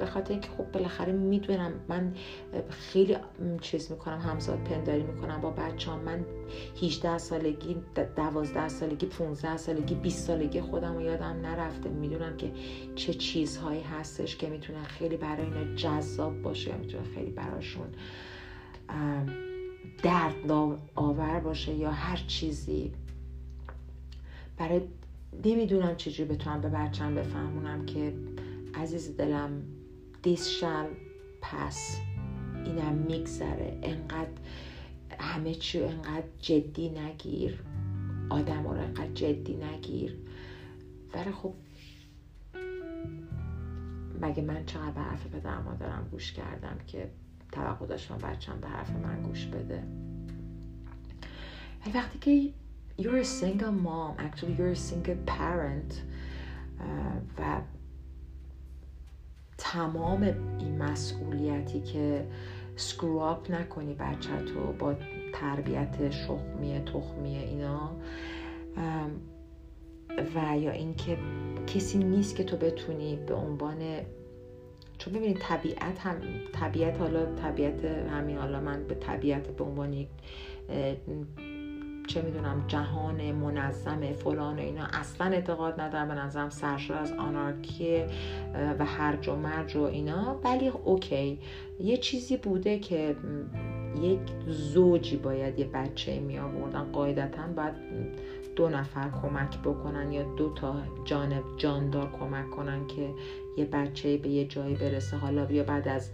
به 0.00 0.06
خاطر 0.06 0.32
اینکه 0.32 0.48
خب 0.48 0.72
بالاخره 0.72 1.12
می‌دونم 1.12 1.72
من 1.88 2.14
خیلی 2.70 3.16
چیز 3.60 3.90
می‌کنم 3.90 4.18
همزاد 4.18 4.64
پنداری 4.64 5.02
می‌کنم 5.02 5.40
با 5.40 5.50
بچه 5.50 5.94
من 5.94 6.24
18 6.82 7.18
سالگی 7.18 7.76
12 8.16 8.68
سالگی 8.68 9.06
15 9.06 9.56
سالگی 9.56 9.94
20 9.94 10.26
سالگی 10.26 10.60
خودم 10.60 10.96
و 10.96 11.00
یادم 11.00 11.40
نرفته. 11.42 11.88
می‌دونم 11.88 12.36
که 12.36 12.52
چه 12.96 13.14
چیزهایی 13.14 13.80
هستش 13.80 14.36
که 14.36 14.48
می‌تونه 14.48 14.82
خیلی 14.82 15.16
برای 15.16 15.44
اینا 15.44 15.74
جذاب 15.74 16.42
باشه 16.42 16.70
یا 16.70 16.76
می‌تونه 16.76 17.04
خیلی 17.14 17.30
براشون 17.30 17.86
درد 20.02 20.50
آور 20.94 21.40
باشه 21.40 21.74
یا 21.74 21.90
هر 21.90 22.24
چیزی. 22.26 22.92
برای 24.58 24.80
نمی‌دونم 25.44 25.96
چجوری 25.96 26.34
بتونم 26.34 26.60
به 26.60 26.68
بچم 26.68 27.14
بفهمونم 27.14 27.86
که 27.86 28.14
عزیز 28.74 29.16
دلم 29.16 29.62
this 30.22 30.60
shall 30.60 30.88
pass 31.42 31.76
اینم 32.64 32.92
میگذره. 32.92 33.78
انقدر 33.82 34.30
همه 35.18 35.54
چی 35.54 35.82
انقدر 35.82 36.26
جدی 36.38 36.88
نگیر. 36.88 37.62
آدم 38.30 38.62
رو 38.62 38.70
انقدر 38.70 39.12
جدی 39.12 39.56
نگیر. 39.56 40.16
ولی 41.14 41.30
خب 41.30 41.54
مگه 44.20 44.42
من 44.42 44.66
چقدر 44.66 44.90
به 44.90 45.00
حرف 45.00 45.26
پدر 45.26 45.58
مادرم 45.58 46.08
گوش 46.10 46.32
کردم 46.32 46.76
که 46.86 47.10
توقع 47.52 47.86
داشتم 47.86 48.18
بچم 48.18 48.60
به 48.60 48.68
حرف 48.68 48.90
من 48.90 49.22
گوش 49.22 49.46
بده؟ 49.46 49.82
وقتی 51.94 52.18
که 52.18 52.52
you're 53.02 53.22
a 53.22 53.24
single 53.24 53.72
mom 53.86 54.18
actually 54.18 54.54
you're 54.58 54.72
a 54.72 54.90
single 54.90 55.16
parent 55.26 55.94
و 57.38 57.60
تمام 59.60 60.22
این 60.58 60.78
مسئولیتی 60.78 61.80
که 61.80 62.26
سکرواب 62.76 63.50
نکنی 63.50 63.94
بچه 63.94 64.42
تو 64.42 64.72
با 64.78 64.94
تربیت 65.32 66.10
شخمی 66.10 66.80
تخمی 66.80 67.36
اینا 67.36 67.90
و 70.34 70.58
یا 70.58 70.70
اینکه 70.70 71.18
کسی 71.66 71.98
نیست 71.98 72.36
که 72.36 72.44
تو 72.44 72.56
بتونی 72.56 73.16
به 73.16 73.34
عنوان 73.34 73.76
چون 74.98 75.12
ببینید 75.14 75.38
طبیعت 75.38 75.98
هم 75.98 76.16
طبیعت 76.52 77.00
حالا 77.00 77.34
طبیعت 77.34 77.84
همین 77.84 78.38
حالا 78.38 78.60
من 78.60 78.84
به 78.84 78.94
طبیعت 78.94 79.48
به 79.48 79.64
عنوان 79.64 80.06
چه 82.10 82.22
می‌دونم 82.22 82.64
جهان 82.68 83.32
منظم 83.32 84.12
فلان 84.12 84.56
و 84.56 84.60
اینا. 84.60 84.84
اصلا 84.92 85.26
اعتقاد 85.26 85.80
ندارم 85.80 86.08
به 86.08 86.14
نظرم 86.14 86.50
سرشار 86.50 86.98
از 86.98 87.12
آنارکی 87.12 88.02
و 88.78 88.84
هرج 88.84 89.28
و 89.28 89.36
مرج 89.36 89.76
و 89.76 89.82
اینا. 89.82 90.40
ولی 90.44 90.68
اوکی. 90.68 91.38
یه 91.80 91.96
چیزی 91.96 92.36
بوده 92.36 92.78
که 92.78 93.16
یک 94.02 94.20
زوجی 94.46 95.16
باید 95.16 95.58
یه 95.58 95.64
بچه 95.64 96.20
می 96.20 96.38
آوردن 96.38 96.92
قاعدتا 96.92 97.42
باید 97.56 97.74
دو 98.56 98.68
نفر 98.68 99.10
کمک 99.22 99.58
بکنن 99.58 100.12
یا 100.12 100.22
دو 100.22 100.54
تا 100.54 100.74
جانب 101.04 101.42
جاندار 101.56 102.10
کمک 102.20 102.50
کنن 102.50 102.86
که 102.86 103.10
یه 103.56 103.64
بچه 103.64 104.16
به 104.16 104.28
یه 104.28 104.44
جایی 104.44 104.74
برسه. 104.74 105.16
حالا 105.16 105.44
بیا 105.44 105.62
بعد 105.62 105.88
از 105.88 106.10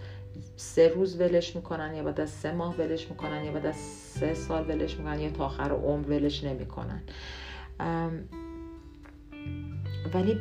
سه 0.57 0.89
روز 0.89 1.21
ولش 1.21 1.57
می‌کنن 1.57 1.95
یا 1.95 2.03
بعد 2.03 2.21
از 2.21 2.31
سه 2.31 2.53
ماه 2.53 2.77
ولش 2.77 3.11
می‌کنن 3.11 3.45
یا 3.45 3.53
بعد 3.53 3.67
از 3.67 3.77
سه 3.77 4.35
سال 4.35 4.71
ولش 4.71 4.97
می‌کنن 4.97 5.21
یا 5.21 5.31
تا 5.31 5.45
آخر 5.45 5.71
عمر 5.71 6.09
ولش 6.09 6.45
نمی‌کنن. 6.45 7.03
ولی 10.15 10.39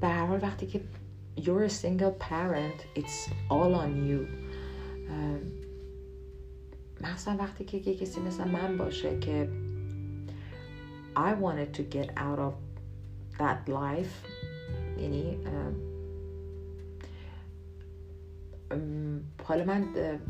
به 0.00 0.08
هر 0.08 0.26
حال 0.26 0.38
وقتی 0.42 0.66
که 0.66 0.80
you're 1.36 1.70
a 1.70 1.72
single 1.72 2.24
parent 2.30 2.98
it's 3.00 3.30
all 3.50 3.74
on 3.74 3.92
you. 4.08 4.48
مثلا 7.00 7.36
وقتی 7.38 7.64
که 7.64 7.94
کسی 7.94 8.20
مثل 8.20 8.48
من 8.48 8.76
باشه 8.76 9.18
که 9.18 9.48
I 11.16 11.42
wanted 11.42 11.76
to 11.78 11.82
get 11.96 12.08
out 12.08 12.38
of 12.38 12.54
that 13.38 13.68
life 13.68 14.28
یعنی 15.00 15.38
حالا 19.44 19.64
من 19.64 19.84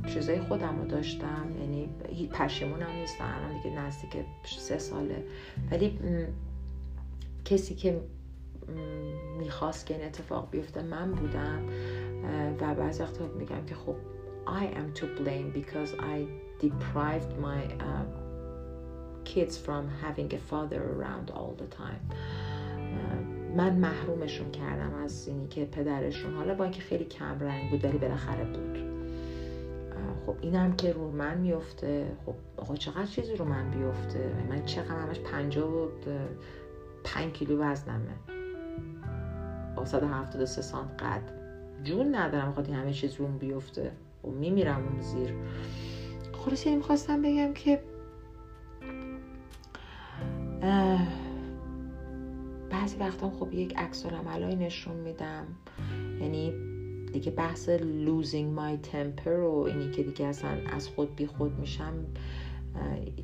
چیزای 0.07 0.41
خودم 0.41 0.79
رو 0.79 0.87
داشتم 0.87 1.47
یعنی 1.61 1.89
پشیمونم 2.33 2.91
نیستم 2.91 3.25
الان 3.25 3.63
دیگه 3.63 3.81
نزدیک 3.81 4.25
سه 4.45 4.79
ساله. 4.79 5.25
ولی 5.71 5.99
کسی 7.45 7.75
که 7.75 8.01
می‌خواست 9.39 9.87
که 9.87 9.95
این 9.95 10.05
اتفاق 10.05 10.51
بیفته 10.51 10.83
من 10.83 11.13
بودم 11.13 11.63
و 12.61 12.75
بعضی 12.75 13.03
وقتا 13.03 13.27
میگم 13.27 13.65
که 13.67 13.75
خب 13.75 13.97
I 14.47 14.65
am 14.81 14.95
to 14.95 15.07
blame 15.19 15.51
because 15.51 15.93
I 16.15 16.27
deprived 16.59 17.39
my 17.39 17.61
uh, 17.81 18.05
kids 19.25 19.59
from 19.59 19.91
having 20.05 20.33
a 20.35 20.39
father 20.39 20.83
around 20.95 21.31
all 21.31 21.55
the 21.59 21.67
time. 21.67 22.01
من 23.57 23.77
محرومشون 23.77 24.51
کردم 24.51 24.95
از 24.95 25.29
اینی 25.29 25.49
که 25.49 25.65
پدرشون 25.65 26.35
حالا 26.35 26.55
با 26.55 26.65
اینکه 26.65 26.81
خیلی 26.81 27.05
کم 27.05 27.41
رنگ 27.41 27.71
بود 27.71 27.85
ولی 27.85 27.99
بالاخره 27.99 28.45
بود. 28.45 28.79
خب 30.27 30.37
اینم 30.41 30.73
که 30.73 30.93
رو 30.93 31.11
من 31.11 31.39
میفته 31.39 32.07
خب 32.27 32.35
آقا 32.57 32.77
چقدر 32.77 33.07
چیزی 33.07 33.37
رو 33.37 33.45
من 33.45 33.71
بیفته؟ 33.71 34.33
من 34.51 34.65
چقدر 34.65 34.99
همش 34.99 35.21
پنجاه 35.21 35.71
و 35.71 35.89
پنج 37.05 37.33
کیلو 37.33 37.63
وزنمه. 37.63 38.15
با 39.77 39.85
سه 40.47 40.63
سانت 40.63 41.03
قد. 41.03 41.23
جون 41.85 42.15
ندارم 42.15 42.53
خواهد 42.53 42.71
همه 42.71 42.93
چیز 42.93 43.15
روم 43.15 43.39
بیفته. 43.39 43.83
و 43.85 44.27
خب 44.27 44.29
میمیرم 44.29 44.89
اون 44.89 45.01
زیر. 45.01 45.35
خلاص 46.33 46.67
یعنی 46.67 46.77
می‌خواستم 46.77 47.23
بگم 47.23 47.53
که 47.55 47.81
بعضی 52.71 52.97
وقتا 52.97 53.31
خب 53.31 53.53
یک 53.53 53.77
عکس 53.77 54.07
العملایی 54.07 54.57
نشون 54.57 54.97
میدم. 54.97 55.47
یعنی 56.21 56.53
دیگه 57.13 57.31
بحث 57.31 57.71
losing 57.79 58.59
my 58.59 58.87
temper 58.93 59.27
و 59.27 59.65
اینی 59.67 59.91
که 59.91 60.03
دیگه 60.03 60.27
اصلا 60.27 60.51
از 60.71 60.89
خود 60.89 61.17
بی 61.17 61.27
خود 61.27 61.59
میشم 61.59 61.93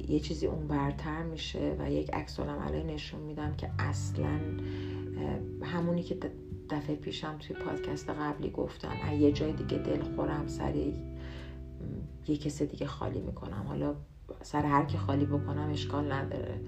یه 0.09 0.20
چیزی 0.20 0.47
اون 0.47 0.66
برتر 0.68 1.22
میشه 1.22 1.76
و 1.78 1.90
یک 1.90 2.14
عکس 2.14 2.40
العملایی 2.40 2.84
نشون 2.84 3.20
میدم 3.20 3.55
که 3.55 3.70
اصلا 3.78 4.40
همونی 5.62 6.03
که 6.03 6.16
دفعه 6.70 6.97
پیشم 6.97 7.36
توی 7.38 7.57
پادکست 7.57 8.11
قبلی 8.11 8.51
گفتم 8.51 8.92
یه 9.18 9.32
جای 9.32 9.53
دیگه 9.53 9.78
دل 9.78 10.03
خورم 10.03 10.47
سر 10.47 10.74
یه 12.26 12.36
کس 12.36 12.62
دیگه 12.62 12.86
خالی 12.86 13.20
می‌کنم. 13.20 13.64
حالا 13.68 13.95
سر 14.42 14.66
هر 14.66 14.84
کی 14.84 14.99
خالی 14.99 15.24
بکنم 15.24 15.70
اشکال 15.70 16.12
نداره. 16.12 16.61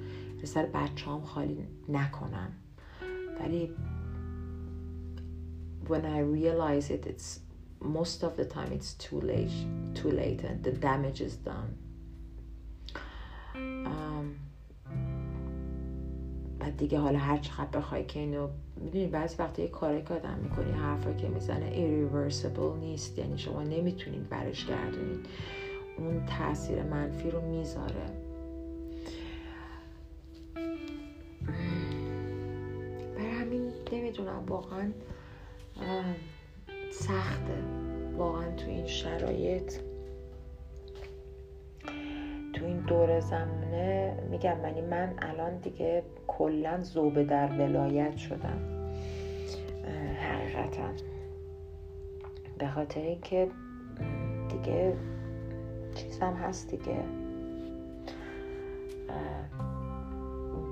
سر 0.42 0.66
بچه 0.66 1.10
هم 1.10 1.22
خالی 1.22 1.58
نکنم. 1.88 2.52
ولی 3.40 3.70
when 5.88 6.04
I 6.04 6.18
realize 6.18 6.90
it 6.90 7.06
it's 7.06 7.40
most 7.80 8.22
of 8.24 8.36
the 8.36 8.44
time 8.44 8.70
it's 8.72 8.92
too 8.94 9.20
late 9.20 9.56
too 9.94 10.10
late 10.10 10.40
and 10.48 10.62
the 10.64 10.72
damage 10.72 11.20
is 11.20 11.36
done. 11.36 11.70
Um, 13.56 14.26
بعد 16.58 16.76
دیگه 16.76 16.98
حالا 16.98 17.18
هر 17.18 17.38
چقدر 17.38 17.78
بخوای 17.78 18.04
که 18.04 18.20
اینو 18.20 18.48
می‌دونی 18.76 19.06
بعضی 19.06 19.36
وقتا 19.38 19.62
یه 19.62 19.68
کاری 19.68 20.02
که 20.02 20.14
آدم 20.14 20.38
می‌کنی 20.42 20.72
حرفا 20.72 21.12
که 21.12 21.28
می‌زنه 21.28 21.70
irreversible 21.70 22.78
نیست. 22.80 23.18
یعنی 23.18 23.38
شما 23.38 23.62
نمی‌تونید 23.62 24.28
برش 24.28 24.66
گردونید. 24.66 25.26
اون 25.98 26.26
تاثیر 26.26 26.82
منفی 26.82 27.30
رو 27.30 27.40
می‌ذاره. 27.40 28.25
همین 34.18 34.28
نمی‌دونم 34.28 34.46
واقعا 34.46 34.92
سخته. 36.92 37.62
واقعا 38.16 38.56
تو 38.56 38.68
این 38.68 38.86
شرایط 38.86 39.72
تو 42.52 42.64
این 42.64 42.80
دور 42.80 43.20
زمانه 43.20 44.18
میگم 44.30 44.60
منی 44.60 44.80
من 44.80 45.14
الان 45.18 45.58
دیگه 45.58 46.02
کلا 46.26 46.82
زوبه 46.82 47.24
در 47.24 47.46
ولایت 47.46 48.16
شدم. 48.16 48.88
حقیقتا. 50.20 50.88
به 52.58 52.68
خاطر 52.68 53.00
اینکه 53.00 53.48
دیگه 54.48 54.96
چیزم 55.94 56.32
هست 56.32 56.70
دیگه. 56.70 57.04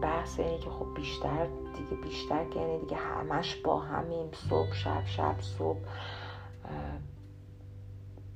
بحث 0.03 0.41
اینه 0.41 0.59
که 0.59 0.71
خب 0.71 0.87
بیشتر 0.97 1.47
دیگه 1.75 2.03
بیشتر 2.03 2.47
یعنی 2.57 2.79
دیگه 2.79 2.97
همش 2.97 3.57
با 3.57 3.81
همین 3.81 4.29
صبح 4.33 4.73
شب 4.73 5.07
شب 5.07 5.41
صبح. 5.41 5.79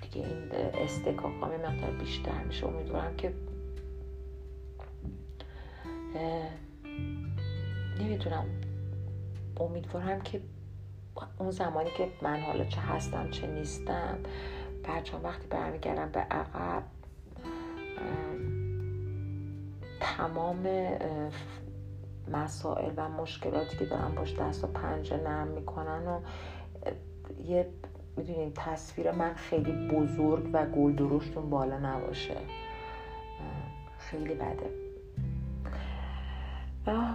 دیگه 0.02 0.26
این 0.26 0.52
استکاک 0.52 1.32
هم 1.42 1.50
مقدار 1.50 1.90
بیشتر 1.90 2.44
میشه. 2.44 2.66
امیدوارم 2.66 3.16
که 3.16 3.34
نمی‌دونم. 8.00 8.44
امیدوارم 9.60 10.20
که 10.20 10.40
اون 11.38 11.50
زمانی 11.50 11.90
که 11.90 12.08
من 12.22 12.40
حالا 12.40 12.64
چه 12.64 12.80
هستم 12.80 13.30
چه 13.30 13.46
نیستم 13.46 14.18
بچه 14.84 15.16
وقتی 15.16 15.46
برمیگردم 15.46 16.08
به 16.08 16.20
عقب 16.20 16.82
تمام 20.00 20.62
مسائل 22.32 22.92
و 22.96 23.08
مشکلاتی 23.08 23.76
که 23.76 23.84
دارن 23.84 24.14
باش 24.14 24.34
دست 24.34 24.64
و 24.64 24.66
پنجه 24.66 25.16
نرم 25.16 25.48
می‌کنن 25.48 26.06
و 26.06 26.20
یه 27.44 27.68
می‌دونین 28.16 28.52
تصویر 28.54 29.10
من 29.10 29.34
خیلی 29.34 29.88
بزرگ 29.88 30.50
و 30.52 30.66
گلدروشتون 30.66 31.50
بالا 31.50 31.78
نباشه. 31.78 32.36
خیلی 33.98 34.34
بده. 34.34 34.70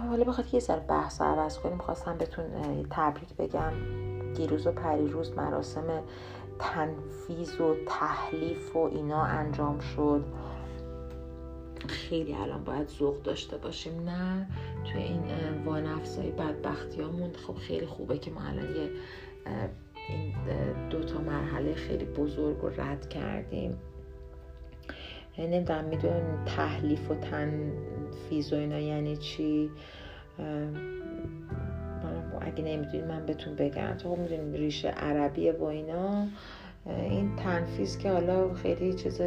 حالا 0.08 0.24
بخواد 0.24 0.54
یه 0.54 0.60
ذره 0.60 0.80
بحث 0.80 1.22
عوض 1.22 1.58
کنیم 1.58 1.78
خواستم 1.78 2.18
بهتون 2.18 2.44
تبریک 2.90 3.36
بگم. 3.36 3.72
دیروز 4.34 4.66
و 4.66 4.72
پریروز 4.72 5.32
مراسم 5.32 6.02
تنفیز 6.58 7.60
و 7.60 7.74
تحلیف 7.88 8.76
و 8.76 8.78
اینا 8.78 9.22
انجام 9.22 9.78
شد. 9.78 10.24
خیلی 11.88 12.34
الان 12.34 12.64
باید 12.64 12.88
ذوق 12.88 13.22
داشته 13.22 13.56
باشیم 13.56 14.08
نه 14.08 14.46
توی 14.84 15.02
این 15.02 15.22
وانفسای 15.64 16.30
بدبختیامون. 16.30 17.32
خب 17.32 17.54
خیلی 17.54 17.86
خوبه 17.86 18.18
که 18.18 18.30
ما 18.30 18.40
الان 18.40 18.76
یه 18.76 18.90
این 20.08 20.34
دو 20.88 21.00
تا 21.00 21.20
مرحله 21.20 21.74
خیلی 21.74 22.04
بزرگ 22.04 22.56
رو 22.58 22.80
رد 22.80 23.08
کردیم. 23.08 23.78
نمی‌دونم 25.38 25.84
میدون 25.84 26.44
تحلیف 26.46 27.10
و 27.10 27.14
تنفیز 27.14 28.52
و 28.52 28.56
اینا 28.56 28.78
یعنی 28.78 29.16
چی؟ 29.16 29.70
اگه 32.40 32.64
نمی‌دونید 32.64 33.04
من 33.04 33.26
بهتون 33.26 33.54
بگم. 33.54 33.94
تو 33.94 34.14
خب 34.14 34.20
می‌دونیم 34.20 34.52
ریشه 34.52 34.88
عربیه 34.88 35.52
با 35.52 35.70
اینا. 35.70 36.26
این 36.86 37.36
تنفیز 37.36 37.98
که 37.98 38.10
حالا 38.10 38.54
خیلی 38.54 38.94
چیز 38.94 39.20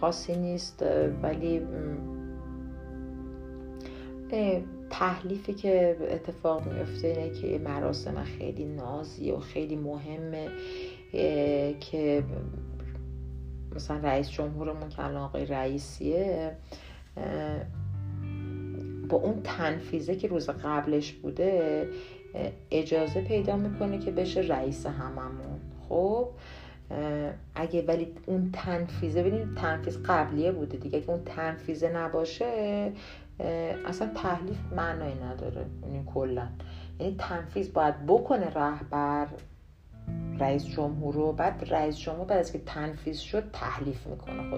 خاصی 0.00 0.36
نیست 0.36 0.84
ولی 1.22 1.60
تحلیفی 4.90 5.54
که 5.54 5.96
اتفاق 6.10 6.72
میفته 6.72 7.08
اینه 7.08 7.30
که 7.30 7.58
مراسم 7.58 8.24
خیلی 8.24 8.64
نازی 8.64 9.30
و 9.30 9.38
خیلی 9.38 9.76
مهمه 9.76 10.48
که 11.80 12.24
مثلا 13.76 13.96
رئیس 13.96 14.30
جمهورمون 14.30 14.88
که 14.88 15.04
الان 15.04 15.22
آقای 15.22 15.46
رئیسیه 15.46 16.56
با 19.08 19.16
اون 19.16 19.40
تنفیزه 19.44 20.16
که 20.16 20.28
روز 20.28 20.50
قبلش 20.50 21.12
بوده 21.12 21.88
اجازه 22.70 23.20
پیدا 23.20 23.56
می‌کنه 23.56 23.98
که 23.98 24.10
بشه 24.10 24.40
رئیس 24.40 24.86
هممون. 24.86 25.60
خب؟ 25.88 26.28
اگه 27.54 27.82
ولی 27.82 28.14
اون 28.26 28.50
تنفیزه 28.52 29.22
ببینید 29.22 29.54
تنفیز 29.54 30.02
قبلیه 30.02 30.52
بوده 30.52 30.76
دیگه. 30.76 30.98
اگه 30.98 31.10
اون 31.10 31.24
تنفیزه 31.24 31.88
نباشه 31.88 32.92
اصلا 33.86 34.10
تحلیف 34.14 34.58
معنایی 34.76 35.14
نداره. 35.14 35.66
یعنی 35.82 36.02
کلا. 36.06 36.46
یعنی 37.00 37.16
تنفیز 37.18 37.72
باید 37.72 38.06
بکنه 38.06 38.50
رهبر 38.54 39.26
رئیس 40.38 40.66
جمهور 40.66 41.14
رو. 41.14 41.32
بعد 41.32 41.66
رئیس 41.70 41.98
جمهور 41.98 42.26
بعد 42.26 42.38
از 42.38 42.52
که 42.52 42.58
تنفیز 42.58 43.18
شد 43.18 43.50
تحلیف 43.52 44.06
می‌کنه 44.06 44.50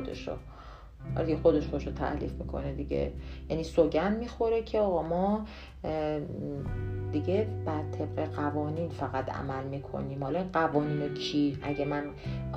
خودشو 1.14 1.20
آره 1.20 1.36
خودش 1.36 1.66
خودش 1.66 1.86
رو 1.86 1.92
تحلیف 1.92 2.32
می‌کنه 2.32 2.72
دیگه. 2.72 3.12
یعنی 3.48 3.64
سوگن 3.64 4.16
می‌خوره 4.16 4.62
که 4.62 4.78
آقا 4.78 5.02
ما 5.02 5.46
دیگه 7.12 7.46
بعد 7.66 7.90
طبق 7.90 8.28
قوانین 8.34 8.88
فقط 8.88 9.30
عمل 9.30 9.64
می‌کنیم. 9.64 10.24
حالا 10.24 10.38
این 10.38 10.48
قوانین 10.52 11.02
رو 11.02 11.14
کی؟ 11.14 11.58
اگه 11.62 11.84
من 11.84 12.04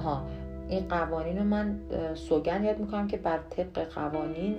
ها 0.04 0.28
این 0.70 0.88
قوانین 0.88 1.38
رو 1.38 1.44
من 1.44 1.80
سوگن 2.16 2.64
یاد 2.64 2.80
می‌کنم 2.80 3.08
که 3.08 3.18
بر 3.18 3.40
طبق 3.50 3.94
قوانین 3.94 4.56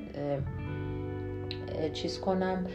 چیز 1.92 2.20
کنم 2.20 2.66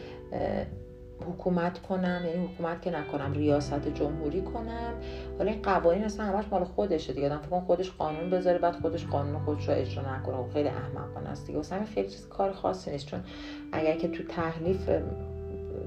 حکومت 1.28 1.82
کنم 1.82 2.22
یعنی 2.26 2.46
حکومت 2.46 2.82
که 2.82 2.92
نکنم 2.92 3.34
ریاست 3.34 3.88
جمهوری 3.88 4.42
کنم. 4.42 4.94
حالا 5.38 5.52
این 5.52 5.62
قوانین 5.62 6.04
اصلا 6.04 6.26
همش 6.26 6.46
مال 6.52 6.64
خودشه 6.64 7.14
دیگه. 7.14 7.26
آدم 7.26 7.42
فکر 7.42 7.60
خودش 7.60 7.92
قانون 7.92 8.30
بذاره 8.30 8.58
بعد 8.58 8.76
خودش 8.76 9.06
قانون 9.06 9.40
خودش 9.40 9.70
رو 9.70 9.76
اجرا 9.76 10.16
نکنه. 10.16 10.36
و 10.36 10.44
خب 10.44 10.54
خیلی 10.54 10.70
احمقانه 10.70 11.30
است 11.30 11.48
دیگه. 11.48 11.60
اصلا 11.60 11.86
خیلی 11.86 12.10
چیز 12.10 12.28
کار 12.28 12.52
خاصی 12.52 12.92
نیست. 12.92 13.06
چون 13.06 13.24
اگر 13.72 13.96
که 13.96 14.08
تو 14.08 14.24
تحلیف 14.24 14.86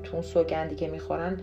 تو 0.03 0.12
اون 0.12 0.22
سوگندی 0.22 0.74
که 0.74 0.89
می‌خورن 0.89 1.41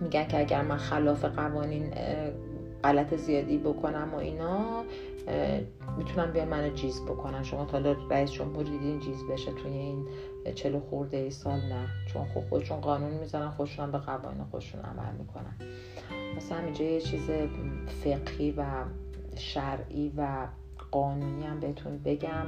میگن 0.00 0.26
که 0.28 0.38
اگر 0.38 0.62
من 0.62 0.76
خلاف 0.76 1.24
قوانین 1.24 1.92
غلط 2.84 3.14
زیادی 3.14 3.58
بکنم 3.58 4.14
و 4.14 4.16
اینا 4.16 4.84
می‌تونم 5.98 6.32
بیان 6.32 6.48
منو 6.48 6.74
جیز 6.74 7.02
بکنن. 7.02 7.42
شما 7.42 7.64
تا 7.64 7.78
رئیس 8.10 8.30
جمهور 8.30 8.64
دیدین 8.64 9.00
جیز 9.00 9.26
بشه 9.30 9.52
توی 9.52 9.72
این 9.72 10.06
چلو 10.52 10.80
خورده 10.80 11.16
ای 11.16 11.30
سال 11.30 11.60
نه. 11.60 11.86
چون 12.06 12.24
خود 12.24 12.44
خودشون 12.44 12.80
قانون 12.80 13.10
می‌زنن 13.10 13.50
خودشون 13.50 13.90
به 13.90 13.98
قوانین 13.98 14.44
خودشون 14.44 14.80
عمل 14.80 15.12
می‌کنن. 15.18 15.54
مثلا 16.36 16.58
اینجا 16.58 16.84
یه 16.84 17.00
چیز 17.00 17.30
فقهی 18.04 18.50
و 18.50 18.64
شرعی 19.36 20.12
و 20.16 20.46
قانونی 20.90 21.46
هم 21.46 21.60
بهتون 21.60 21.98
بگم 21.98 22.46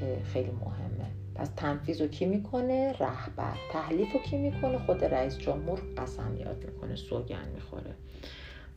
که 0.00 0.18
خیلی 0.32 0.50
مهمه. 0.50 1.10
پس 1.34 1.50
تنفیز 1.56 2.00
رو 2.00 2.06
کی 2.06 2.26
می‌کنه؟ 2.26 2.94
رهبر. 3.00 3.56
تحلیف 3.72 4.12
رو 4.12 4.20
کی 4.20 4.36
می‌کنه؟ 4.36 4.78
خود 4.78 5.04
رئیس 5.04 5.38
جمهور 5.38 5.80
قسم 5.96 6.36
یاد 6.36 6.64
می‌کنه 6.64 6.96
سوگن 6.96 7.48
می‌خوره. 7.54 7.94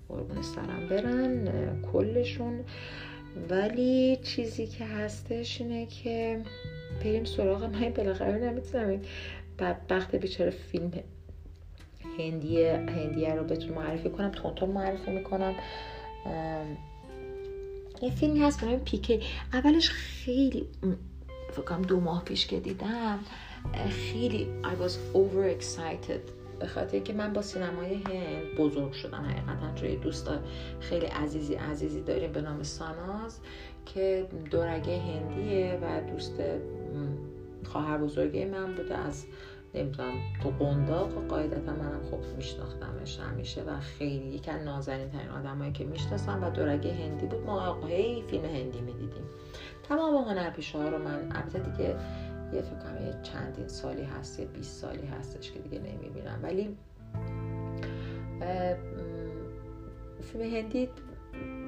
قربون 0.10 0.42
سرم 0.42 0.88
برن. 0.90 1.82
کلشون. 1.82 2.60
ولی 3.50 4.18
چیزی 4.24 4.68
که 4.68 4.86
هستش 4.86 5.62
اینه 5.62 5.86
که 5.86 6.44
بریم 7.00 7.26
سراغ 7.26 7.64
من 7.64 7.90
بالاخره 7.90 8.50
نمی‌تونم. 8.50 9.02
بدبخت 9.60 10.16
بیچاره 10.16 10.50
فیلم 10.50 10.92
هندیه 12.20 12.74
هندیه 12.74 13.36
رو 13.36 13.44
بهتون 13.44 13.70
معرفی 13.70 14.10
کنم 14.10 14.32
تون 14.32 14.70
معرفی 14.70 15.12
می‌کنم. 15.12 15.56
یه 18.02 18.12
فیلمی 18.12 18.40
هست 18.40 18.66
به 18.66 18.78
پیکه. 18.78 19.20
اولش 19.54 19.90
خیلی 19.90 20.68
فکرم 21.52 21.82
دو 21.82 22.00
ماه 22.00 22.24
پیش 22.24 22.48
که 22.48 22.60
دیدم 22.60 23.20
خیلی 23.90 24.48
I 24.64 24.84
was 24.84 24.94
over 25.16 25.62
excited 25.62 26.39
به 26.60 26.68
خاطر 26.68 26.94
اینکه 26.94 27.14
من 27.14 27.34
با 27.34 27.42
سینمای 27.42 27.94
هند 27.94 28.56
بزرگ 28.58 28.92
شدم. 28.92 29.26
حقیقتا 29.26 29.74
توی 29.76 29.96
دوست 29.96 30.30
خیلی 30.80 31.06
عزیزی 31.06 31.56
عزیزی 31.56 32.02
داریم 32.02 32.32
به 32.32 32.42
نام 32.42 32.64
ساناز 32.64 33.40
که 33.86 34.28
دورگه 34.52 35.00
هندیه 35.00 35.80
و 35.82 36.12
دوست 36.12 36.42
خواهر 37.66 37.98
بزرگی 37.98 38.46
من 38.46 38.76
بوده. 38.76 38.98
از 38.98 39.26
نمی‌دونم 39.74 40.14
تو 40.44 40.50
قنداق 40.50 41.18
و 41.18 41.28
قاعدتا 41.28 41.72
منم 41.72 42.02
خب 42.12 42.38
میشناختمش 42.38 43.20
همیشه 43.20 43.62
و 43.64 43.80
خیلی 43.80 44.28
یکی 44.28 44.52
از 44.52 44.62
نازنین 44.62 45.10
ترین 45.10 45.30
آدمایی 45.30 45.72
که 45.72 45.84
می‌شناسم 45.84 46.44
و 46.44 46.50
دورگه 46.50 46.94
هندی 46.94 47.26
بود. 47.26 47.46
ما 47.46 47.82
فیلم 48.28 48.46
هندی 48.46 48.82
می‌دیدیم. 48.82 49.24
تمام 49.90 50.16
هنرپیشه 50.16 50.78
ها 50.78 50.90
رو 50.90 50.98
من 50.98 51.32
البته 51.32 51.60
دیگه 51.60 51.96
یه 52.54 52.62
فکر 52.62 52.76
کنم 52.76 53.06
یه 53.06 53.16
چندین 53.24 53.68
سالی 53.68 54.04
هست 54.04 54.40
یه 54.40 54.46
20 54.46 54.82
سالی 54.82 55.08
هستش 55.08 55.52
که 55.52 55.60
دیگه 55.60 55.80
نمی‌بینم. 55.80 56.40
ولی 56.44 56.78
فیلم 60.22 60.56
هندی 60.56 60.90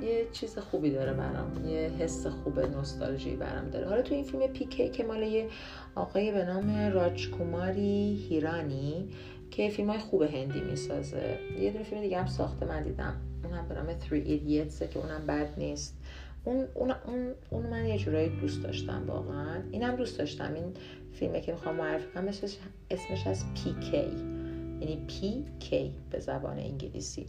یه 0.01 0.27
چیز 0.31 0.57
خوبی 0.57 0.91
داره 0.91 1.13
برام. 1.13 1.65
یه 1.65 1.91
حس 1.99 2.27
خوب 2.27 2.59
نوستالژی 2.59 3.35
برام 3.35 3.69
داره. 3.69 3.87
حالا 3.87 4.01
تو 4.01 4.13
این 4.13 4.23
فیلم 4.23 4.47
پیکی 4.47 4.89
که 4.89 5.03
مال 5.03 5.23
یه 5.23 5.49
آقای 5.95 6.31
به 6.31 6.45
نام 6.45 6.91
راج 6.93 7.29
کوماری 7.29 8.25
هیرانی 8.29 9.09
که 9.51 9.69
فیلم 9.69 9.89
های 9.89 9.99
خوب 9.99 10.21
هندی 10.21 10.61
می‌سازه. 10.61 11.39
یه 11.59 11.71
دونه 11.71 11.83
فیلم 11.83 12.01
دیگه 12.01 12.19
هم 12.19 12.27
ساخته 12.27 12.65
من 12.65 12.83
دیدم. 12.83 13.21
اون 13.43 13.53
هم 13.53 13.67
به 13.67 13.75
نام 13.75 13.99
3 13.99 14.23
Idiots 14.23 14.87
که 14.93 14.99
اونم 14.99 15.25
بد 15.27 15.47
نیست. 15.57 16.00
اون, 16.43 16.67
اون, 16.73 16.91
اون, 17.05 17.31
اون 17.49 17.65
من 17.65 17.85
یه 17.85 17.97
جورایی 17.97 18.29
دوست 18.29 18.63
داشتم 18.63 19.03
واقعا. 19.07 19.61
اینم 19.71 19.95
دوست 19.95 20.17
داشتم. 20.17 20.53
این 20.53 20.73
فیلمه 21.13 21.41
که 21.41 21.51
می‌خوام 21.51 21.75
معرفی 21.75 22.07
کنم 22.13 22.27
اسمش, 22.27 22.57
اسمش 22.91 23.27
از 23.27 23.43
PK 23.55 23.93
یعنی 23.93 24.99
PK 25.09 25.73
به 26.11 26.19
زبان 26.19 26.59
انگلیسی. 26.59 27.25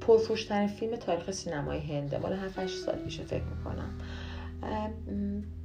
پرفروشترین 0.00 0.68
فیلم 0.68 0.96
تاریخ 0.96 1.30
سینمای 1.30 1.78
هنده 1.78 2.18
مال 2.18 2.32
7 2.32 2.66
سال 2.66 2.94
پیشه 2.94 3.22
فکر 3.24 3.42
می‌کنم. 3.44 3.94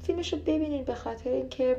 فیلمش 0.04 0.34
رو 0.34 0.40
ببینید 0.40 0.86
به 0.86 0.96
خاطر 0.96 1.30
اینکه 1.30 1.78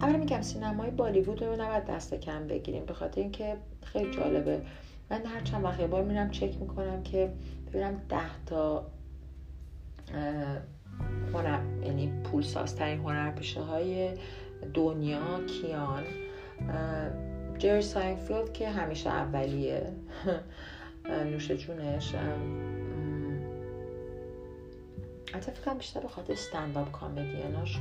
اولا 0.00 0.18
میگم 0.18 0.42
سینمای 0.42 0.90
بالیوود 0.90 1.42
رو 1.42 1.62
نباید 1.62 1.84
دست 1.84 2.14
کم 2.14 2.46
بگیریم. 2.46 2.84
به 2.84 2.92
خاطر 2.92 3.20
اینکه 3.20 3.56
خیلی 3.84 4.10
جالبه. 4.10 4.60
من 5.10 5.26
هر 5.26 5.40
چند 5.40 5.64
وقت 5.64 5.80
بار 5.80 6.02
میرم 6.02 6.30
چک 6.30 6.60
می‌کنم 6.60 7.02
که 7.02 7.32
ببینم 7.66 8.02
ده 8.08 8.44
تا 8.46 8.86
هنر 11.34 11.60
یعنی 11.84 12.12
پولسازترین 12.24 12.98
هنرپیشه 12.98 13.60
های 13.60 14.10
دنیا 14.74 15.40
کیان. 15.46 16.04
جری 17.58 17.82
ساینفیلد 17.82 18.52
که 18.52 18.68
همیشه 18.68 19.10
اولیه. 19.10 19.92
نوش 21.32 21.50
جونش. 21.50 22.14
حتی 25.34 25.52
فکرم 25.52 25.78
بیشتر 25.78 26.00
به 26.00 26.08
خاطر 26.08 26.32
stand-up 26.32 26.92
comedian 26.92 27.62
اش 27.62 27.80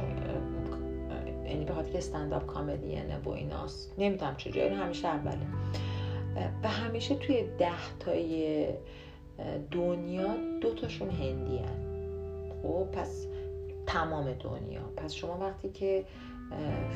یعنی 1.46 1.66
به 1.66 1.74
خاطر 1.74 1.98
stand-up 1.98 2.46
comedian 2.46 3.10
ه 3.10 3.18
و 3.18 3.30
ایناست. 3.30 3.94
نمی‌دونم 3.98 4.36
چجوری 4.38 4.68
همیشه 4.68 5.08
اوله 5.08 5.48
و 6.64 6.68
همیشه 6.68 7.16
توی 7.16 7.44
ده 7.58 7.98
تای 8.00 8.68
دنیا 9.72 10.36
دو 10.62 10.74
تاشون 10.74 11.10
هندی 11.10 11.58
هن. 11.58 11.94
خب 12.64 12.88
پس 12.92 13.28
تمام 13.86 14.34
دنیا. 14.34 14.82
پس 14.98 15.14
شما 15.14 15.38
وقتی 15.38 15.70
که 15.70 16.06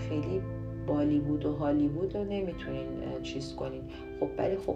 خیلی 0.09 0.41
بالیوود 0.87 1.45
و 1.45 1.55
هالیوود 1.55 2.15
رو 2.15 2.23
نمی‌تونین 2.23 2.87
چیز 3.23 3.55
کنین. 3.55 3.83
خب 4.19 4.29
ولی 4.37 4.57
خب 4.57 4.75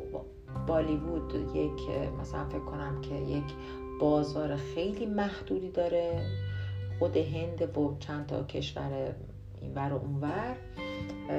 بالیوود 0.67 1.55
یک 1.55 1.89
مثلا 2.19 2.45
فکر 2.45 2.59
کنم 2.59 3.01
که 3.01 3.15
یک 3.15 3.53
بازار 3.99 4.55
خیلی 4.55 5.05
محدودی 5.05 5.69
داره. 5.69 6.21
خود 6.99 7.17
هند 7.17 7.73
با 7.73 7.95
چند 7.99 8.25
تا 8.25 8.43
کشور 8.43 9.15
اینور 9.61 9.93
و 9.93 9.95
اونور 9.95 10.55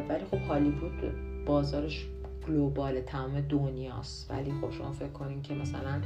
ولی 0.09 0.25
خب 0.25 0.39
هالیوود 0.39 1.13
بازارش 1.47 2.07
گلوبال 2.49 3.01
تمام 3.01 3.41
دنیاست. 3.41 4.31
ولی 4.31 4.53
خب 4.61 4.71
شما 4.71 4.93
فکر 4.93 5.09
کنین 5.09 5.43
که 5.43 5.55
مثلا 5.55 6.03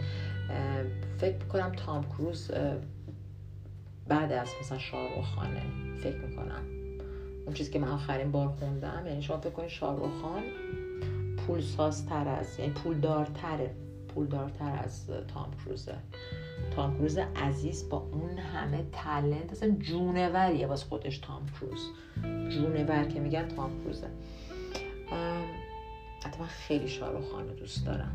فکر 1.19 1.39
کنم 1.39 1.73
تام 1.73 2.05
کروز 2.05 2.51
بعد 4.09 4.33
از 4.33 4.49
مثلا 4.61 4.79
شاروخ 4.79 5.35
خانه 5.35 5.63
فکر 6.03 6.17
می‌کنم. 6.17 6.63
اون 7.47 7.55
چیزی 7.55 7.73
که 7.73 7.79
من 7.79 7.89
آخرین 7.89 8.31
بار 8.31 8.49
خوندم 8.49 9.03
یعنی 9.07 9.23
شما 9.23 9.39
فکر 9.39 9.51
کنید 9.51 9.69
شاروخ 9.69 10.11
خان 10.23 10.43
پول 11.37 11.61
سازتر 11.61 12.29
از 12.29 12.59
یعنی 12.59 12.73
پول 12.73 13.01
دارتره 13.01 13.71
پول 14.15 14.27
دارتر 14.27 14.81
از 14.85 15.11
تام 15.35 15.51
کروزه. 15.65 15.95
تام 16.77 16.99
کروز 16.99 17.19
عزیز 17.19 17.89
با 17.89 18.09
اون 18.13 18.39
همه 18.39 18.85
تلنت 18.93 19.53
اصلا 19.53 19.71
جونوریه 19.71 20.67
باز 20.67 20.85
خودش 20.85 21.19
تام 21.19 21.47
کروز. 21.61 21.81
جونور 22.51 23.05
که 23.05 23.21
میگن 23.21 23.49
تام 23.49 23.83
کروزه. 23.83 24.09
حتی 26.27 26.41
من 26.41 26.47
خیلی 26.47 26.89
شاروخ 26.89 27.31
خان 27.33 27.49
رو 27.49 27.55
دوست 27.55 27.87
دارم. 27.87 28.13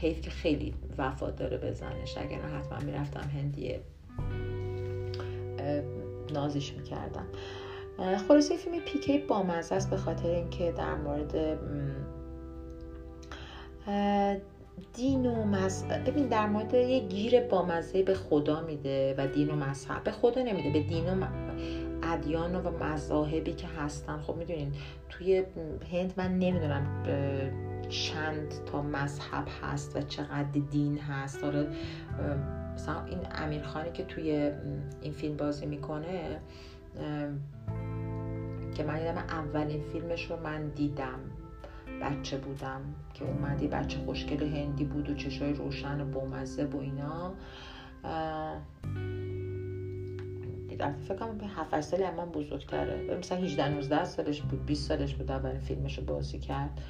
حیف 0.00 0.20
که 0.20 0.30
خیلی 0.30 0.74
وفا 0.98 1.30
داره 1.30 1.58
به 1.58 1.72
زنش. 1.72 2.18
اگر 2.18 2.36
نه 2.36 2.58
حتما 2.58 2.78
می‌رفتم 2.78 3.30
هندیه 3.34 3.80
نازش 6.32 6.72
می‌کردم. 6.72 7.26
خلاصه 8.28 8.56
فیلم 8.56 8.80
پیکی 8.80 9.18
با 9.18 9.42
مزه 9.42 9.74
است 9.74 9.90
به 9.90 9.96
خاطر 9.96 10.28
اینکه 10.28 10.72
در 10.72 10.94
مورد 10.94 11.58
دین 14.92 15.26
و 15.26 15.44
مذهب 15.44 16.10
ببین 16.10 16.26
در 16.26 16.46
مورد 16.46 16.74
یه 16.74 17.00
گیر 17.00 17.40
با 17.40 17.66
مزه 17.66 18.02
به 18.02 18.14
خدا 18.14 18.60
میده 18.60 19.14
و 19.18 19.26
دین 19.26 19.50
و 19.50 19.56
مذهب. 19.56 20.04
به 20.04 20.10
خدا 20.10 20.42
نمیده 20.42 20.70
به 20.70 20.80
دین 20.80 21.08
و 21.08 21.14
ادیان 22.02 22.56
و 22.56 22.84
مذاهبی 22.84 23.52
که 23.52 23.66
هستن. 23.66 24.18
خب 24.18 24.36
می‌دونین 24.36 24.72
توی 25.08 25.44
هند 25.92 26.14
من 26.16 26.38
نمی‌دونم 26.38 27.02
چند 27.88 28.54
تا 28.66 28.82
مذهب 28.82 29.44
هست 29.62 29.96
و 29.96 30.00
چقدر 30.00 30.60
دین 30.70 30.98
هست. 30.98 31.42
داره 31.42 31.68
مثلا 32.74 33.04
این 33.04 33.18
امیرخانی 33.34 33.92
که 33.92 34.04
توی 34.04 34.52
این 35.00 35.12
فیلم 35.12 35.36
بازی 35.36 35.66
می‌کنه 35.66 36.40
که 38.74 38.84
من 38.84 38.98
دیدم 38.98 39.16
اولین 39.16 39.80
فیلمش 39.92 40.30
رو 40.30 40.36
من 40.36 40.68
دیدم. 40.68 41.18
بچه 42.02 42.38
بودم 42.38 42.80
که 43.14 43.24
اومدی 43.24 43.68
بچه 43.68 43.98
خوشگل 43.98 44.46
هندی 44.46 44.84
بود 44.84 45.10
و 45.10 45.14
چشای 45.14 45.52
روشن 45.52 46.00
و 46.00 46.04
بومزه 46.04 46.64
و 46.64 46.76
اینا. 46.76 47.34
دیدم 50.82 51.04
فکر 51.04 51.14
کنم 51.14 51.38
به 51.38 51.46
7 51.46 51.80
سالی 51.80 52.02
من 52.02 52.30
بزرگتره. 52.30 53.16
مثلا 53.18 53.38
18 53.38 53.68
19 53.68 54.04
سالش 54.04 54.40
بود 54.40 54.66
20 54.66 54.88
سالش 54.88 55.14
بود 55.14 55.30
اولین 55.30 55.60
فیلمش 55.60 55.98
رو 55.98 56.04
بازی 56.04 56.38
کرد. 56.38 56.80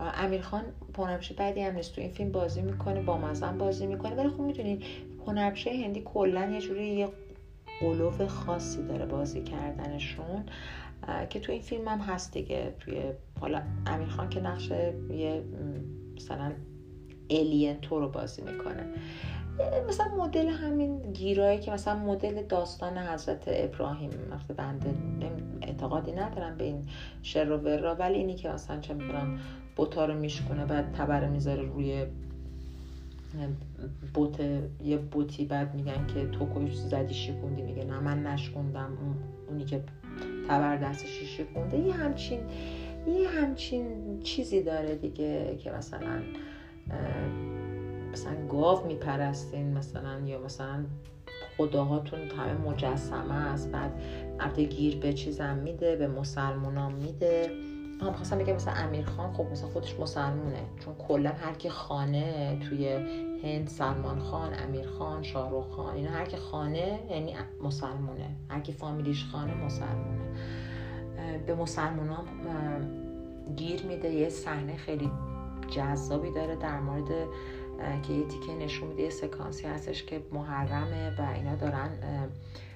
امیر 0.00 0.40
خان 0.40 0.62
هنرپیشه 0.98 1.34
بعدی 1.34 1.60
هم 1.60 1.74
نیست 1.74 1.94
تو 1.94 2.00
این 2.00 2.10
فیلم 2.10 2.32
بازی 2.32 2.62
می‌کنه 2.62 3.00
با 3.00 3.18
مزن 3.18 3.58
بازی 3.58 3.86
می‌کنه. 3.86 4.14
ولی 4.14 4.28
خب 4.28 4.40
می‌دونید 4.40 4.82
هنرپیشه 5.26 5.70
هندی 5.70 6.02
کلا 6.04 6.50
یه 6.50 6.60
جوری 6.60 6.86
یه 6.86 7.08
قلوف 7.80 8.26
خاصی 8.26 8.82
داره 8.82 9.06
بازی 9.06 9.42
کردنشون 9.42 10.44
که 11.30 11.40
تو 11.40 11.52
این 11.52 11.62
فیلم 11.62 11.88
هم 11.88 11.98
هست 11.98 12.32
دیگه. 12.32 12.74
توی 12.80 13.02
حالا 13.40 13.62
امیر 13.86 14.08
خان 14.08 14.28
که 14.28 14.40
نقش 14.40 14.70
یه 15.10 15.42
مثلا 16.16 16.52
الین 17.30 17.80
تو 17.80 18.00
رو 18.00 18.08
بازی 18.08 18.42
می‌کنه. 18.42 18.86
مثلا 19.88 20.14
مدل 20.18 20.48
همین 20.48 21.12
گیرایی 21.12 21.58
که 21.58 21.70
مثلا 21.72 21.98
مدل 21.98 22.42
داستان 22.42 22.98
حضرت 22.98 23.44
ابراهیم 23.46 24.10
وقتی 24.30 24.52
بنده 24.52 24.94
اعتقادی 25.62 26.12
ندارم 26.12 26.56
به 26.56 26.64
این 26.64 26.86
شر 27.22 27.50
و 27.50 27.56
ورا 27.56 27.94
ولی 27.94 28.14
اینی 28.14 28.34
که 28.34 28.48
مثلا 28.48 28.80
چه 28.80 28.94
می‌دونم 28.94 29.38
بوتا 29.76 30.04
رو 30.04 30.14
میشکنه 30.14 30.64
بعد 30.64 30.92
تبر 30.92 31.28
می‌ذاره 31.28 31.62
روی 31.62 32.06
بوت 34.14 34.40
یه 34.84 34.96
بوتی 34.96 35.44
بعد 35.44 35.74
میگن 35.74 36.06
که 36.06 36.26
تو 36.26 36.48
کش 36.54 36.74
زدی 36.74 37.14
شکوندی؟ 37.14 37.62
میگه 37.62 37.84
نه 37.84 38.00
من 38.00 38.22
نشکوندم. 38.26 38.98
اونی 39.48 39.64
که 39.64 39.82
تبر 40.48 40.76
دستش 40.76 41.22
شکونده. 41.38 41.78
یه 41.78 41.92
همچین 41.92 42.40
یه 43.08 43.28
همچین 43.28 43.86
چیزی 44.22 44.62
داره 44.62 44.94
دیگه 44.94 45.56
که 45.56 45.70
مثلا 45.70 46.22
مثلا 48.12 48.46
گاو 48.48 48.86
میپرستین 48.86 49.78
مثلا 49.78 50.20
یا 50.26 50.38
مثلا 50.38 50.84
خداهاتون 51.56 52.20
همه 52.20 52.52
مجسمه 52.52 53.34
است 53.34 53.70
بعد 53.70 54.02
البته 54.40 54.64
گیر 54.64 54.96
به 54.96 55.12
چیزم 55.12 55.56
میده 55.56 55.96
به 55.96 56.08
مسلمانان 56.08 56.92
میده. 56.92 57.50
هم 58.00 58.12
خواستم 58.12 58.38
بگم 58.38 58.54
مثلا 58.54 58.74
امیر 58.74 59.04
خان 59.04 59.32
خب 59.32 59.46
مثلا 59.52 59.68
خودش 59.68 60.00
مسلمونه 60.00 60.62
چون 60.84 60.94
کلا 60.94 61.30
هر 61.30 61.52
کی 61.52 61.68
خانه 61.70 62.58
توی 62.68 62.88
هند 63.42 63.68
سلمان 63.68 64.18
خان 64.18 64.54
امیر 64.54 64.86
خان 64.86 65.22
شاهرخ 65.22 65.70
خان 65.70 65.94
اینا 65.94 66.10
هر 66.10 66.24
کی 66.24 66.36
خانه 66.36 67.00
یعنی 67.10 67.34
مسلمونه. 67.62 68.36
هر 68.48 68.60
کی 68.60 68.72
فامیلیش 68.72 69.24
خانه 69.32 69.54
مسلمونه. 69.54 70.24
به 71.46 71.54
مسلمان 71.54 72.26
گیر 73.56 73.82
میده. 73.82 74.10
یه 74.10 74.28
صحنه 74.28 74.76
خیلی 74.76 75.10
جذابی 75.70 76.30
داره 76.30 76.56
در 76.56 76.80
مورد 76.80 77.28
که 78.02 78.12
یه 78.12 78.26
تیکه 78.26 78.52
نشون 78.52 78.88
میده 78.88 79.02
یه 79.02 79.10
سکانسی 79.10 79.66
هستش 79.66 80.04
که 80.04 80.22
محرمه 80.32 81.16
و 81.18 81.30
اینا 81.34 81.54
دارن 81.54 81.90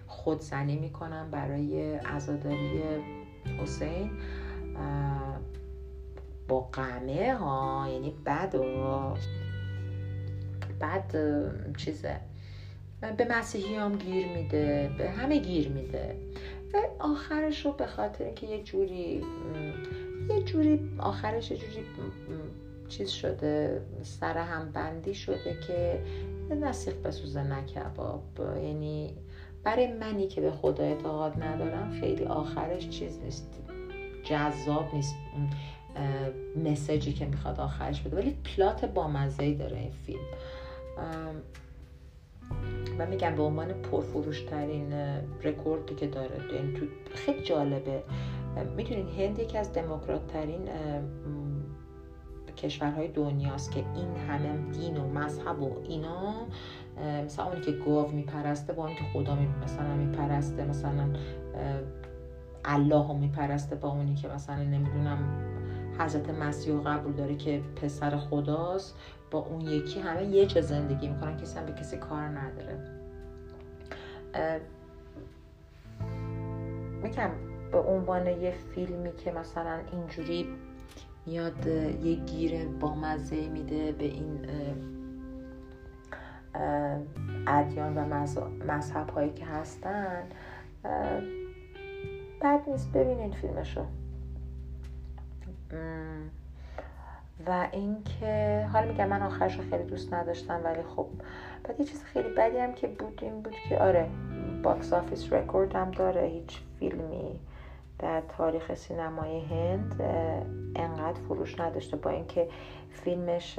خودزنی 0.06 0.76
می‌کنن 0.76 1.30
برای 1.30 1.94
عزاداری 1.94 2.82
حسین. 3.58 4.10
با 6.48 6.60
قمه 6.60 7.34
ها 7.34 7.88
یعنی 7.92 8.14
بد 8.26 8.54
و 8.54 9.14
بعد 10.80 11.14
چیزه. 11.76 12.20
به 13.16 13.26
مسیحی 13.30 13.74
هم 13.74 13.96
گیر 13.96 14.26
میده 14.26 14.90
به 14.98 15.10
همه 15.10 15.38
گیر 15.38 15.68
میده. 15.68 16.16
و 16.74 16.78
آخرش 16.98 17.66
رو 17.66 17.72
به 17.72 17.86
خاطر 17.86 18.24
اینکه 18.24 18.46
یه 18.46 18.62
جوری 18.62 19.24
یه 20.28 20.42
جوری 20.42 20.90
آخرش 20.98 21.50
یه 21.50 21.56
جوری 21.56 21.84
چیز 22.88 23.10
شده 23.10 23.82
سر 24.02 24.38
هم 24.38 24.72
بندی 24.72 25.14
شده 25.14 25.56
که 25.66 26.02
نسیخ 26.54 26.94
بسوزه 26.94 27.42
نکباب. 27.42 28.22
یعنی 28.38 29.14
برای 29.62 29.92
منی 29.92 30.28
که 30.28 30.40
به 30.40 30.50
خدا 30.50 30.84
اعتقاد 30.84 31.42
ندارم 31.42 31.90
خیلی 32.00 32.24
آخرش 32.24 32.88
چیز 32.88 33.18
نیست 33.18 33.60
جذاب 34.24 34.84
نیست 34.94 35.14
مسیجی 36.64 37.12
که 37.12 37.26
می‌خواد 37.26 37.60
آخرش 37.60 38.00
بده. 38.00 38.16
ولی 38.16 38.30
پلات 38.30 38.84
بامزهی 38.84 39.54
داره 39.54 39.78
این 39.78 39.90
فیلم. 40.06 40.26
و 42.98 43.06
میگم 43.06 43.34
به 43.34 43.42
عنوان 43.42 43.72
پرفروشترین 43.72 44.92
رکوردی 45.42 45.94
که 45.94 46.06
داره. 46.06 46.54
یعنی 46.54 46.88
خیلی 47.14 47.42
جالبه. 47.42 48.02
می‌دونین 48.76 49.08
هند 49.08 49.38
یکی 49.38 49.58
از 49.58 49.72
دموکرات 49.72 50.26
ترین 50.26 50.68
کشورهای 52.56 53.08
دنیاست 53.08 53.70
که 53.72 53.84
این 53.94 54.16
همه 54.28 54.70
دین 54.72 54.96
و 54.96 55.08
مذهب 55.08 55.62
و 55.62 55.76
اینا 55.88 56.34
مثلا 57.24 57.46
اونی 57.46 57.60
که 57.60 57.72
گاو 57.72 58.10
میپرسته 58.10 58.72
با 58.72 58.82
اونی 58.82 58.94
که 58.94 59.04
خدا 59.12 59.34
می 59.34 59.48
مثلا 59.64 59.94
میپرسته 59.94 60.64
مثلا 60.64 61.08
الله 62.64 63.08
رو 63.08 63.14
میپرسته 63.14 63.76
با 63.76 63.88
اونی 63.88 64.14
که 64.14 64.28
مثلا 64.28 64.62
نمی‌دونم 64.62 65.18
حضرت 65.98 66.30
مسیح 66.30 66.80
قبول 66.80 67.12
داره 67.12 67.36
که 67.36 67.62
پسر 67.82 68.16
خداست 68.16 68.96
با 69.30 69.38
اون 69.38 69.60
یکی 69.60 70.00
همه 70.00 70.24
یه 70.24 70.46
چه 70.46 70.60
زندگی 70.60 71.08
می‌کنن 71.08 71.36
کسی 71.36 71.58
هم 71.58 71.66
به 71.66 71.72
کسی 71.72 71.96
کار 71.96 72.22
نداره. 72.22 72.78
میگم 77.02 77.30
به 77.72 77.78
عنوان 77.78 78.26
یه 78.26 78.54
فیلمی 78.74 79.12
که 79.16 79.32
مثلا 79.32 79.78
اینجوری 79.92 80.46
میاد 81.26 81.66
یه 81.66 82.14
گیر 82.14 82.64
با 82.64 82.94
مزه 82.94 83.48
میده 83.48 83.92
به 83.92 84.04
این 84.04 84.38
ادیان 87.46 87.98
و 87.98 88.24
مذهب 88.66 89.10
هایی 89.10 89.32
که 89.32 89.44
هستن. 89.44 90.22
بد 92.42 92.60
نیست 92.66 92.92
ببینین 92.92 93.32
فیلمشو. 93.32 93.84
و 97.46 97.68
اینکه 97.72 98.66
حالا 98.72 98.86
میگم 98.86 99.08
من 99.08 99.22
آخرش 99.22 99.56
رو 99.58 99.70
خیلی 99.70 99.84
دوست 99.84 100.14
نداشتم 100.14 100.60
ولی 100.64 100.82
خب 100.96 101.06
بعد 101.64 101.80
یه 101.80 101.86
چیز 101.86 102.04
خیلی 102.04 102.28
بدی 102.28 102.58
هم 102.58 102.72
که 102.72 102.86
بود 102.86 103.18
این 103.22 103.42
بود 103.42 103.54
که 103.68 103.78
آره 103.78 104.08
box 104.62 104.92
office 104.92 105.32
record 105.32 105.74
هم 105.74 105.90
داره 105.90 106.26
هیچ 106.26 106.60
فیلمی 106.78 107.40
در 107.98 108.22
تاریخ 108.28 108.74
سینمای 108.74 109.40
هند 109.40 109.94
انقدر 110.76 111.20
فروش 111.28 111.60
نداشته 111.60 111.96
با 111.96 112.10
اینکه 112.10 112.48
فیلمش 112.90 113.58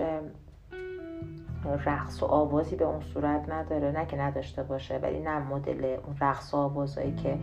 رقص 1.85 2.23
و 2.23 2.25
آوازی 2.25 2.75
به 2.75 2.85
اون 2.85 3.01
صورت 3.01 3.49
نداره. 3.49 3.91
نه 3.91 4.05
که 4.05 4.17
نداشته 4.17 4.63
باشه 4.63 4.97
ولی 4.97 5.19
نه 5.19 5.39
مدل 5.39 5.97
اون 6.05 6.15
رقص 6.21 6.53
و 6.53 6.57
آوازایی 6.57 7.15
که 7.15 7.37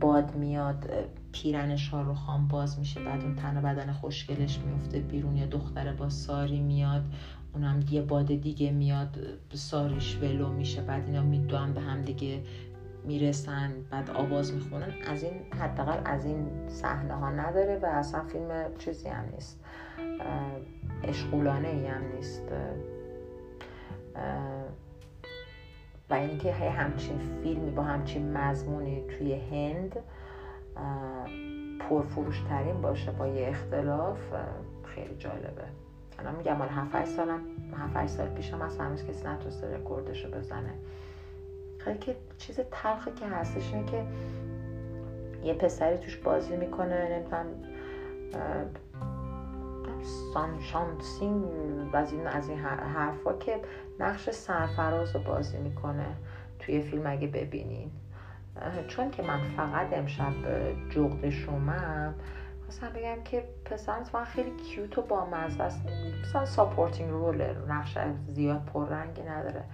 باد 0.00 0.34
میاد 0.34 0.90
پیرن 1.32 1.76
شاروخان 1.76 2.48
باز 2.48 2.78
میشه 2.78 3.00
بعد 3.00 3.22
اون 3.22 3.34
تن 3.34 3.62
بدن 3.62 3.92
خوشگلش 3.92 4.58
میفته 4.58 4.98
بیرون 4.98 5.36
یا 5.36 5.46
دختر 5.46 5.92
با 5.92 6.08
ساری 6.08 6.60
میاد 6.60 7.04
اونم 7.54 7.84
یه 7.90 8.02
باد 8.02 8.26
دیگه 8.26 8.70
میاد 8.70 9.16
ساریش 9.54 10.18
ولو 10.22 10.48
میشه 10.48 10.82
بعد 10.82 11.06
اینا 11.06 11.22
میدوان 11.22 11.72
به 11.72 11.80
هم 11.80 12.02
دیگه 12.02 12.42
می‌رسن 13.06 13.72
بعد 13.90 14.10
آواز 14.10 14.54
می‌خونن 14.54 14.92
از 15.06 15.22
این 15.22 15.52
حداقل 15.60 15.98
از 16.04 16.24
این 16.24 16.68
صحنه 16.68 17.14
ها 17.14 17.30
نداره 17.30 17.78
و 17.78 17.86
اصلا 17.86 18.22
فیلم 18.22 18.74
چیزی 18.78 19.08
هم 19.08 19.24
نیست. 19.34 19.60
اشغولانه 21.02 21.68
ای 21.68 21.86
هم 21.86 22.02
نیست. 22.16 22.42
و 26.10 26.14
اینکه 26.14 26.52
همچین 26.52 27.18
فیلمی 27.42 27.70
با 27.70 27.82
همچین 27.82 28.36
مضمونی 28.36 29.04
توی 29.18 29.34
هند 29.34 29.96
پرفروشترین 31.80 32.80
باشه 32.80 33.10
با 33.10 33.26
یه 33.26 33.48
اختلاف 33.48 34.18
خیلی 34.84 35.16
جالبه. 35.16 35.64
الان 36.18 36.36
میگم 36.36 36.56
مال 36.56 36.68
7 36.68 37.04
سالم 37.04 37.40
7 37.76 38.06
سال 38.06 38.28
پیشم 38.28 38.62
از 38.62 38.78
هنوز 38.78 39.04
کسی 39.04 39.28
نتونسته 39.28 39.76
رکوردشو 39.76 40.30
بزنه. 40.30 40.74
خیلی 41.86 41.98
که 41.98 42.16
چیز 42.38 42.60
تلخی 42.70 43.10
که 43.10 43.26
هستش 43.26 43.74
اینه 43.74 43.90
که 43.90 44.04
یه 45.44 45.54
پسری 45.54 45.98
توش 45.98 46.16
بازی 46.16 46.56
می‌کنه 46.56 47.18
نمی‌دونم 47.18 47.46
سوشانت 50.34 51.00
سینگ 51.00 51.44
از 51.92 52.12
این 52.12 52.26
از 52.26 52.48
این 52.48 52.58
حرفا 52.58 53.32
که 53.32 53.60
نقش 54.00 54.30
سرفراز 54.30 55.16
رو 55.16 55.22
بازی 55.22 55.58
می‌کنه 55.58 56.06
توی 56.58 56.82
فیلم 56.82 57.06
اگه 57.06 57.26
ببینین. 57.26 57.90
چون 58.88 59.10
که 59.10 59.22
من 59.22 59.40
فقط 59.56 59.92
امشب 59.92 60.32
جغد 60.90 61.30
شومم 61.30 62.14
خواستم 62.62 62.88
بگم 62.88 63.22
که 63.24 63.44
پسر 63.64 63.96
من 64.14 64.24
خیلی 64.24 64.50
cute 64.56 64.98
و 64.98 65.02
با 65.02 65.26
مزه 65.26 65.62
است. 65.62 65.80
مثلا 66.22 66.44
supporting 66.44 67.10
role 67.10 67.44
نقش 67.68 67.98
زیاد 68.32 68.64
پررنگی 68.64 69.22
نداره. 69.22 69.64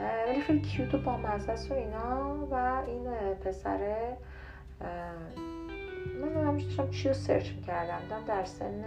ولی 0.00 0.40
خیلی 0.40 0.60
cute 0.60 0.94
و 0.94 0.98
با 0.98 1.16
مزه 1.16 1.52
است 1.52 1.70
و 1.70 1.74
اینا 1.74 2.46
و 2.50 2.82
این 2.86 3.04
پسره 3.44 4.16
من 6.22 6.46
همیشه 6.46 6.66
داشتم 6.66 6.90
چی 6.90 7.08
رو 7.08 7.14
search 7.14 7.52
می‌کردم. 7.52 8.24
در 8.26 8.44
سن 8.44 8.84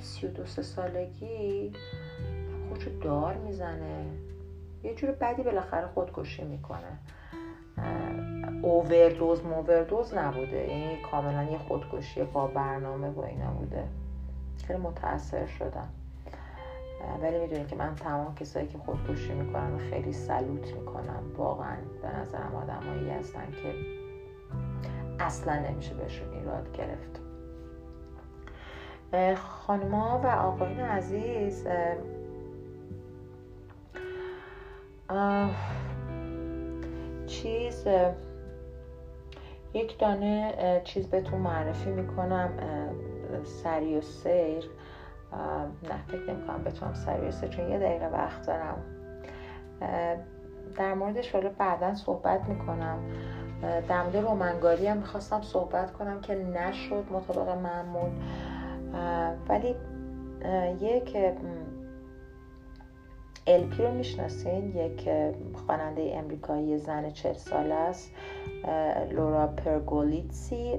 سی 0.00 0.26
و 0.26 0.30
دو 0.30 0.46
سه 0.46 0.62
سالگی 0.62 1.72
خودشو 2.68 2.90
دار 2.98 3.34
می‌زنه. 3.34 4.06
یه 4.82 4.94
جور 4.94 5.10
بدی 5.10 5.42
بالاخره 5.42 5.86
خودکشی 5.86 6.44
می‌کنه. 6.44 6.98
اووردوز 8.62 9.44
مووردوز 9.44 10.14
نبوده. 10.14 10.66
این 10.68 11.02
کاملا 11.10 11.42
یه 11.42 11.58
خودکشی 11.58 12.24
با 12.24 12.46
برنامه 12.46 13.10
با 13.10 13.24
اینا 13.24 13.50
بوده. 13.50 13.84
خیلی 14.66 14.78
متاثر 14.78 15.46
شدم. 15.46 15.88
ولی 17.22 17.38
می‌دونی 17.38 17.66
که 17.66 17.76
من 17.76 17.94
تمام 17.94 18.34
کسایی 18.34 18.66
که 18.66 18.78
خودکشی 18.78 19.32
می‌کنن 19.32 19.78
خیلی 19.78 20.12
سلوت 20.12 20.74
می‌کنم 20.74 21.22
واقعا 21.36 21.76
به 22.02 22.16
نظرم 22.16 22.54
آدمایی 22.54 23.10
هستن 23.10 23.50
که 23.62 23.74
اصلا 25.18 25.58
نمیشه 25.58 25.94
بهشون 25.94 26.32
ایراد 26.32 26.76
گرفت. 26.76 27.20
خانما 29.36 30.20
و 30.24 30.26
آقایون 30.26 30.80
عزیز 30.80 31.66
چیز 37.26 37.86
یک 39.74 39.98
دانه 39.98 40.80
چیز 40.84 41.06
بهتون 41.06 41.40
معرفی 41.40 41.90
می‌کنم 41.90 42.50
سری 43.44 43.96
و 43.96 44.00
سیر. 44.00 44.70
نه 45.82 46.02
فکر 46.08 46.32
نمی 46.32 46.46
کنم 46.46 46.64
بتونم 46.64 46.94
سری 46.94 47.28
و 47.28 47.30
سیر 47.30 47.48
چون 47.48 47.70
یه 47.70 47.78
دقیقه 47.78 48.06
وقت 48.06 48.46
دارم. 48.46 48.78
در 50.76 50.94
موردش 50.94 51.32
حالا 51.32 51.50
بعدا 51.58 51.94
صحبت 51.94 52.48
می‌کنم. 52.48 52.98
در 53.88 54.02
مورد 54.02 54.16
رومنگاری 54.16 54.86
هم 54.86 54.96
می‌خواستم 54.96 55.42
صحبت 55.42 55.92
کنم 55.92 56.20
که 56.20 56.34
نشد 56.34 57.04
مطابق 57.10 57.48
معمول. 57.48 58.10
ولی 59.48 59.74
یک 60.80 61.16
الپی 63.46 63.82
رو 63.82 63.94
می‌شناسین؟ 63.94 64.76
یک 64.76 65.08
خواننده 65.54 66.12
امریکایی 66.14 66.78
زن 66.78 67.10
چل 67.10 67.32
ساله 67.32 67.74
است. 67.74 68.14
لورا 69.10 69.46
پرگولیتسی. 69.46 70.78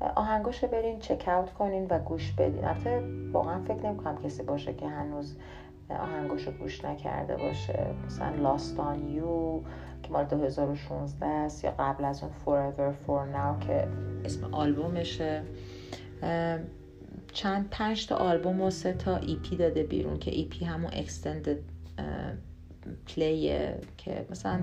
آهنگاشو 0.00 0.66
برین 0.66 0.98
چک 0.98 1.28
اوت 1.28 1.52
کنین 1.52 1.86
و 1.90 1.98
گوش 1.98 2.32
بدین. 2.32 2.64
البته 2.64 3.02
واقعا 3.32 3.60
فکر 3.60 3.86
نمی‌کنم 3.86 4.22
کسی 4.24 4.42
باشه 4.42 4.74
که 4.74 4.88
هنوز 4.88 5.36
آهنگاشو 5.90 6.50
گوش 6.50 6.84
نکرده 6.84 7.36
باشه. 7.36 7.86
مثلا 8.06 8.34
لاست 8.34 8.80
آن 8.80 9.08
یو 9.08 9.60
که 10.02 10.12
مال 10.12 10.24
2016 10.24 11.26
است 11.26 11.64
یا 11.64 11.74
قبل 11.78 12.04
از 12.04 12.22
اون 12.22 12.32
Forever 12.44 12.92
For 13.06 13.34
Now 13.36 13.66
که 13.66 13.88
اسم 14.24 14.54
آلبومشه. 14.54 15.42
چند 17.32 17.68
پنج 17.70 18.06
تا 18.06 18.16
آلبوم 18.16 18.60
و 18.60 18.70
سه 18.70 18.92
تا 18.92 19.16
EP 19.16 19.56
داده 19.56 19.82
بیرون 19.82 20.18
که 20.18 20.30
EP 20.30 20.64
همون 20.64 20.90
extended 20.92 21.58
play 23.06 23.64
ه 23.64 23.78
که 23.96 24.26
مثلا 24.30 24.60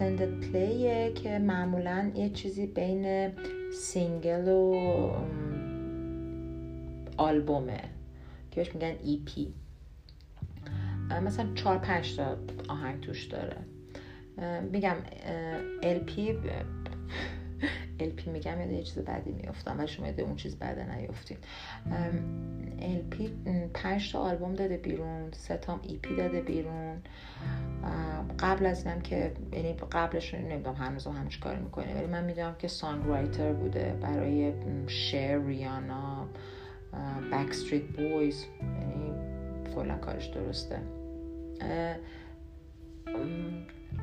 extended 0.00 0.40
play 0.40 0.98
ه 0.98 1.12
که 1.12 1.38
معمولا 1.38 2.10
یه 2.14 2.30
چیزی 2.30 2.66
بین 2.66 3.32
single 3.72 4.48
و 4.48 4.74
آلبومه 7.16 7.80
که 8.50 8.56
بهش 8.56 8.74
میگن 8.74 8.94
EP 9.04 9.52
مثلا 11.22 11.54
چهار 11.54 11.78
پنج 11.78 12.16
تا 12.16 12.36
آهنگ 12.68 13.00
توش 13.00 13.24
داره. 13.24 13.56
میگم 14.72 14.96
LP 15.82 15.98
پی 15.98 18.30
میگم 18.30 18.70
یه 18.70 18.82
چیز 18.82 18.98
بدی 18.98 19.32
میفتم 19.32 19.80
و 19.80 19.86
شما 19.86 20.06
اون 20.18 20.36
چیز 20.36 20.56
بده 20.58 20.96
نیفتین 20.96 21.36
LP 22.80 23.32
پنج 23.74 24.12
تا 24.12 24.18
آلبوم 24.18 24.54
داده 24.54 24.76
بیرون 24.76 25.30
سه 25.32 25.56
تا 25.56 25.80
EP 25.82 26.16
داده 26.16 26.40
بیرون. 26.40 27.02
قبل 28.38 28.66
از 28.66 28.86
اینم 28.86 29.00
که 29.00 29.32
یعنی 29.52 29.72
قبلش 29.72 30.34
نمی‌دونم 30.34 30.74
هنوز 30.74 31.06
هم 31.06 31.28
کاری 31.40 31.60
می‌کنه 31.60 31.94
ولی 31.94 32.06
من 32.06 32.24
می‌دونم 32.24 32.54
که 32.58 32.68
songwriter 32.68 33.52
بوده 33.52 33.98
برای 34.00 34.52
شیر 34.86 35.38
ریانا 35.38 36.26
بکستریت 37.32 37.82
بویز 37.82 38.46
یعنی 38.62 39.12
کلا 39.74 39.96
کارش 39.96 40.26
درسته. 40.26 40.80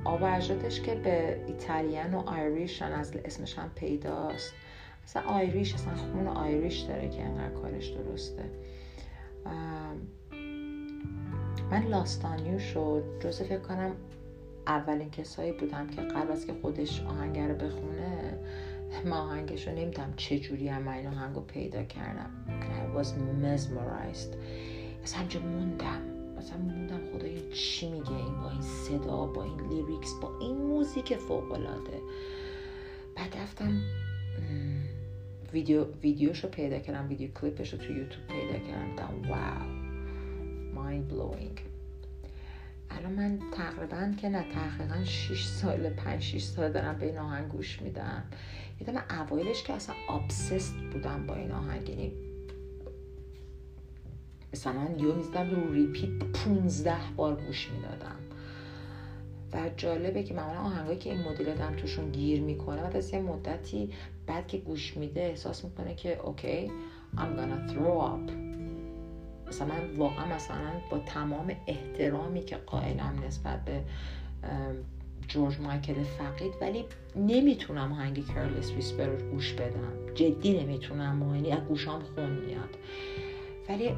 آبا 0.05 0.39
که 0.39 0.95
به 0.95 1.43
ایتالیان 1.47 2.13
و 2.13 2.17
آیریشن 2.17 2.91
از 2.91 3.15
اسمش 3.25 3.59
هم 3.59 3.69
پیداست. 3.75 4.53
اصلا 5.03 5.23
آیریش 5.23 5.73
اصلا 5.73 5.95
خون 5.95 6.27
آیریش 6.27 6.79
داره 6.79 7.09
که 7.09 7.23
انقدر 7.23 7.53
کارش 7.53 7.87
درسته. 7.87 8.43
من 11.71 11.87
لاستانیو 11.87 12.59
شد 12.59 13.03
جزو 13.19 13.43
فکر 13.43 13.59
کنم 13.59 13.91
اولین 14.67 15.11
کسایی 15.11 15.51
بودم 15.51 15.87
که 15.87 16.01
قبل 16.01 16.31
از 16.31 16.47
که 16.47 16.53
خودش 16.61 17.01
آهنگر 17.01 17.53
بخونه 17.53 18.37
ما 19.05 19.17
آهنگش 19.17 19.67
رو 19.67 19.73
نمی‌دونم 19.75 20.13
چجوری 20.15 20.67
هم 20.67 20.87
این 20.87 21.07
آهنگ 21.07 21.35
رو 21.35 21.41
پیدا 21.41 21.83
کردم. 21.83 22.29
I 22.47 22.97
was 22.97 23.07
mesmerized. 23.07 24.35
اصلا 25.03 25.19
همونجا 25.19 25.39
موندم. 25.39 26.14
مثلا 26.37 26.57
موندم 26.57 26.99
خدای 27.13 27.51
چی 27.51 27.91
میگه 27.91 28.11
این 28.11 28.41
با 28.41 28.49
این 28.49 28.61
صدا 28.61 29.25
با 29.25 29.43
این 29.43 29.59
lyrics 29.69 30.13
با 30.21 30.39
این 30.39 30.57
موزیک 30.57 31.15
فوق 31.15 31.51
العاده 31.51 32.01
بعد 33.15 33.37
رفتم 33.37 33.81
ویدیو 35.53 35.83
ویدیوش 35.83 36.43
رو 36.43 36.49
پیدا 36.49 36.79
کردم 36.79 37.09
ویدیو 37.09 37.31
کلیپش 37.31 37.73
رو 37.73 37.79
تو 37.79 37.93
یوتیوب 37.93 38.27
پیدا 38.27 38.59
کردم. 38.67 39.29
wow 39.29 39.67
mind 40.73 41.07
blowing 41.07 41.61
الان 42.89 43.11
من 43.11 43.39
تقریبا 43.51 44.13
که 44.21 44.29
نه 44.29 44.45
تقریبا 44.53 45.03
6 45.03 45.45
سال 45.45 45.89
5 45.89 46.21
6 46.21 46.43
سال 46.43 46.71
دارم 46.71 46.97
به 46.97 47.05
این 47.05 47.17
آهنگ 47.17 47.51
گوش 47.51 47.81
میدم. 47.81 48.23
یادم 48.79 49.03
اوایلش 49.09 49.63
که 49.63 49.73
اصلا 49.73 49.95
آبسست 50.09 50.75
بودم 50.93 51.27
با 51.27 51.35
این 51.35 51.51
آهنگ 51.51 51.89
یعنی 51.89 52.11
مثلا 54.55 54.87
یو 54.97 55.15
می‌زدم 55.15 55.49
رو 55.49 55.73
ریپیت 55.73 56.09
15 56.45 56.95
بار 57.15 57.35
گوش 57.35 57.69
می‌دادم. 57.71 58.15
و 59.53 59.69
جالبه 59.77 60.23
که 60.23 60.33
معمولا 60.33 60.59
آهنگایی 60.59 60.97
که 60.97 61.09
این 61.09 61.21
مدل 61.21 61.49
آدم 61.49 61.75
توشون 61.75 62.11
گیر 62.11 62.41
می‌کنه 62.41 62.81
بعد 62.81 62.97
از 62.97 63.13
یه 63.13 63.19
مدتی 63.19 63.89
بعد 64.27 64.47
که 64.47 64.57
گوش 64.57 64.97
میده 64.97 65.21
احساس 65.21 65.65
می‌کنه 65.65 65.95
که 65.95 66.19
اوکی 66.19 66.71
I'm 67.15 67.19
gonna 67.19 67.71
throw 67.71 68.01
up. 68.01 68.31
مثلا 69.47 69.67
من 69.67 69.95
واقعا 69.97 70.35
مثلا 70.35 70.71
با 70.91 70.99
تمام 70.99 71.51
احترامی 71.67 72.43
که 72.43 72.55
قائلم 72.55 73.23
نسبت 73.27 73.65
به 73.65 73.81
جورج 75.27 75.59
مایکل 75.59 76.03
فقید 76.03 76.53
ولی 76.61 76.85
نمی‌تونم 77.15 77.91
آهنگ 77.91 78.27
کرلس 78.27 78.71
ویسپر 78.71 79.05
رو 79.05 79.31
گوش 79.31 79.53
بدم. 79.53 80.13
جدی 80.15 80.59
نمی‌تونم 80.63 81.35
یعنی 81.35 81.51
از 81.51 81.63
گوشام 81.67 82.01
خون 82.01 82.29
میاد. 82.29 82.69
ولی 83.69 83.89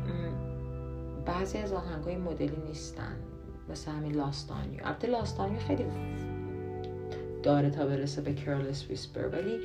بعضی 1.28 1.57
از 1.57 1.73
آهنگای 1.73 2.17
مدلی 2.17 2.57
نیستن. 2.67 3.15
مثل 3.69 3.91
همین 3.91 4.15
لاستانیو 4.15 4.86
البته 4.86 5.07
لاستانیو 5.07 5.59
خیلی 5.59 5.86
داره 7.43 7.69
تا 7.69 7.86
برسه 7.86 8.21
به 8.21 8.34
کرلس 8.34 8.89
ویسپر 8.89 9.28
ولی 9.28 9.59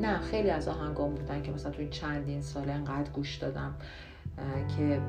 نه 0.00 0.18
خیلی 0.18 0.50
از 0.50 0.68
آهنگام 0.68 1.14
بودن 1.14 1.42
که 1.42 1.52
مثلا 1.52 1.72
توی 1.72 1.88
چندین 1.88 2.42
سال 2.42 2.70
انقدر 2.70 3.10
گوش 3.10 3.36
دادم 3.36 3.74
که 4.76 5.00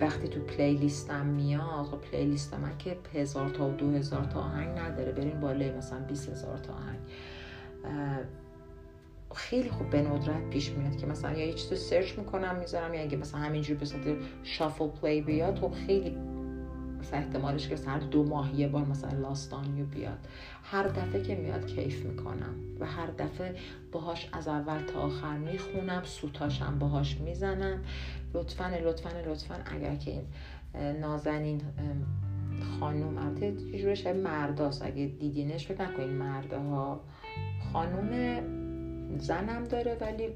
وقتی 0.00 0.28
تو 0.28 0.40
playlist 0.40 1.16
م 1.16 1.26
میاد 1.26 1.86
خب 1.86 1.98
playlist 1.98 2.54
من 2.54 2.78
که 2.78 2.96
هزار 3.14 3.50
تا 3.50 3.68
و 3.68 3.72
دو 3.72 3.90
هزار 3.90 4.24
تا 4.24 4.40
آهنگ 4.40 4.78
نداره. 4.78 5.12
بریم 5.12 5.40
بالای 5.40 5.76
مثلا 5.76 5.98
20 5.98 6.28
هزار 6.28 6.58
تا 6.58 6.72
آهنگ. 6.72 6.98
خیلی 9.34 9.70
خوب 9.70 9.90
به 9.90 10.02
ندرت 10.02 10.50
پیش 10.50 10.70
میاد 10.70 10.96
که 10.96 11.06
مثلا 11.06 11.32
یا 11.32 11.46
یه 11.46 11.52
چیزی 11.52 11.76
search 11.76 12.18
می‌کنم 12.18 12.56
می‌ذارم 12.56 12.94
یا 12.94 13.00
اگه 13.00 13.16
مثلا 13.16 13.40
همینجوری 13.40 13.78
به 13.78 14.16
shuffle 14.42 14.86
play 14.86 15.20
بیاد 15.20 15.58
خب 15.58 15.72
خیلی 15.86 16.16
مثلا 17.00 17.18
احتمالش 17.18 17.68
که 17.68 17.76
هر 17.86 17.98
دو 17.98 18.24
ماه 18.24 18.60
یه 18.60 18.68
بار 18.68 18.84
مثلا 18.84 19.18
Lost 19.18 19.48
on 19.48 19.63
You 19.63 19.86
بیاد. 19.86 20.18
هر 20.62 20.88
دفعه 20.88 21.22
که 21.22 21.34
میاد 21.34 21.66
کیف 21.66 22.06
می‌کنم 22.06 22.54
و 22.80 22.86
هر 22.86 23.06
دفعه 23.06 23.54
باهاش 23.92 24.28
از 24.32 24.48
اول 24.48 24.78
تا 24.78 25.00
آخر 25.00 25.36
می‌خونم 25.36 26.02
سوتاشم 26.04 26.78
باهاش 26.78 27.20
می‌زنم. 27.20 27.84
لطفا 28.34 28.68
لطفا 28.84 29.10
لطفا 29.26 29.54
اگر 29.74 29.94
که 29.94 30.10
این 30.10 30.26
نازنین 31.00 31.60
خانوم 32.80 33.18
البته 33.18 33.46
یه 33.46 33.82
جورش 33.82 34.06
مرداست 34.06 34.82
اگه 34.82 35.06
دیدینش 35.06 35.66
فکر 35.66 35.82
نکنین 35.82 36.10
مرده 36.10 36.58
ها. 36.58 37.00
خانوم 37.72 38.08
زنم 39.18 39.64
داره 39.64 39.96
ولی 40.00 40.28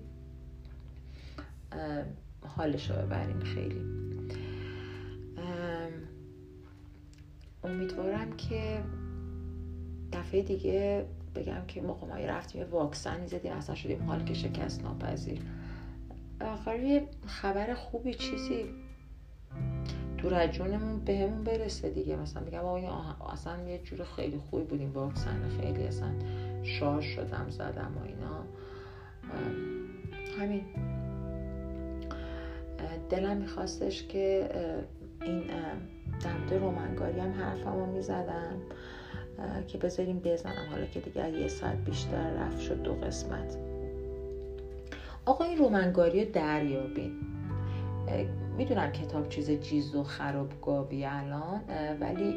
حالش 2.46 2.90
رو 2.90 2.96
ببرین 2.96 3.40
خیلی. 3.40 3.80
امیدوارم 7.64 8.36
که 8.36 8.82
دفعه 10.12 10.42
دیگه 10.42 11.06
بگم 11.34 11.66
که 11.68 11.80
موقع 11.80 12.06
ما 12.06 12.14
رفتیم 12.14 12.60
یه 12.60 12.66
واکسنی 12.66 13.26
زدیم 13.26 13.52
اصلا 13.52 13.74
شدیم 13.74 14.02
حال 14.02 14.24
که 14.24 14.34
شکست 14.34 14.82
ناپذیر. 14.82 15.40
آخر 16.40 17.02
خبر 17.26 17.74
خوبی 17.74 18.14
چیزی 18.14 18.64
دور 20.18 20.34
از 20.34 20.50
جونمون 20.50 20.98
بهمون 20.98 21.44
برسه 21.44 21.90
دیگه. 21.90 22.16
مثلا 22.16 22.42
میگم 22.42 22.64
آقا 22.64 23.32
اصلا 23.32 23.68
یه 23.68 23.78
جور 23.78 24.04
خیلی 24.04 24.38
خوبی 24.38 24.64
بودیم 24.64 24.92
واکسن 24.92 25.48
خیلی 25.60 25.82
اصلا 25.82 26.12
شارژ 26.62 27.04
شدم 27.04 27.46
زدم 27.50 27.92
و 28.00 28.06
اینا. 28.06 28.44
همین. 30.38 30.64
دلم 33.10 33.36
میخواستش 33.36 34.06
که 34.06 34.48
این 35.22 35.42
دمده 36.24 36.58
رومنگاری 36.58 37.20
هم 37.20 37.32
حرفمو 37.32 37.86
می‌زدم 37.86 38.56
که 39.66 39.78
بذاریم 39.78 40.20
بزنم. 40.24 40.68
حالا 40.70 40.86
که 40.86 41.00
دیگه 41.00 41.30
یه 41.30 41.48
ساعت 41.48 41.76
بیشتر 41.84 42.30
رفت 42.34 42.60
شد 42.60 42.82
دو 42.82 42.94
قسمت. 42.94 43.56
آقا 45.26 45.44
این 45.44 45.58
رومنگاری 45.58 46.24
رو 46.24 46.30
دریابین. 46.30 47.12
می‌دونم 48.58 48.92
کتاب 48.92 49.28
چیز 49.28 49.50
جیز 49.50 49.94
و 49.94 50.02
خرابگابی 50.02 51.04
الان 51.04 51.60
ولی 52.00 52.34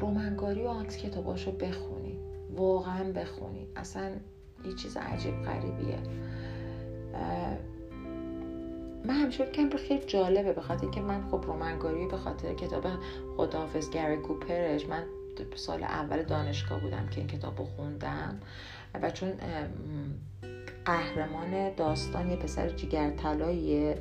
رومنگاری 0.00 0.64
و 0.64 0.68
آنکس 0.68 0.96
کتاباشو 0.96 1.52
بخونی. 1.52 2.18
واقعا 2.56 3.12
بخونی. 3.12 3.66
اصلا 3.76 4.10
یه 4.64 4.74
چیز 4.74 4.96
عجیب 4.96 5.42
غریبیه. 5.42 5.98
من 9.04 9.14
همیشه 9.14 9.46
کم 9.46 9.70
خیلی 9.76 10.04
جالبه 10.06 10.52
به 10.52 10.60
خاطر 10.60 10.90
که 10.90 11.00
من 11.00 11.28
خب 11.30 11.44
رومنگاری 11.46 12.06
به 12.06 12.16
خاطر 12.16 12.54
کتاب 12.54 12.86
خداحافظ 13.36 13.90
گری 13.90 14.16
کوپرش 14.16 14.86
من 14.86 15.04
سال 15.54 15.82
اول 15.82 16.22
دانشگاه 16.22 16.80
بودم 16.80 17.08
که 17.10 17.20
این 17.20 17.26
کتاب 17.26 17.58
رو 17.58 17.64
خوندم. 17.64 18.40
و 19.02 19.10
چون 19.10 19.32
قهرمان 20.84 21.74
داستان 21.74 22.30
یه 22.30 22.36
پسر 22.36 22.68
جیگر 22.68 23.10
طلاییه 23.10 23.98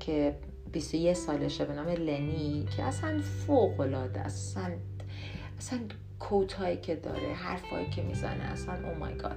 که 0.00 0.34
21 0.72 1.16
سالشه 1.16 1.64
به 1.64 1.74
نام 1.74 1.88
لنی 1.88 2.66
که 2.76 2.82
اصلا 2.82 3.20
فوق 3.46 3.80
العاده 3.80 4.20
اصلا 4.20 4.70
اصلا 5.58 5.78
کوتایی 6.20 6.76
که 6.76 6.96
داره 6.96 7.32
حرفایی 7.34 7.90
که 7.90 8.02
می‌زنه 8.02 8.44
اصلا 8.44 8.74
او 8.88 8.98
مای 8.98 9.16
گاد 9.16 9.36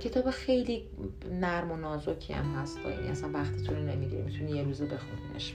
کتاب 0.00 0.30
خیلی 0.30 0.84
نرم 1.30 1.72
و 1.72 1.76
نازکی 1.76 2.32
هم 2.32 2.54
هست 2.54 2.78
این 2.86 3.10
اصلا 3.10 3.30
وقتتون 3.34 3.76
رو 3.76 3.82
نمی‌گیره 3.82 4.22
می‌تونی 4.22 4.50
یه 4.50 4.62
روزه 4.62 4.86
بخونینش 4.86 5.54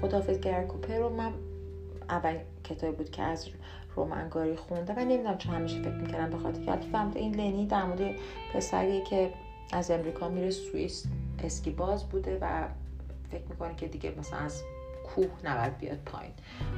خدافز 0.00 0.40
گر 0.40 0.64
کوپر 0.64 0.98
رو 0.98 1.08
من 1.08 1.32
اول 2.08 2.38
کتابی 2.64 2.96
بود 2.96 3.10
که 3.10 3.22
از 3.22 3.48
رومنگاری 3.96 4.56
خونده 4.56 4.92
و 4.92 4.98
نمی‌دونم 4.98 5.38
چون 5.38 5.54
همیشه 5.54 5.82
فکر 5.82 5.94
می‌کردم 5.94 6.30
به 6.30 6.38
خاطر 6.38 6.78
که 7.12 7.18
این 7.18 7.34
لنی 7.34 7.66
در 7.66 7.84
مورد 7.84 8.14
پسری 8.54 9.02
که 9.04 9.32
از 9.72 9.90
امریکا 9.90 10.28
میره 10.28 10.50
سوئیس 10.50 11.06
اسکی 11.44 11.70
باز 11.70 12.08
بوده 12.08 12.38
و 12.40 12.68
فکر 13.30 13.44
می‌کنه 13.50 13.74
که 13.74 13.86
دیگه 13.86 14.14
مثلا 14.18 14.38
از 14.38 14.62
کوه 15.14 15.30
نباید 15.44 15.78
بیاد 15.78 15.98
پایین. 16.06 16.32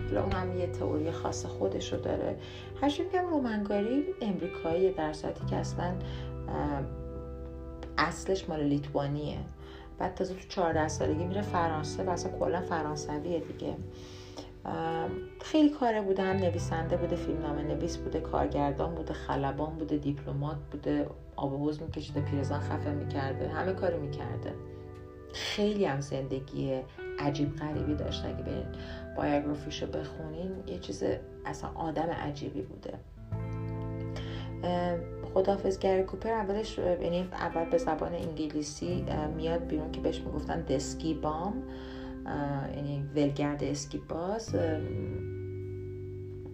حالا 0.08 0.22
اون 0.22 0.32
هم 0.32 0.58
یه 0.58 0.66
تئوری 0.66 1.10
خاص 1.10 1.46
خودش 1.46 1.92
رو 1.92 2.00
داره. 2.00 2.36
هرچی 2.82 3.02
میگم 3.02 3.26
رومنگاری 3.26 4.04
امریکایی 4.22 4.92
در 4.92 5.12
صورتی 5.12 5.46
که 5.46 5.56
اصلا 5.56 5.94
اصلش 7.98 8.48
مال 8.48 8.62
لیتوانیه. 8.62 9.38
بعد 9.98 10.14
تازه 10.14 10.34
تو 10.34 10.48
14 10.48 10.88
سالگی 10.88 11.24
میره 11.24 11.42
فرانسه 11.42 12.04
و 12.04 12.10
اصلا 12.10 12.38
کلا 12.38 12.60
فرانسویه 12.60 13.40
دیگه. 13.40 13.76
خیلی 15.40 15.70
کاره 15.70 16.02
بوده 16.02 16.22
هم 16.22 16.36
نویسنده 16.36 16.96
بوده 16.96 17.16
فیلم 17.16 17.42
نامه 17.42 17.62
نویس 17.62 17.96
بوده 17.96 18.20
کارگردان 18.20 18.94
بوده 18.94 19.14
خلبان 19.14 19.74
بوده 19.74 19.96
دیپلمات 19.96 20.56
بوده 20.72 21.06
آب 21.36 21.54
حوز 21.54 21.82
میکشیده 21.82 22.20
پیرزن 22.20 22.60
خفه 22.60 22.90
می‌کرده 22.90 23.48
همه 23.48 23.72
کاری 23.72 23.98
می‌کرده. 23.98 24.54
خیلی 25.32 25.84
هم 25.84 26.00
زندگی 26.00 26.80
عجیب 27.18 27.56
غریبی 27.56 27.94
داشت. 27.94 28.24
اگه 28.24 28.42
برین 28.42 28.66
بایوگرافیشو 29.16 29.86
بخونین 29.86 30.50
یه 30.66 30.78
چیز 30.78 31.02
اصلا 31.44 31.70
آدم 31.74 32.08
عجیبی 32.10 32.62
بوده. 32.62 32.98
خدافز 35.34 35.78
گری 35.78 36.02
کوپر 36.02 36.30
اولش 36.30 36.78
یعنی 36.78 37.28
اول 37.32 37.64
به 37.64 37.78
زبان 37.78 38.14
انگلیسی 38.14 39.04
میاد 39.36 39.66
بیرون 39.66 39.92
که 39.92 40.00
بهش 40.00 40.20
می‌گفتن 40.20 40.60
دسکی 40.60 41.14
بام. 41.14 41.62
یعنی 42.76 43.10
ولگرد 43.16 43.64
اسکی 43.64 43.98
باز. 43.98 44.54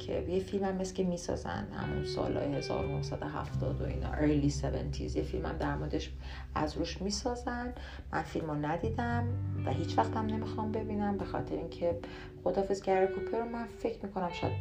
که 0.07 0.27
یه 0.29 0.41
فیلم 0.41 0.65
هم 0.65 0.79
که 0.79 1.05
می‌سازن 1.05 1.67
همون 1.73 2.05
سالهای 2.05 2.55
1970 2.55 3.81
و 3.81 3.85
اینا 3.85 4.13
early 4.13 4.53
70s 4.53 5.17
یه 5.17 5.23
فیلم 5.23 5.47
هم 5.47 5.57
در 5.57 5.77
موردش 5.77 6.13
از 6.55 6.77
روش 6.77 7.03
می‌سازن. 7.03 7.73
من 8.13 8.23
فیلم 8.23 8.47
رو 8.47 8.55
ندیدم 8.55 9.29
و 9.67 9.73
هیچ 9.73 9.99
وقت 9.99 10.17
هم 10.17 10.27
نمی‌خوام 10.27 10.73
ببینم 10.73 11.19
به 11.19 11.25
خاطر 11.25 11.55
اینکه 11.55 11.99
خدافز 12.45 12.83
گری 12.83 13.07
کوپر 13.07 13.39
رو 13.39 13.45
من 13.45 13.67
فکر 13.79 14.07
می‌کنم 14.07 14.31
شاید 14.33 14.53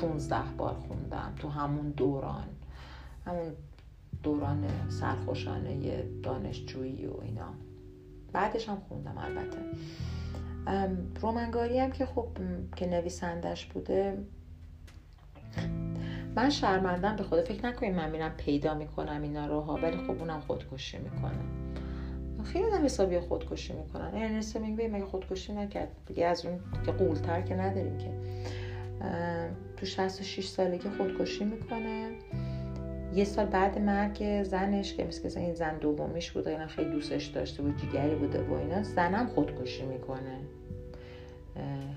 15 0.00 0.36
بار 0.58 0.74
خوندم 0.74 1.34
تو 1.38 1.48
همون 1.48 1.90
دوران. 1.90 2.48
همون 3.26 3.52
دوران 4.22 4.64
سرخوشانه 4.88 6.02
دانشجویی 6.22 7.06
و 7.06 7.20
اینا. 7.22 7.54
بعدش 8.32 8.68
هم 8.68 8.82
خوندم 8.88 9.18
البته. 9.18 9.58
رومنگاری 11.20 11.78
هم 11.78 11.90
که 11.90 12.06
خب 12.06 12.28
که 12.76 12.86
نویسندش 12.86 13.66
بوده. 13.66 14.18
من 16.36 16.50
شرمندم 16.50 17.16
به 17.16 17.22
خدا. 17.22 17.42
فکر 17.42 17.66
نکنیم 17.66 17.94
من 17.94 18.10
میرم 18.10 18.34
پیدا 18.36 18.74
می‌کنم 18.74 19.22
اینا 19.22 19.46
رو 19.46 19.60
ها 19.60 19.74
ولی 19.74 19.96
خب 19.96 20.10
اونم 20.10 20.40
خودکشی 20.40 20.98
می‌کنه. 20.98 21.38
خیلی 22.44 22.64
آدم 22.64 22.84
حسابی 22.84 23.18
خودکشی 23.18 23.72
می‌کنن. 23.72 24.10
ارنست 24.14 24.56
میگه 24.56 24.88
مگه 24.88 25.04
خودکشی 25.04 25.52
نکرد؟ 25.52 25.88
دیگه 26.06 26.26
از 26.26 26.46
اون 26.46 26.60
که 26.86 26.92
قولتر 26.92 27.42
که 27.42 27.54
نداریم 27.54 27.98
که. 27.98 28.10
تو 29.76 29.86
66 29.86 30.46
سالگی 30.48 30.88
خودکشی 30.88 31.44
می‌کنه. 31.44 32.10
یه 33.14 33.24
سال 33.24 33.46
بعد 33.46 33.78
مرگ 33.78 34.42
زنش 34.42 34.94
که 34.94 35.04
مثل 35.04 35.40
این 35.40 35.54
زن 35.54 35.78
دومیش 35.78 36.30
بوده 36.30 36.50
اینا 36.50 36.66
خیلی 36.66 36.90
دوستش 36.90 37.26
داشته 37.26 37.62
بود 37.62 37.76
جیگری 37.76 38.14
بوده 38.14 38.42
و 38.42 38.52
اینا 38.52 38.82
زنم 38.82 39.26
خودکشی 39.26 39.86
می‌کنه. 39.86 40.38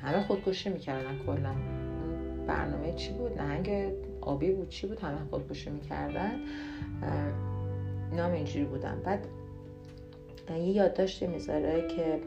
همه 0.01 0.23
خودکشی 0.23 0.69
می‌کردن 0.69 1.19
کلا. 1.25 1.53
برنامه 2.47 2.93
چی 2.93 3.13
بود؟ 3.13 3.41
نهنگ 3.41 3.93
آبی 4.21 4.51
بود 4.51 4.69
چی 4.69 4.87
بود؟ 4.87 4.99
همه 4.99 5.17
خودکشی 5.29 5.69
می‌کردن. 5.69 6.31
نام 8.15 8.31
اینجوری 8.31 8.65
بودن. 8.65 9.01
بعد 9.05 9.27
یه 10.49 10.57
یادداشتی 10.57 11.27
می‌ذاره 11.27 11.87
که 11.87 12.19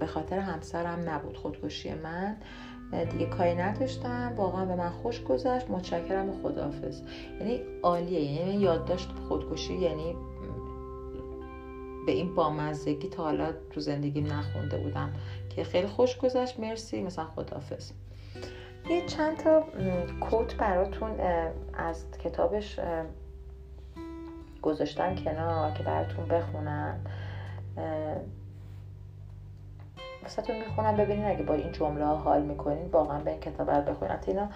به 0.00 0.06
خاطر 0.06 0.38
همسرم 0.38 1.08
نبود 1.10 1.36
خودکشی 1.36 1.94
من. 1.94 2.36
دیگه 2.90 3.26
کاری 3.26 3.54
نداشتم. 3.54 4.32
واقعا 4.36 4.64
به 4.64 4.74
من 4.74 4.90
خوش 4.90 5.24
گذشت. 5.24 5.70
متشکرم 5.70 6.30
و 6.30 6.32
خداحافظ. 6.42 7.02
یعنی 7.40 7.60
عالیه. 7.82 8.20
یعنی 8.20 8.54
یادداشت 8.54 9.08
خودکشی 9.28 9.74
یعنی 9.74 10.16
به 12.06 12.12
این 12.12 12.34
بامزگی 12.34 13.08
تا 13.08 13.22
حالا 13.24 13.52
تو 13.70 13.80
زندگیم 13.80 14.26
نخونده 14.26 14.78
بودم 14.78 15.12
که 15.56 15.64
خیلی 15.64 15.86
خوش 15.86 16.18
گذشت. 16.18 16.60
مرسی. 16.60 17.02
مثلا 17.02 17.24
خداحافظ. 17.24 17.90
یه 18.90 19.06
چند 19.06 19.36
تا 19.36 19.64
کوت 20.20 20.54
براتون 20.54 21.10
از 21.74 22.04
کتابش 22.24 22.80
گذاشتن 24.62 25.14
کنار 25.14 25.72
که 25.72 25.82
براتون 25.82 26.24
بخونن 26.28 27.00
واسهتون 30.22 30.56
می‌خونم. 30.58 30.96
ببینین 30.96 31.24
اگه 31.24 31.42
با 31.42 31.54
این 31.54 31.72
جمله 31.72 32.04
ها 32.04 32.16
حال 32.16 32.42
می‌کنین 32.42 32.86
واقعا 32.86 33.18
به 33.18 33.30
این 33.30 33.40
کتاب 33.40 33.70
رو 33.70 33.94
اینا 34.26 34.48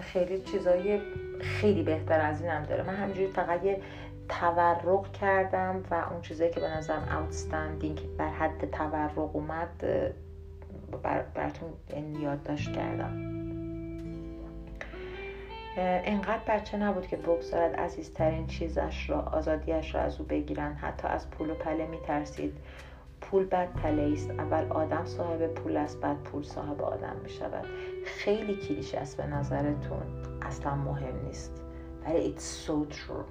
خیلی 0.00 0.40
چیزای 0.40 1.00
خیلی 1.40 1.82
بهتر 1.82 2.20
از 2.20 2.42
این 2.42 2.50
هم 2.50 2.62
داره. 2.62 2.82
من 2.82 2.94
همینجوری 2.94 3.26
فقط 3.26 3.64
یه 3.64 3.80
تورق 4.28 5.12
کردم 5.12 5.82
و 5.90 5.94
اون 6.10 6.20
چیزایی 6.20 6.50
که 6.50 6.60
به 6.60 6.68
نظرم 6.68 7.18
اوتستندینگ 7.22 8.00
بر 8.18 8.28
حد 8.28 8.70
تورق 8.70 9.36
اومد 9.36 9.84
بر 11.02 11.22
براتون 11.34 11.70
یادداشت 12.20 12.72
کردم. 12.72 13.40
انقدر 15.76 16.40
بچه 16.48 16.76
نبود 16.76 17.06
که 17.06 17.16
بگذارد 17.16 17.76
عزیزترین 17.76 18.46
چیزش 18.46 19.10
را 19.10 19.20
آزادیش 19.20 19.94
را 19.94 20.00
از 20.00 20.20
او 20.20 20.26
بگیرند. 20.26 20.76
حتی 20.76 21.08
از 21.08 21.30
پول 21.30 21.50
و 21.50 21.54
پله 21.54 21.86
میترسید. 21.86 22.56
پول 23.30 23.44
بد 23.44 23.72
پله 23.72 24.12
است 24.12 24.30
اول 24.30 24.64
آدم 24.72 25.04
صاحب 25.04 25.46
پول 25.46 25.76
است 25.76 26.00
بعد 26.00 26.22
پول 26.22 26.42
صاحب 26.42 26.82
آدم 26.82 27.16
می 27.24 27.30
شود 27.30 27.64
خیلی 28.04 28.56
کلیشه 28.56 28.98
است 28.98 29.16
به 29.16 29.26
نظرتون. 29.26 30.02
اصلا 30.42 30.74
مهم 30.74 31.26
نیست. 31.26 31.62
ولی 32.06 32.34
it's 32.34 32.66
so 32.66 32.94
true. 32.94 33.24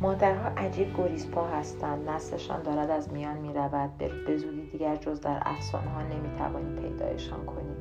مادرها 0.00 0.48
عجیب 0.48 0.96
گریزپا 0.96 1.46
هستند. 1.46 2.08
نسلشان 2.08 2.62
دارد 2.62 2.90
از 2.90 3.12
میان 3.12 3.36
می 3.36 3.52
رود 3.52 3.98
به 4.26 4.36
زودی 4.36 4.70
دیگر 4.70 4.96
جز 4.96 5.20
در 5.20 5.42
افسانه 5.42 5.90
ها 5.90 6.02
نمی 6.02 6.38
توانید 6.38 6.82
پیدایشان 6.82 7.44
کنیم. 7.46 7.76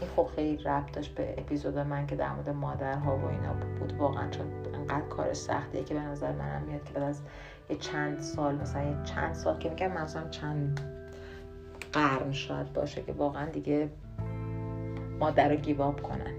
این 0.00 0.10
خب 0.16 0.26
خیلی 0.36 0.56
ربط 0.56 0.92
داشت 0.92 1.14
به 1.14 1.34
اپیزود 1.38 1.78
من 1.78 2.06
که 2.06 2.16
در 2.16 2.32
مورد 2.32 2.48
مادرها 2.48 3.16
و 3.16 3.24
اینا 3.24 3.52
بود. 3.52 3.92
واقعا 3.98 4.30
چون 4.30 4.46
انقدر 4.74 5.08
کار 5.08 5.32
سختیه 5.32 5.84
که 5.84 5.94
به 5.94 6.00
نظر 6.00 6.32
منم 6.32 6.62
میاد 6.62 6.84
که 6.84 6.92
بعد 6.92 7.02
از 7.02 7.22
یه 7.70 7.76
چند 7.76 8.20
سال 8.20 8.54
مثلا 8.54 8.82
یه 8.82 8.96
چند 9.04 9.34
سال 9.34 9.58
که 9.58 9.68
میگم 9.68 9.92
مثلا 9.92 10.28
چند 10.28 10.80
قرن 11.92 12.32
شاید 12.32 12.72
باشه 12.72 13.02
که 13.02 13.12
واقعا 13.12 13.46
دیگه 13.46 13.88
مادر 15.18 15.48
رو 15.48 15.56
گیواب 15.56 16.02
کنن. 16.02 16.34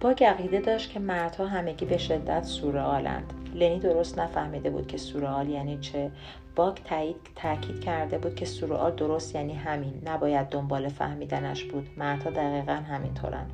با 0.00 0.10
عقیده 0.10 0.60
داشت 0.60 0.90
که 0.90 1.00
مردها 1.00 1.46
همگی 1.46 1.84
به 1.84 1.98
شدت 1.98 2.44
سورئالند 2.44 3.32
لنی 3.54 3.78
درست 3.78 4.18
نفهمیده 4.18 4.70
بود 4.70 4.86
که 4.86 4.96
سورئال 4.96 5.48
یعنی 5.48 5.78
چه. 5.78 6.10
باک 6.56 6.84
تایید 6.84 7.16
تاکید 7.36 7.80
کرده 7.80 8.18
بود 8.18 8.34
که 8.34 8.44
سورئال 8.44 8.94
درست 8.94 9.34
یعنی 9.34 9.54
همین. 9.54 10.02
نباید 10.06 10.48
دنبال 10.48 10.88
فهمیدنش 10.88 11.64
بود. 11.64 11.88
مردها 11.96 12.30
دقیقا 12.30 12.72
همینطورند 12.72 13.50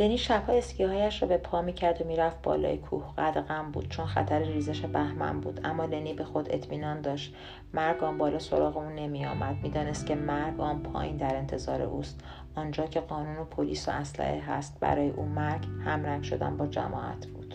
لنی 0.00 0.18
شبها 0.18 0.52
اسکیهایش 0.52 1.22
را 1.22 1.28
به 1.28 1.36
پا 1.36 1.62
می‌کرد 1.62 2.02
و 2.02 2.04
می‌رفت 2.04 2.42
بالای 2.42 2.78
کوه. 2.78 3.14
قد 3.18 3.40
غم 3.40 3.70
بود 3.70 3.88
چون 3.88 4.06
خطر 4.06 4.38
ریزش 4.38 4.80
بهمن 4.80 5.40
بود. 5.40 5.60
اما 5.64 5.84
لنی 5.84 6.14
به 6.14 6.24
خود 6.24 6.46
اطمینان 6.50 7.00
داشت. 7.00 7.34
مرگ 7.74 8.04
آن 8.04 8.18
بالا 8.18 8.38
سراغ 8.38 8.76
او 8.76 8.90
نمیآمد. 8.90 9.56
می‌دانست 9.62 10.06
که 10.06 10.14
مرگ 10.14 10.60
آن 10.60 10.82
پایین 10.82 11.16
در 11.16 11.36
انتظار 11.36 11.82
اوست. 11.82 12.20
آنجا 12.54 12.86
که 12.86 13.00
قانون 13.00 13.36
و 13.36 13.44
پلیس 13.44 13.88
و 13.88 13.90
اسلحه 13.90 14.40
هست 14.40 14.80
برای 14.80 15.10
او 15.10 15.24
مرگ 15.24 15.66
همرنگ 15.84 16.22
شدن 16.22 16.56
با 16.56 16.66
جماعت 16.66 17.26
بود. 17.26 17.54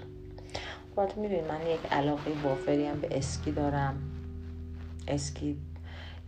البته 0.98 1.22
می‌دونید 1.22 1.46
من 1.46 1.68
یک 1.68 1.80
علاقه 1.92 2.32
وافری 2.44 2.88
هم 2.88 3.00
به 3.00 3.18
اسکی 3.18 3.52
دارم. 3.52 3.98
اسکی 5.08 5.58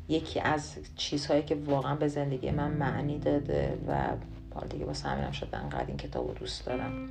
یکی 0.10 0.40
از 0.40 0.78
چیزهایی 0.96 1.44
که 1.44 1.56
واقعا 1.56 1.96
به 1.96 2.08
زندگی 2.08 2.52
من 2.52 2.72
معنی 2.72 3.20
داده 3.20 3.78
و 3.88 4.08
حالا 4.54 4.68
دیگه 4.68 4.86
با 4.86 4.94
همینم 5.04 5.32
شد 5.32 5.50
انقدر 5.54 5.86
این 5.88 5.98
کتاب 5.98 6.28
رو 6.28 6.34
دوست 6.34 6.66
دارم. 6.66 7.10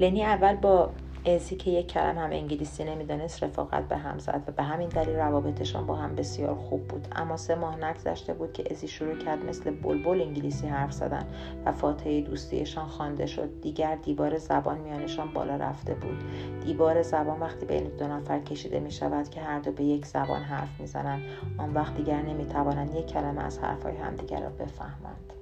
لنی 0.00 0.24
اول 0.24 0.56
با 0.56 0.90
ازی 1.26 1.56
که 1.56 1.70
یک 1.70 1.86
کلم 1.86 2.18
هم 2.18 2.30
انگلیسی 2.30 2.84
نمی‌دانست 2.84 3.42
رفاقت 3.42 3.88
به 3.88 3.96
هم 3.96 4.18
زد 4.18 4.42
و 4.46 4.52
به 4.52 4.62
همین 4.62 4.88
دلیل 4.88 5.16
روابطشان 5.16 5.86
با 5.86 5.96
هم 5.96 6.14
بسیار 6.14 6.54
خوب 6.54 6.88
بود. 6.88 7.08
اما 7.16 7.36
سه 7.36 7.54
ماه 7.54 7.84
نگذشته 7.84 8.34
بود 8.34 8.52
که 8.52 8.64
ازی 8.70 8.88
شروع 8.88 9.18
کرد 9.18 9.44
مثل 9.44 9.70
بلبل 9.70 10.20
انگلیسی 10.20 10.66
حرف 10.66 10.92
زدن 10.92 11.26
و 11.66 11.72
فاتحه 11.72 12.20
دوستیشان 12.20 12.86
خوانده 12.86 13.26
شد. 13.26 13.60
دیگر 13.60 13.96
دیوار 13.96 14.38
زبان 14.38 14.78
میانشان 14.78 15.32
بالا 15.32 15.56
رفته 15.56 15.94
بود. 15.94 16.24
دیوار 16.64 17.02
زبان 17.02 17.40
وقتی 17.40 17.66
بین 17.66 17.84
دو 17.84 18.08
نفر 18.08 18.40
کشیده 18.40 18.80
می 18.80 18.90
شود 18.90 19.28
که 19.28 19.40
هر 19.40 19.58
دو 19.58 19.72
به 19.72 19.84
یک 19.84 20.06
زبان 20.06 20.42
حرف 20.42 20.80
می‌زنند 20.80 21.22
آن 21.58 21.74
وقت 21.74 21.94
دیگر 21.94 22.22
نمی‌توانند 22.22 22.94
یک 22.94 23.06
کلمه 23.06 23.44
از 23.44 23.58
حرفهای 23.58 23.96
همدیگر 23.96 24.40
را 24.40 24.48
بفهمند. 24.48 25.32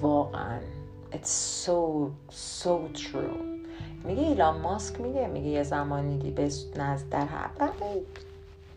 واقعا. 0.00 0.58
It's 1.12 1.66
so 1.66 2.10
so 2.30 2.98
true. 2.98 3.50
میگه 4.04 4.22
ایلان 4.22 4.60
ماسک 4.60 5.00
میگه 5.00 5.26
میگه 5.26 5.48
یه 5.48 5.62
زمانی 5.62 6.18
دی 6.18 6.30
به 6.30 6.42
نزد 6.76 7.08
در 7.10 7.26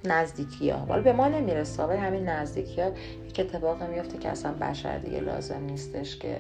نزدیکی 0.06 0.70
ها 0.70 0.78
حالا 0.78 1.02
به 1.02 1.14
ما 1.14 1.28
نمی‌رسه 1.28 1.84
ولی 1.84 1.98
همین 1.98 2.30
نزدیکی 2.30 2.82
ها 2.82 2.92
یک 3.28 3.40
اتفاق 3.40 3.84
میفته 3.84 4.18
که 4.18 4.30
اصلا 4.30 4.52
بشر 4.52 4.98
دیگه 4.98 5.20
لازم 5.20 5.62
نیستش 5.62 6.18
که 6.18 6.40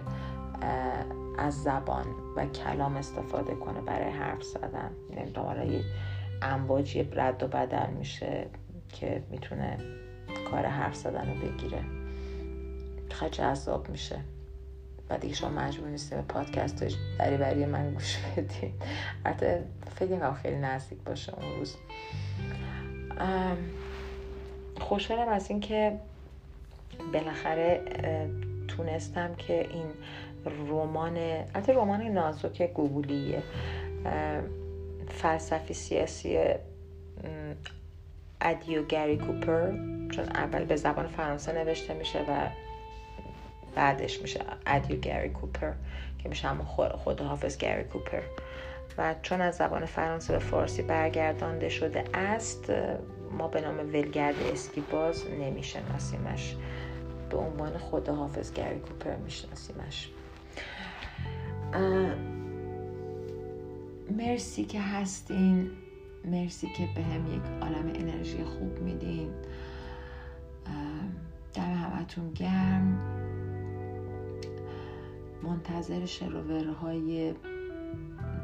از 1.37 1.63
زبان 1.63 2.05
و 2.35 2.45
کلام 2.45 2.97
استفاده 2.97 3.55
کنه 3.55 3.81
برای 3.81 4.11
حرف 4.11 4.43
زدن. 4.43 4.91
نمی‌دونم 5.17 5.47
حالا 5.47 5.63
یه 5.63 5.81
امواجی 6.41 7.03
رد 7.03 7.43
و 7.43 7.47
بدل 7.47 7.89
میشه 7.89 8.47
که 8.89 9.23
می‌تونه 9.31 9.77
کار 10.51 10.65
حرف 10.65 10.95
زدن 10.95 11.29
رو 11.29 11.49
بگیره. 11.49 12.02
خیلی 13.13 13.31
جذاب 13.31 13.89
میشه. 13.89 14.19
و 15.09 15.17
دیگه 15.17 15.35
شما 15.35 15.49
مجبور 15.49 15.87
نیستیم 15.87 16.17
به 16.17 16.23
پادکست 16.23 16.83
بری 17.19 17.37
بری 17.37 17.65
من 17.65 17.93
گوش 17.93 18.17
بدین 18.17 18.73
حتی 19.25 19.45
فکر 19.95 20.19
کنم 20.19 20.33
خیلی 20.33 20.55
نزدیک 20.55 20.99
باشه 20.99 21.33
اون 21.35 21.55
روز. 21.55 21.75
خوشحالم 24.79 25.27
از 25.27 25.49
اینکه 25.49 25.99
بالاخره 27.13 27.81
تونستم 28.67 29.35
که 29.35 29.69
این 29.69 29.85
رمان 30.69 31.17
البته 31.17 31.73
رمان 31.73 32.01
نازک 32.01 32.73
گوگولیه 32.73 33.43
فلسفی 35.09 35.73
سیاسی 35.73 36.39
ادیو 38.41 38.85
گری 38.85 39.17
کوپر 39.17 39.71
چون 40.09 40.25
اول 40.33 40.65
به 40.65 40.75
زبان 40.75 41.07
فرانسه 41.07 41.53
نوشته 41.53 41.93
میشه 41.93 42.19
و 42.19 42.49
بعدش 43.75 44.21
میشه 44.21 44.39
ادیو 44.65 44.99
گری 44.99 45.29
کوپر 45.29 45.71
که 46.19 46.29
میشه 46.29 46.47
همون 46.47 46.65
خداحافظ 46.97 47.57
گری 47.57 47.83
کوپر. 47.83 48.21
و 48.97 49.15
چون 49.21 49.41
از 49.41 49.55
زبان 49.55 49.85
فرانسه 49.85 50.33
به 50.33 50.39
فارسی 50.39 50.81
برگردانده 50.81 51.69
شده 51.69 52.03
است 52.13 52.73
ما 53.37 53.47
به 53.47 53.61
نام 53.61 53.77
ولگرد 53.79 54.35
اسکیباز 54.53 55.23
نمیشناسیمش. 55.39 56.55
به 57.29 57.37
عنوان 57.37 57.77
خداحافظ 57.77 58.53
گری 58.53 58.79
کوپر 58.79 59.15
میشناسیمش. 59.15 60.09
مرسی 64.17 64.65
که 64.65 64.81
هستین. 64.81 65.71
مرسی 66.25 66.67
که 66.77 66.87
به 66.95 67.01
هم 67.03 67.35
یک 67.35 67.41
عالم 67.61 67.91
انرژی 67.95 68.43
خوب 68.43 68.79
میدین. 68.79 69.33
در 71.53 71.73
همتون 71.73 72.33
گرم. 72.33 72.99
منتظر 75.43 76.05
شروورهای 76.05 77.33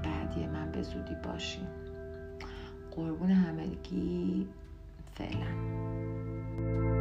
بعدی 0.04 0.48
من 0.48 0.72
به 0.72 0.82
زودی 0.82 1.16
باشیم 1.24 1.68
قربون 2.92 3.30
همگی. 3.30 4.48
فعلا. 5.16 6.99